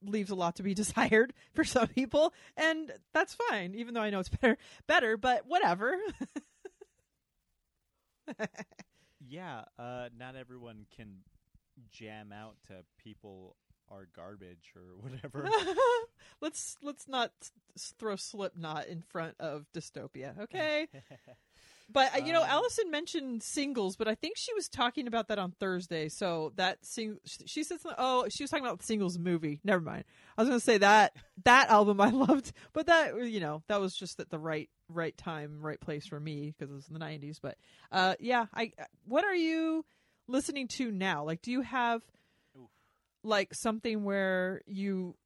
leaves 0.05 0.31
a 0.31 0.35
lot 0.35 0.57
to 0.57 0.65
be 0.65 0.75
desired 0.83 1.33
for 1.55 1.65
some 1.65 1.87
people 1.89 2.33
and 2.57 2.93
that's 3.15 3.37
fine 3.49 3.73
even 3.77 3.95
though 3.95 4.01
i 4.01 4.11
know 4.11 4.19
it's 4.19 4.29
better 4.41 4.59
better 4.89 5.17
but 5.17 5.47
whatever 5.47 5.97
Yeah, 9.29 9.65
uh, 9.79 10.09
not 10.17 10.37
everyone 10.37 10.87
can 10.95 11.19
jam 11.91 12.33
out 12.33 12.57
to 12.69 12.85
people 13.03 13.57
are 13.93 14.09
garbage 14.17 14.73
or 14.75 14.83
whatever. 15.01 15.49
let's 16.41 16.77
let's 16.83 17.07
not 17.09 17.31
throw 17.99 18.17
Slipknot 18.17 18.87
in 18.87 19.03
front 19.03 19.35
of 19.41 19.67
dystopia, 19.75 20.39
okay? 20.41 20.89
But 21.93 22.15
uh, 22.15 22.25
you 22.25 22.33
know, 22.33 22.43
Um, 22.43 22.49
Allison 22.49 22.91
mentioned 22.91 23.43
singles, 23.43 23.97
but 23.97 24.09
I 24.09 24.15
think 24.15 24.39
she 24.39 24.55
was 24.55 24.67
talking 24.69 25.07
about 25.07 25.29
that 25.29 25.39
on 25.39 25.51
Thursday. 25.51 26.09
So 26.09 26.53
that 26.57 26.79
sing, 26.87 27.19
she 27.45 27.65
said, 27.65 27.79
"Oh, 27.99 28.27
she 28.31 28.43
was 28.45 28.51
talking 28.51 28.65
about 28.65 28.79
the 28.79 28.87
singles 28.87 29.19
movie." 29.19 29.61
Never 29.63 29.83
mind. 29.83 30.05
I 30.39 30.43
was 30.43 30.49
going 30.49 30.61
to 30.61 30.65
say 30.65 30.79
that 30.79 31.13
that 31.45 31.69
album 31.69 32.01
I 32.01 32.09
loved, 32.09 32.53
but 32.73 32.87
that 32.87 33.27
you 33.29 33.41
know 33.41 33.63
that 33.69 33.79
was 33.81 33.95
just 33.95 34.21
at 34.21 34.31
the 34.31 34.39
right 34.39 34.71
right 34.89 35.15
time, 35.19 35.61
right 35.61 35.81
place 35.81 36.07
for 36.07 36.19
me 36.19 36.55
because 36.57 36.71
it 36.71 36.75
was 36.75 36.89
in 36.89 36.95
the 36.95 37.01
'90s. 37.01 37.39
But 37.43 37.59
uh, 37.91 38.15
yeah, 38.21 38.47
I 38.55 38.73
what 39.05 39.25
are 39.25 39.35
you 39.35 39.85
listening 40.29 40.69
to 40.69 40.91
now? 40.91 41.25
Like, 41.25 41.43
do 41.43 41.51
you 41.51 41.61
have. 41.61 42.01
Like 43.25 43.55
something 43.55 44.05
where 44.05 44.63
you 44.67 45.17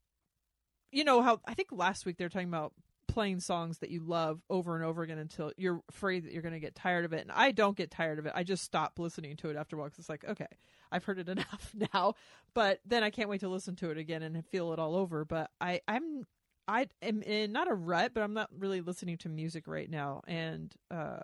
you 0.92 1.04
know 1.04 1.22
how 1.22 1.40
I 1.46 1.54
think 1.54 1.68
last 1.72 2.06
week 2.06 2.16
they 2.16 2.24
were 2.24 2.30
talking 2.30 2.48
about 2.48 2.72
playing 3.08 3.40
songs 3.40 3.78
that 3.78 3.90
you 3.90 4.02
love 4.02 4.40
over 4.50 4.74
and 4.76 4.84
over 4.84 5.02
again 5.02 5.18
until 5.18 5.52
you're 5.56 5.80
afraid 5.88 6.24
that 6.24 6.32
you're 6.32 6.42
going 6.42 6.52
to 6.52 6.60
get 6.60 6.74
tired 6.74 7.04
of 7.04 7.12
it. 7.12 7.22
And 7.22 7.32
I 7.32 7.50
don't 7.50 7.76
get 7.76 7.90
tired 7.90 8.18
of 8.18 8.26
it. 8.26 8.32
I 8.34 8.42
just 8.42 8.62
stop 8.62 8.98
listening 8.98 9.36
to 9.36 9.48
it 9.48 9.56
after 9.56 9.76
a 9.76 9.78
while 9.78 9.88
because 9.88 10.00
it's 10.00 10.08
like, 10.08 10.24
okay, 10.24 10.46
I've 10.92 11.04
heard 11.04 11.18
it 11.18 11.28
enough 11.30 11.74
now. 11.94 12.14
But 12.52 12.80
then 12.84 13.02
I 13.02 13.10
can't 13.10 13.28
wait 13.28 13.40
to 13.40 13.48
listen 13.48 13.76
to 13.76 13.90
it 13.90 13.96
again 13.96 14.22
and 14.22 14.44
feel 14.46 14.72
it 14.72 14.78
all 14.78 14.94
over. 14.96 15.24
But 15.24 15.50
I, 15.60 15.80
I'm, 15.88 16.26
I 16.68 16.88
am 17.00 17.22
in 17.22 17.52
not 17.52 17.70
a 17.70 17.74
rut, 17.74 18.12
but 18.12 18.22
I'm 18.22 18.34
not 18.34 18.50
really 18.56 18.82
listening 18.82 19.16
to 19.18 19.28
music 19.28 19.66
right 19.66 19.88
now. 19.88 20.22
And, 20.26 20.74
uh, 20.90 21.20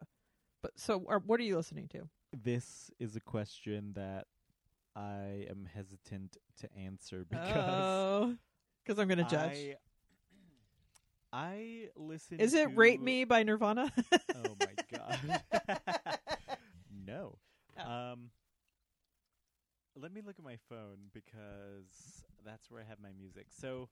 but 0.63 0.73
so 0.77 1.05
are, 1.09 1.19
what 1.19 1.41
are 1.41 1.45
you 1.45 1.57
listening 1.57 1.89
to? 1.89 2.09
this 2.33 2.91
is 2.99 3.17
a 3.17 3.21
question 3.21 3.93
that 3.95 4.27
I 4.95 5.47
am 5.51 5.69
hesitant 5.75 6.37
to 6.61 6.69
answer 6.77 7.25
because 7.31 7.59
Oh, 7.59 8.37
because 8.85 8.99
I'm 8.99 9.09
going 9.09 9.19
to 9.19 9.25
judge. 9.25 9.77
I, 11.33 11.39
I 11.51 11.89
listen. 11.97 12.41
Is 12.41 12.53
it 12.55 12.69
to- 12.69 12.75
Rape 12.75 13.01
Me 13.01 13.25
by 13.25 13.43
Nirvana? 13.43 13.91
Oh 14.13 14.57
my 14.61 14.99
god. 14.99 15.43
no. 17.07 17.39
Oh. 17.79 17.91
Um 17.91 18.31
let 19.95 20.13
me 20.13 20.23
look 20.25 20.37
at 20.39 20.45
my 20.45 20.57
phone 20.69 21.11
because 21.13 22.25
that's 22.45 22.71
where 22.71 22.81
I 22.81 22.85
have 22.85 22.99
my 23.01 23.13
music. 23.19 23.47
So 23.51 23.89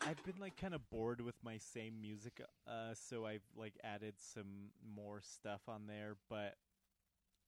I've 0.00 0.22
been 0.24 0.38
like 0.40 0.56
kind 0.56 0.74
of 0.74 0.88
bored 0.90 1.20
with 1.20 1.36
my 1.42 1.58
same 1.58 2.00
music, 2.00 2.40
uh, 2.68 2.94
so 2.94 3.24
I've 3.26 3.42
like 3.56 3.74
added 3.82 4.14
some 4.18 4.70
more 4.94 5.20
stuff 5.22 5.62
on 5.68 5.86
there. 5.88 6.16
But 6.28 6.54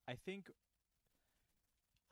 I 0.08 0.14
think 0.14 0.50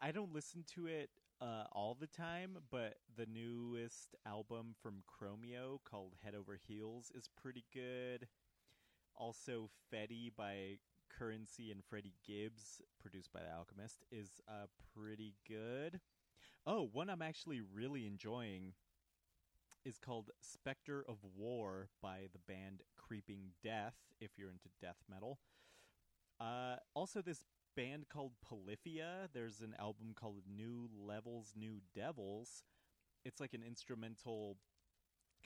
I 0.00 0.12
don't 0.12 0.34
listen 0.34 0.64
to 0.74 0.86
it 0.86 1.10
uh, 1.40 1.64
all 1.72 1.96
the 1.98 2.06
time. 2.06 2.58
But 2.70 2.96
the 3.16 3.26
newest 3.26 4.14
album 4.26 4.74
from 4.82 5.02
Chromeo 5.06 5.78
called 5.84 6.14
Head 6.22 6.34
Over 6.34 6.58
Heels 6.68 7.12
is 7.14 7.28
pretty 7.40 7.64
good. 7.72 8.28
Also, 9.16 9.70
Fetti 9.92 10.30
by 10.36 10.78
Currency 11.08 11.70
and 11.70 11.82
Freddie 11.82 12.14
Gibbs, 12.26 12.82
produced 13.00 13.32
by 13.32 13.40
The 13.40 13.56
Alchemist, 13.56 14.04
is 14.10 14.40
uh, 14.48 14.66
pretty 14.94 15.34
good. 15.48 16.00
Oh, 16.66 16.88
one 16.92 17.08
I'm 17.08 17.22
actually 17.22 17.60
really 17.60 18.06
enjoying 18.06 18.72
is 19.84 19.98
called 19.98 20.30
Spectre 20.40 21.04
of 21.08 21.16
War 21.36 21.88
by 22.02 22.28
the 22.32 22.52
band 22.52 22.82
Creeping 22.96 23.52
Death, 23.62 23.94
if 24.20 24.32
you're 24.36 24.50
into 24.50 24.68
death 24.82 24.96
metal. 25.08 25.38
Uh, 26.40 26.76
also, 26.92 27.22
this 27.22 27.44
band 27.76 28.06
called 28.08 28.32
Polyphia. 28.44 29.28
There's 29.32 29.60
an 29.60 29.74
album 29.78 30.14
called 30.14 30.42
New 30.48 30.88
Levels, 30.98 31.52
New 31.56 31.80
Devils. 31.94 32.64
It's 33.24 33.40
like 33.40 33.54
an 33.54 33.62
instrumental 33.66 34.56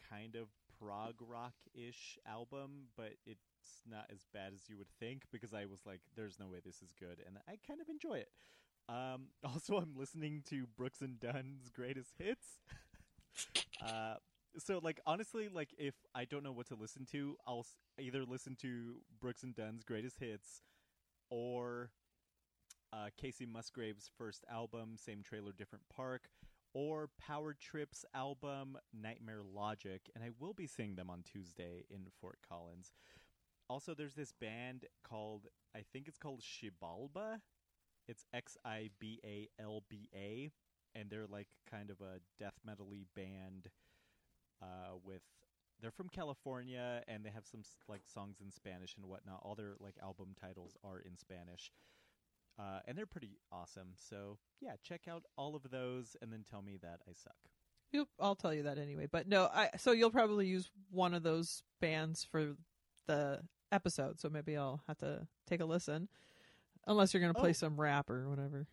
kind 0.08 0.36
of 0.36 0.48
prog 0.78 1.14
rock 1.20 1.54
ish 1.74 2.18
album, 2.26 2.88
but 2.96 3.12
it's 3.26 3.82
not 3.88 4.06
as 4.10 4.24
bad 4.32 4.52
as 4.54 4.68
you 4.68 4.78
would 4.78 4.90
think 4.98 5.24
because 5.32 5.52
I 5.52 5.66
was 5.66 5.80
like, 5.84 6.00
there's 6.16 6.38
no 6.38 6.46
way 6.46 6.58
this 6.64 6.82
is 6.82 6.92
good, 6.98 7.22
and 7.26 7.38
I 7.48 7.56
kind 7.66 7.80
of 7.80 7.88
enjoy 7.88 8.18
it. 8.18 8.28
Um, 8.88 9.28
also, 9.44 9.76
I'm 9.76 9.94
listening 9.96 10.42
to 10.50 10.66
Brooks 10.76 11.00
and 11.00 11.18
Dunn's 11.18 11.70
greatest 11.74 12.14
hits. 12.18 12.46
uh, 13.84 14.14
so, 14.58 14.80
like, 14.82 15.00
honestly, 15.06 15.48
like, 15.48 15.70
if 15.78 15.94
I 16.14 16.24
don't 16.24 16.42
know 16.42 16.52
what 16.52 16.68
to 16.68 16.74
listen 16.74 17.06
to, 17.12 17.36
I'll 17.46 17.66
either 17.98 18.24
listen 18.24 18.56
to 18.62 18.96
Brooks 19.20 19.42
and 19.42 19.54
Dunn's 19.54 19.84
greatest 19.84 20.18
hits 20.18 20.62
or 21.30 21.90
uh, 22.92 23.08
Kacey 23.20 23.46
Musgraves' 23.46 24.10
first 24.18 24.44
album, 24.50 24.96
Same 24.96 25.22
Trailer, 25.22 25.52
Different 25.52 25.84
Park, 25.94 26.28
or 26.72 27.10
Power 27.18 27.54
Trip's 27.54 28.04
album, 28.14 28.78
Nightmare 28.92 29.42
Logic. 29.42 30.00
And 30.14 30.22
I 30.24 30.30
will 30.38 30.54
be 30.54 30.66
seeing 30.66 30.94
them 30.94 31.10
on 31.10 31.22
Tuesday 31.22 31.84
in 31.90 32.06
Fort 32.20 32.38
Collins. 32.48 32.92
Also, 33.68 33.94
there's 33.94 34.14
this 34.14 34.32
band 34.32 34.86
called, 35.04 35.46
I 35.74 35.82
think 35.92 36.08
it's 36.08 36.18
called 36.18 36.42
Xibalba. 36.42 37.40
It's 38.08 38.24
X 38.34 38.56
I 38.64 38.90
B 38.98 39.20
A 39.24 39.48
L 39.60 39.84
B 39.88 40.08
A. 40.14 40.50
And 40.94 41.08
they're 41.08 41.26
like 41.26 41.48
kind 41.70 41.90
of 41.90 42.00
a 42.00 42.18
death 42.38 42.58
metal-y 42.64 43.04
band 43.14 43.68
uh, 44.62 44.96
with. 45.04 45.22
They're 45.80 45.90
from 45.90 46.10
California 46.10 47.02
and 47.08 47.24
they 47.24 47.30
have 47.30 47.46
some 47.46 47.62
like 47.88 48.02
songs 48.06 48.36
in 48.44 48.50
Spanish 48.50 48.96
and 48.96 49.06
whatnot. 49.06 49.40
All 49.42 49.54
their 49.54 49.76
like 49.80 49.94
album 50.02 50.34
titles 50.38 50.76
are 50.84 50.98
in 50.98 51.16
Spanish. 51.16 51.70
Uh, 52.60 52.80
and 52.86 52.98
they're 52.98 53.06
pretty 53.06 53.38
awesome. 53.50 53.88
So 53.96 54.36
yeah, 54.60 54.72
check 54.82 55.02
out 55.08 55.22
all 55.38 55.56
of 55.56 55.62
those 55.70 56.14
and 56.20 56.30
then 56.30 56.44
tell 56.50 56.60
me 56.60 56.76
that 56.82 57.00
I 57.08 57.12
suck. 57.14 57.36
You'll, 57.90 58.08
I'll 58.20 58.34
tell 58.34 58.52
you 58.52 58.64
that 58.64 58.76
anyway. 58.76 59.06
But 59.10 59.26
no, 59.28 59.44
I 59.52 59.70
so 59.78 59.92
you'll 59.92 60.10
probably 60.10 60.46
use 60.46 60.68
one 60.90 61.14
of 61.14 61.22
those 61.22 61.62
bands 61.80 62.22
for 62.30 62.56
the 63.06 63.40
episode. 63.72 64.20
So 64.20 64.28
maybe 64.28 64.56
I'll 64.56 64.82
have 64.88 64.98
to 64.98 65.26
take 65.48 65.60
a 65.60 65.64
listen, 65.64 66.08
unless 66.86 67.14
you're 67.14 67.22
going 67.22 67.32
to 67.34 67.40
play 67.40 67.50
Oh. 67.50 67.54
some 67.54 67.80
rap 67.80 68.10
or 68.10 68.28
whatever. 68.28 68.66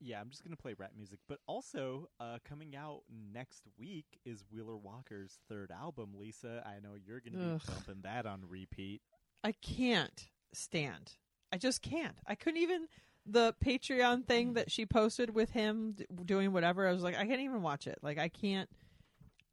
Yeah, 0.00 0.20
I'm 0.20 0.28
just 0.28 0.44
gonna 0.44 0.56
play 0.56 0.74
rap 0.76 0.90
music. 0.94 1.18
But 1.28 1.38
also, 1.46 2.10
uh, 2.20 2.38
coming 2.46 2.76
out 2.76 3.02
next 3.32 3.62
week 3.78 4.18
is 4.26 4.44
Wheeler 4.52 4.76
Walker's 4.76 5.38
third 5.48 5.70
album. 5.70 6.10
Lisa, 6.18 6.62
I 6.66 6.80
know 6.80 6.94
you're 6.94 7.20
gonna 7.20 7.38
be 7.38 7.52
Ugh. 7.54 7.62
bumping 7.66 8.02
that 8.02 8.26
on 8.26 8.42
repeat. 8.46 9.00
I 9.42 9.52
can't 9.52 10.28
stand. 10.52 11.12
I 11.52 11.56
just 11.56 11.80
can't. 11.80 12.16
I 12.26 12.34
couldn't 12.34 12.60
even 12.60 12.86
the 13.26 13.54
Patreon 13.64 14.26
thing 14.26 14.54
that 14.54 14.70
she 14.70 14.86
posted 14.86 15.34
with 15.34 15.50
him 15.50 15.96
doing 16.24 16.52
whatever. 16.52 16.86
I 16.86 16.92
was 16.92 17.02
like, 17.02 17.16
I 17.16 17.26
can't 17.26 17.40
even 17.40 17.62
watch 17.62 17.86
it. 17.86 17.98
Like, 18.02 18.18
I 18.18 18.28
can't. 18.28 18.68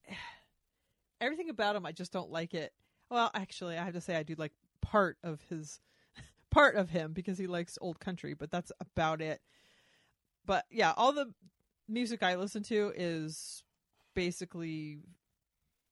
Everything 1.21 1.49
about 1.49 1.75
him, 1.75 1.85
I 1.85 1.91
just 1.91 2.11
don't 2.11 2.31
like 2.31 2.53
it. 2.53 2.73
Well, 3.09 3.29
actually, 3.33 3.77
I 3.77 3.83
have 3.83 3.93
to 3.93 4.01
say, 4.01 4.15
I 4.15 4.23
do 4.23 4.35
like 4.37 4.53
part 4.81 5.17
of 5.23 5.41
his 5.49 5.79
part 6.51 6.75
of 6.75 6.89
him 6.89 7.13
because 7.13 7.37
he 7.37 7.47
likes 7.47 7.77
old 7.81 7.99
country, 7.99 8.33
but 8.33 8.51
that's 8.51 8.71
about 8.79 9.21
it. 9.21 9.41
But 10.45 10.65
yeah, 10.71 10.93
all 10.97 11.13
the 11.13 11.31
music 11.87 12.23
I 12.23 12.35
listen 12.35 12.63
to 12.63 12.91
is 12.95 13.63
basically 14.15 14.99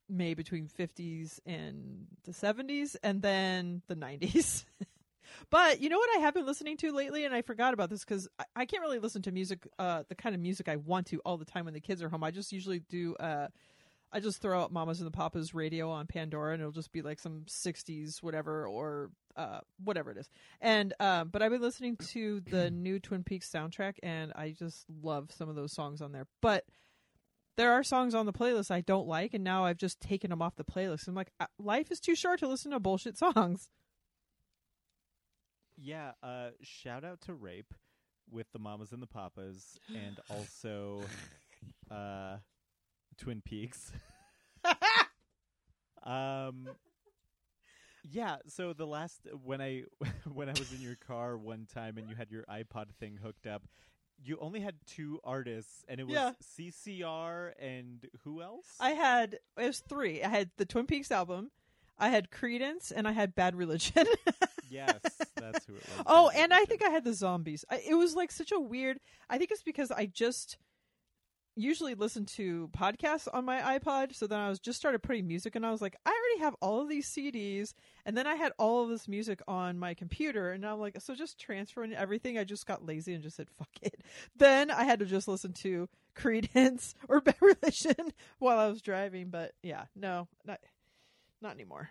made 0.09 0.35
between 0.35 0.67
50s 0.67 1.39
and 1.45 2.07
the 2.23 2.31
70s 2.31 2.95
and 3.03 3.21
then 3.21 3.81
the 3.87 3.95
90s. 3.95 4.65
but 5.49 5.81
you 5.81 5.89
know 5.89 5.97
what 5.97 6.09
I 6.17 6.19
have 6.19 6.33
been 6.33 6.45
listening 6.45 6.77
to 6.77 6.91
lately 6.91 7.25
and 7.25 7.33
I 7.33 7.41
forgot 7.41 7.73
about 7.73 7.89
this 7.89 8.05
cuz 8.05 8.27
I, 8.37 8.45
I 8.55 8.65
can't 8.65 8.81
really 8.81 8.99
listen 8.99 9.21
to 9.23 9.31
music 9.31 9.67
uh 9.77 10.03
the 10.07 10.15
kind 10.15 10.35
of 10.35 10.41
music 10.41 10.67
I 10.67 10.77
want 10.77 11.07
to 11.07 11.19
all 11.25 11.37
the 11.37 11.45
time 11.45 11.65
when 11.65 11.73
the 11.73 11.81
kids 11.81 12.01
are 12.01 12.09
home. 12.09 12.23
I 12.23 12.31
just 12.31 12.51
usually 12.51 12.79
do 12.79 13.15
uh 13.15 13.47
I 14.11 14.19
just 14.19 14.41
throw 14.41 14.59
out 14.59 14.71
Mamas 14.71 14.99
and 14.99 15.07
the 15.07 15.15
Papas 15.15 15.53
radio 15.53 15.89
on 15.91 16.07
Pandora 16.07 16.53
and 16.53 16.61
it'll 16.61 16.71
just 16.71 16.91
be 16.91 17.01
like 17.01 17.19
some 17.19 17.43
60s 17.47 18.23
whatever 18.23 18.65
or 18.67 19.11
uh 19.35 19.59
whatever 19.83 20.11
it 20.11 20.17
is. 20.17 20.29
And 20.61 20.93
um 20.99 21.29
but 21.29 21.41
I've 21.41 21.51
been 21.51 21.61
listening 21.61 21.97
to 21.97 22.41
the 22.41 22.69
new 22.71 22.99
Twin 22.99 23.23
Peaks 23.23 23.49
soundtrack 23.49 23.95
and 24.03 24.33
I 24.35 24.51
just 24.51 24.85
love 25.01 25.31
some 25.31 25.49
of 25.49 25.55
those 25.55 25.71
songs 25.71 26.01
on 26.01 26.11
there. 26.11 26.27
But 26.41 26.65
there 27.59 27.73
are 27.73 27.83
songs 27.83 28.15
on 28.15 28.25
the 28.25 28.31
playlist 28.31 28.71
I 28.71 28.79
don't 28.79 29.05
like, 29.05 29.33
and 29.33 29.43
now 29.43 29.65
I've 29.65 29.77
just 29.77 29.99
taken 29.99 30.29
them 30.29 30.41
off 30.41 30.55
the 30.55 30.63
playlist. 30.63 31.09
I'm 31.09 31.13
like, 31.13 31.33
uh, 31.41 31.47
life 31.59 31.91
is 31.91 31.99
too 31.99 32.15
short 32.15 32.39
to 32.39 32.47
listen 32.47 32.71
to 32.71 32.79
bullshit 32.79 33.17
songs. 33.35 33.69
Yeah, 35.81 36.11
uh, 36.21 36.49
shout 36.61 37.03
out 37.03 37.21
to 37.21 37.33
Rape 37.33 37.73
with 38.29 38.51
the 38.51 38.59
Mamas 38.59 38.91
and 38.91 39.01
the 39.01 39.07
Papas, 39.07 39.79
and 39.95 40.19
also 40.29 41.01
uh, 41.89 42.37
Twin 43.17 43.41
Peaks. 43.41 43.91
um, 46.03 46.69
yeah. 48.09 48.37
So 48.47 48.73
the 48.73 48.85
last 48.87 49.21
when 49.43 49.61
I 49.61 49.83
when 50.33 50.49
I 50.49 50.53
was 50.53 50.73
in 50.73 50.81
your 50.81 50.95
car 50.95 51.37
one 51.37 51.67
time 51.73 51.97
and 51.97 52.09
you 52.09 52.15
had 52.15 52.29
your 52.31 52.43
iPod 52.43 52.87
thing 52.99 53.17
hooked 53.21 53.47
up, 53.47 53.63
you 54.23 54.37
only 54.41 54.59
had 54.59 54.75
two 54.85 55.19
artists, 55.23 55.83
and 55.87 55.99
it 55.99 56.07
was 56.07 56.13
Yeah. 56.15 56.31
CCR 56.43 57.53
and 57.59 58.05
who 58.23 58.41
else? 58.41 58.65
I 58.79 58.91
had 58.91 59.33
it 59.57 59.65
was 59.65 59.79
three. 59.79 60.23
I 60.23 60.27
had 60.29 60.49
the 60.57 60.65
Twin 60.65 60.85
Peaks 60.87 61.11
album, 61.11 61.51
I 61.97 62.09
had 62.09 62.29
Creedence, 62.31 62.91
and 62.95 63.07
I 63.07 63.11
had 63.13 63.33
Bad 63.35 63.55
Religion. 63.55 64.05
Yes, 64.69 64.99
that's 65.35 65.65
who 65.65 65.75
it 65.75 65.83
was. 65.97 66.03
oh, 66.05 66.29
and 66.35 66.53
I 66.53 66.65
think 66.65 66.83
I 66.83 66.89
had 66.89 67.03
the 67.03 67.13
Zombies. 67.13 67.65
I, 67.69 67.81
it 67.87 67.95
was 67.95 68.15
like 68.15 68.31
such 68.31 68.51
a 68.51 68.59
weird. 68.59 68.99
I 69.29 69.37
think 69.37 69.51
it's 69.51 69.63
because 69.63 69.91
I 69.91 70.05
just 70.05 70.57
usually 71.55 71.93
listen 71.93 72.25
to 72.25 72.69
podcasts 72.77 73.27
on 73.31 73.43
my 73.43 73.77
iPod. 73.77 74.15
So 74.15 74.27
then 74.27 74.39
I 74.39 74.49
was 74.49 74.59
just 74.59 74.79
started 74.79 75.03
putting 75.03 75.27
music, 75.27 75.55
and 75.55 75.65
I 75.65 75.71
was 75.71 75.81
like, 75.81 75.95
I 76.05 76.09
already 76.09 76.43
have 76.43 76.55
all 76.61 76.81
of 76.81 76.89
these 76.89 77.09
CDs, 77.09 77.73
and 78.05 78.17
then 78.17 78.27
I 78.27 78.35
had 78.35 78.53
all 78.57 78.83
of 78.83 78.89
this 78.89 79.07
music 79.07 79.41
on 79.47 79.77
my 79.77 79.93
computer, 79.93 80.51
and 80.51 80.65
I'm 80.65 80.79
like, 80.79 80.99
so 81.01 81.15
just 81.15 81.39
transferring 81.39 81.93
everything. 81.93 82.37
I 82.37 82.43
just 82.43 82.65
got 82.65 82.85
lazy 82.85 83.13
and 83.13 83.23
just 83.23 83.35
said, 83.37 83.49
fuck 83.57 83.69
it. 83.81 84.01
Then 84.35 84.71
I 84.71 84.83
had 84.85 84.99
to 84.99 85.05
just 85.05 85.27
listen 85.27 85.53
to 85.53 85.89
Creedence 86.15 86.93
or 87.09 87.21
Bad 87.21 87.35
Religion 87.41 88.13
while 88.39 88.57
I 88.59 88.67
was 88.67 88.81
driving. 88.81 89.29
But 89.29 89.53
yeah, 89.61 89.85
no, 89.95 90.27
not 90.45 90.59
not 91.41 91.53
anymore. 91.53 91.89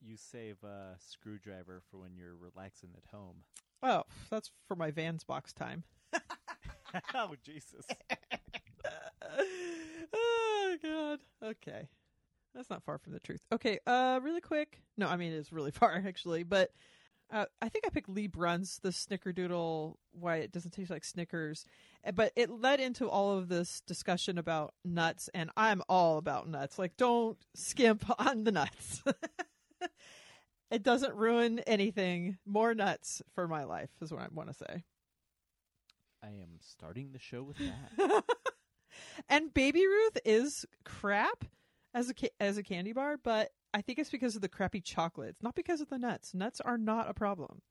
You 0.00 0.16
save 0.16 0.62
a 0.64 0.96
screwdriver 0.98 1.82
for 1.90 1.98
when 1.98 2.16
you're 2.16 2.36
relaxing 2.36 2.90
at 2.96 3.04
home. 3.14 3.36
Oh, 3.80 4.02
that's 4.28 4.50
for 4.66 4.74
my 4.74 4.90
Vans 4.90 5.22
box 5.22 5.52
time. 5.52 5.84
oh 7.14 7.36
Jesus! 7.44 7.86
oh 10.12 10.76
god. 10.82 11.20
Okay. 11.44 11.88
That's 12.56 12.70
not 12.70 12.82
far 12.82 12.98
from 12.98 13.12
the 13.12 13.20
truth. 13.20 13.40
Okay, 13.52 13.78
uh 13.86 14.18
really 14.22 14.40
quick. 14.40 14.82
No, 14.96 15.06
I 15.06 15.16
mean 15.16 15.32
it's 15.32 15.52
really 15.52 15.70
far 15.80 16.02
actually, 16.06 16.42
but 16.42 16.72
uh, 17.30 17.44
I 17.60 17.68
think 17.68 17.86
I 17.86 17.90
picked 17.90 18.08
Lee 18.08 18.26
Bruns, 18.26 18.80
the 18.82 18.88
Snickerdoodle, 18.88 19.94
why 20.12 20.36
it 20.36 20.50
doesn't 20.50 20.70
taste 20.72 20.90
like 20.90 21.04
Snickers. 21.04 21.66
Uh, 22.04 22.12
But 22.12 22.32
it 22.36 22.48
led 22.50 22.80
into 22.80 23.06
all 23.06 23.36
of 23.36 23.48
this 23.48 23.82
discussion 23.86 24.38
about 24.38 24.72
nuts, 24.82 25.28
and 25.34 25.50
I'm 25.54 25.82
all 25.90 26.16
about 26.16 26.48
nuts. 26.48 26.78
Like, 26.78 26.96
don't 26.96 27.36
skimp 27.54 28.06
on 28.18 28.44
the 28.44 28.52
nuts. 28.52 29.02
It 30.70 30.82
doesn't 30.82 31.14
ruin 31.14 31.60
anything. 31.60 32.38
More 32.46 32.74
nuts 32.74 33.22
for 33.34 33.48
my 33.48 33.64
life 33.64 33.90
is 34.00 34.12
what 34.12 34.22
I 34.22 34.28
want 34.32 34.50
to 34.50 34.54
say. 34.54 34.84
I 36.22 36.28
am 36.28 36.58
starting 36.60 37.12
the 37.12 37.18
show 37.18 37.42
with 37.42 37.56
that. 37.58 38.24
and 39.28 39.54
Baby 39.54 39.86
Ruth 39.86 40.18
is 40.24 40.66
crap 40.84 41.44
as 41.94 42.10
a 42.10 42.14
ca- 42.14 42.34
as 42.40 42.58
a 42.58 42.62
candy 42.62 42.92
bar, 42.92 43.16
but 43.22 43.50
I 43.72 43.82
think 43.82 43.98
it's 43.98 44.10
because 44.10 44.34
of 44.34 44.42
the 44.42 44.48
crappy 44.48 44.80
chocolate. 44.80 45.30
It's 45.30 45.42
not 45.42 45.54
because 45.54 45.80
of 45.80 45.88
the 45.88 45.98
nuts. 45.98 46.34
Nuts 46.34 46.60
are 46.60 46.78
not 46.78 47.08
a 47.08 47.14
problem. 47.14 47.62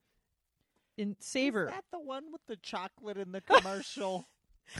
In 0.97 1.15
savor. 1.19 1.65
Is 1.65 1.71
that 1.71 1.83
the 1.91 1.99
one 1.99 2.31
with 2.31 2.41
the 2.47 2.55
chocolate 2.55 3.17
in 3.17 3.31
the 3.31 3.41
commercial? 3.41 4.27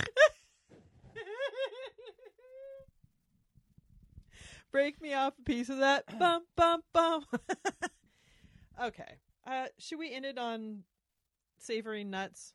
Break 4.72 5.02
me 5.02 5.14
off 5.14 5.34
a 5.40 5.44
piece 5.44 5.70
of 5.70 5.78
that. 5.80 6.06
Bum 6.20 6.44
bum 6.56 6.82
bum. 6.94 7.26
okay. 8.82 9.20
Uh, 9.46 9.68
should 9.78 10.00
we 10.00 10.14
end 10.14 10.26
it 10.26 10.38
on 10.38 10.84
savory 11.58 12.04
nuts? 12.04 12.54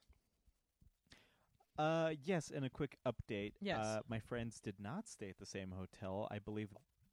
Uh, 1.78 2.10
yes, 2.22 2.52
and 2.54 2.64
a 2.64 2.70
quick 2.70 2.98
update. 3.06 3.52
Yes. 3.60 3.84
Uh, 3.84 4.00
my 4.08 4.18
friends 4.18 4.60
did 4.60 4.74
not 4.78 5.08
stay 5.08 5.30
at 5.30 5.38
the 5.38 5.46
same 5.46 5.70
hotel. 5.70 6.28
I 6.30 6.38
believe 6.38 6.68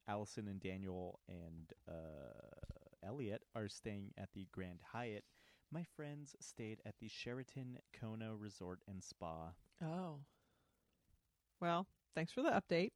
Allison 0.07 0.47
and 0.47 0.59
Daniel 0.59 1.19
and 1.29 1.71
uh, 1.87 3.03
Elliot 3.07 3.43
are 3.55 3.69
staying 3.69 4.11
at 4.17 4.29
the 4.33 4.47
Grand 4.51 4.79
Hyatt. 4.91 5.23
My 5.71 5.83
friends 5.95 6.35
stayed 6.39 6.81
at 6.85 6.95
the 6.99 7.07
Sheraton 7.07 7.77
Kona 7.99 8.35
Resort 8.35 8.79
and 8.87 9.03
Spa. 9.03 9.51
Oh. 9.81 10.17
Well, 11.61 11.87
thanks 12.15 12.31
for 12.31 12.41
the 12.41 12.49
update. 12.49 12.91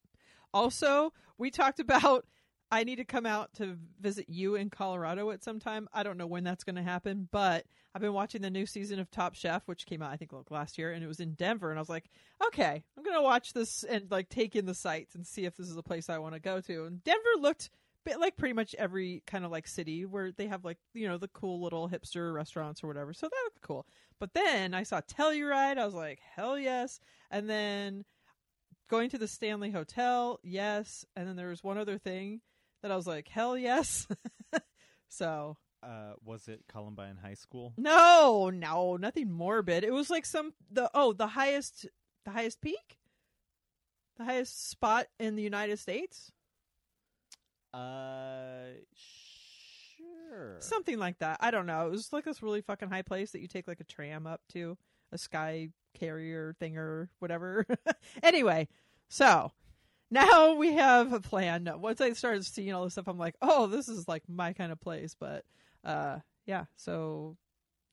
Also, 0.53 1.13
we 1.37 1.49
talked 1.49 1.79
about 1.79 2.25
I 2.73 2.83
need 2.83 2.95
to 2.95 3.05
come 3.05 3.27
out 3.27 3.53
to 3.57 3.77
visit 4.01 4.25
you 4.29 4.55
in 4.55 4.71
Colorado 4.71 5.29
at 5.29 5.43
some 5.43 5.59
time. 5.59 5.87
I 5.93 6.01
don't 6.01 6.17
know 6.17 6.25
when 6.25 6.43
that's 6.43 6.63
going 6.63 6.75
to 6.77 6.81
happen, 6.81 7.29
but 7.31 7.67
I've 7.93 8.01
been 8.01 8.13
watching 8.13 8.41
the 8.41 8.49
new 8.49 8.65
season 8.65 8.97
of 8.97 9.11
Top 9.11 9.35
Chef, 9.35 9.61
which 9.67 9.85
came 9.85 10.01
out 10.01 10.11
I 10.11 10.17
think 10.17 10.33
like 10.33 10.49
last 10.49 10.79
year, 10.79 10.91
and 10.91 11.03
it 11.03 11.07
was 11.07 11.19
in 11.19 11.35
Denver, 11.35 11.69
and 11.69 11.77
I 11.77 11.81
was 11.81 11.89
like, 11.89 12.09
okay, 12.47 12.83
I'm 12.97 13.03
going 13.03 13.15
to 13.15 13.21
watch 13.21 13.53
this 13.53 13.83
and 13.83 14.09
like 14.09 14.27
take 14.27 14.55
in 14.55 14.65
the 14.65 14.73
sights 14.73 15.13
and 15.13 15.23
see 15.23 15.45
if 15.45 15.55
this 15.55 15.69
is 15.69 15.77
a 15.77 15.83
place 15.83 16.09
I 16.09 16.17
want 16.17 16.33
to 16.33 16.39
go 16.39 16.61
to. 16.61 16.85
And 16.85 17.03
Denver 17.03 17.21
looked 17.39 17.69
bit 18.05 18.19
like 18.19 18.37
pretty 18.37 18.53
much 18.53 18.73
every 18.79 19.21
kind 19.27 19.45
of 19.45 19.51
like 19.51 19.67
city 19.67 20.03
where 20.03 20.31
they 20.31 20.47
have 20.47 20.65
like 20.65 20.79
you 20.95 21.07
know 21.07 21.19
the 21.19 21.27
cool 21.27 21.61
little 21.61 21.87
hipster 21.87 22.33
restaurants 22.33 22.83
or 22.83 22.87
whatever. 22.87 23.13
So 23.13 23.27
that 23.27 23.41
looked 23.45 23.61
cool. 23.61 23.85
But 24.19 24.33
then 24.33 24.73
I 24.73 24.81
saw 24.81 24.99
Telluride. 24.99 25.77
I 25.77 25.85
was 25.85 25.93
like, 25.93 26.21
hell 26.35 26.57
yes. 26.57 26.99
And 27.29 27.47
then 27.47 28.03
going 28.89 29.11
to 29.11 29.19
the 29.19 29.27
Stanley 29.27 29.69
Hotel, 29.69 30.39
yes. 30.41 31.05
And 31.15 31.27
then 31.27 31.35
there 31.35 31.49
was 31.49 31.63
one 31.63 31.77
other 31.77 31.99
thing 31.99 32.41
that 32.83 32.91
I 32.91 32.95
was 32.95 33.07
like, 33.07 33.27
hell 33.27 33.57
yes. 33.57 34.07
so 35.09 35.57
Uh, 35.81 36.13
was 36.23 36.47
it 36.47 36.63
Columbine 36.71 37.17
High 37.21 37.33
School? 37.33 37.73
no, 37.77 38.51
no, 38.53 38.95
nothing 38.97 39.31
morbid. 39.31 39.83
It 39.83 39.91
was 39.93 40.09
like 40.11 40.25
some 40.25 40.53
the 40.71 40.89
oh 40.93 41.13
the 41.13 41.27
highest 41.27 41.87
the 42.25 42.31
highest 42.31 42.61
peak, 42.61 42.99
the 44.17 44.23
highest 44.25 44.69
spot 44.69 45.07
in 45.19 45.35
the 45.35 45.43
United 45.43 45.79
States. 45.79 46.31
Uh, 47.73 48.65
sure. 49.97 50.57
something 50.59 50.99
like 50.99 51.17
that. 51.19 51.37
I 51.41 51.49
don't 51.51 51.65
know. 51.65 51.87
It 51.87 51.91
was 51.91 52.13
like 52.13 52.23
this 52.25 52.43
really 52.43 52.61
fucking 52.61 52.89
high 52.89 53.01
place 53.01 53.31
that 53.31 53.41
you 53.41 53.47
take 53.47 53.67
like 53.67 53.79
a 53.79 53.83
tram 53.85 54.27
up 54.27 54.41
to, 54.53 54.77
a 55.11 55.17
sky 55.17 55.69
carrier 55.97 56.55
thing 56.59 56.77
or 56.77 57.09
whatever. 57.19 57.65
anyway, 58.23 58.67
so 59.09 59.51
now 60.13 60.53
we 60.53 60.73
have 60.73 61.11
a 61.11 61.19
plan. 61.19 61.69
Once 61.77 61.99
I 61.99 62.13
started 62.13 62.45
seeing 62.45 62.73
all 62.73 62.83
this 62.83 62.93
stuff, 62.93 63.07
I'm 63.07 63.17
like, 63.17 63.35
oh, 63.41 63.67
this 63.67 63.89
is 63.89 64.07
like 64.07 64.23
my 64.29 64.53
kind 64.53 64.71
of 64.71 64.79
place. 64.79 65.15
But 65.19 65.43
uh, 65.83 66.19
yeah, 66.45 66.65
so 66.77 67.35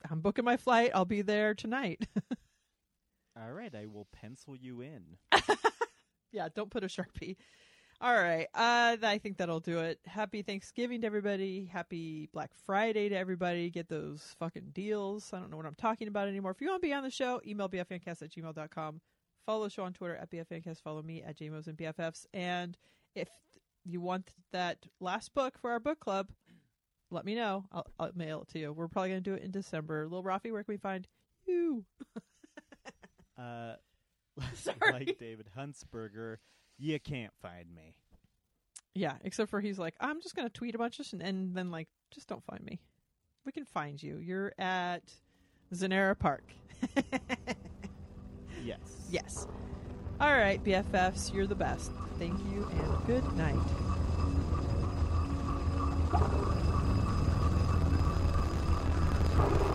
I'm 0.09 0.21
booking 0.21 0.45
my 0.45 0.57
flight. 0.57 0.93
I'll 0.95 1.05
be 1.05 1.23
there 1.23 1.55
tonight. 1.55 2.07
All 3.41 3.53
right, 3.53 3.75
I 3.75 3.87
will 3.87 4.07
pencil 4.13 4.55
you 4.55 4.83
in. 4.83 5.17
yeah, 6.33 6.49
don't 6.55 6.71
put 6.71 6.85
a 6.85 6.89
sharpie. 6.89 7.37
All 8.03 8.15
right, 8.15 8.47
uh, 8.55 8.97
I 9.03 9.19
think 9.23 9.37
that'll 9.37 9.61
do 9.61 9.79
it. 9.81 9.99
Happy 10.07 10.43
Thanksgiving 10.43 11.03
to 11.03 11.07
everybody. 11.07 11.67
Happy 11.71 12.29
Black 12.33 12.51
Friday 12.67 13.09
to 13.11 13.17
everybody. 13.17 13.71
Get 13.71 13.89
those 13.89 14.35
fucking 14.39 14.71
deals. 14.73 15.33
I 15.33 15.39
don't 15.39 15.51
know 15.51 15.57
what 15.57 15.67
I'm 15.67 15.75
talking 15.75 16.09
about 16.09 16.29
anymore. 16.29 16.51
If 16.51 16.61
you 16.61 16.69
want 16.69 16.83
to 16.83 16.89
be 16.89 16.93
on 16.93 17.03
the 17.03 17.11
show, 17.11 17.41
email 17.47 17.69
bffancast 17.69 18.23
at 18.23 18.31
gmail.com. 18.31 19.01
Follow 19.51 19.65
the 19.65 19.71
show 19.71 19.83
on 19.83 19.93
Twitter 19.93 20.15
at 20.15 20.31
bffancast. 20.31 20.81
Follow 20.81 21.03
me 21.03 21.25
at 21.25 21.37
jmos 21.37 21.67
and 21.67 21.77
bffs. 21.77 22.25
And 22.33 22.79
if 23.17 23.29
you 23.85 24.01
want 24.01 24.31
that 24.53 24.87
last 25.01 25.35
book 25.35 25.59
for 25.59 25.73
our 25.73 25.81
book 25.81 25.99
club, 25.99 26.29
let 27.11 27.25
me 27.25 27.35
know. 27.35 27.65
I'll, 27.73 27.87
I'll 27.99 28.13
mail 28.15 28.43
it 28.43 28.53
to 28.53 28.61
you. 28.61 28.73
We're 28.73 28.87
probably 28.87 29.09
going 29.09 29.25
to 29.25 29.29
do 29.29 29.35
it 29.35 29.43
in 29.43 29.51
December. 29.51 30.05
Little 30.05 30.23
Rafi, 30.23 30.53
where 30.53 30.63
can 30.63 30.73
we 30.73 30.77
find 30.77 31.09
you? 31.47 31.85
Uh, 33.37 33.75
Sorry. 34.55 34.93
like 34.93 35.19
David 35.19 35.47
Huntsberger, 35.59 36.37
you 36.79 37.01
can't 37.01 37.33
find 37.41 37.75
me. 37.75 37.95
Yeah, 38.95 39.15
except 39.25 39.51
for 39.51 39.63
he's 39.63 39.79
like, 39.79 39.95
I'm 39.99 40.21
just 40.21 40.37
gonna 40.37 40.51
tweet 40.51 40.75
a 40.75 40.79
bunch 40.79 41.01
of 41.01 41.07
shit 41.07 41.23
and 41.23 41.57
then 41.57 41.71
like, 41.71 41.89
just 42.11 42.29
don't 42.29 42.45
find 42.45 42.63
me. 42.63 42.81
We 43.47 43.53
can 43.53 43.65
find 43.65 44.01
you. 44.01 44.19
You're 44.19 44.53
at 44.59 45.05
Zanera 45.75 46.19
Park. 46.19 46.45
Yes. 48.65 48.79
yes. 49.11 49.47
All 50.21 50.33
right, 50.33 50.63
BFFs, 50.63 51.33
you're 51.33 51.47
the 51.47 51.55
best. 51.55 51.93
Thank 52.19 52.39
you 52.53 52.69
and 52.73 53.07
good 53.07 53.25
night. 53.37 53.57
Silence 59.41 59.70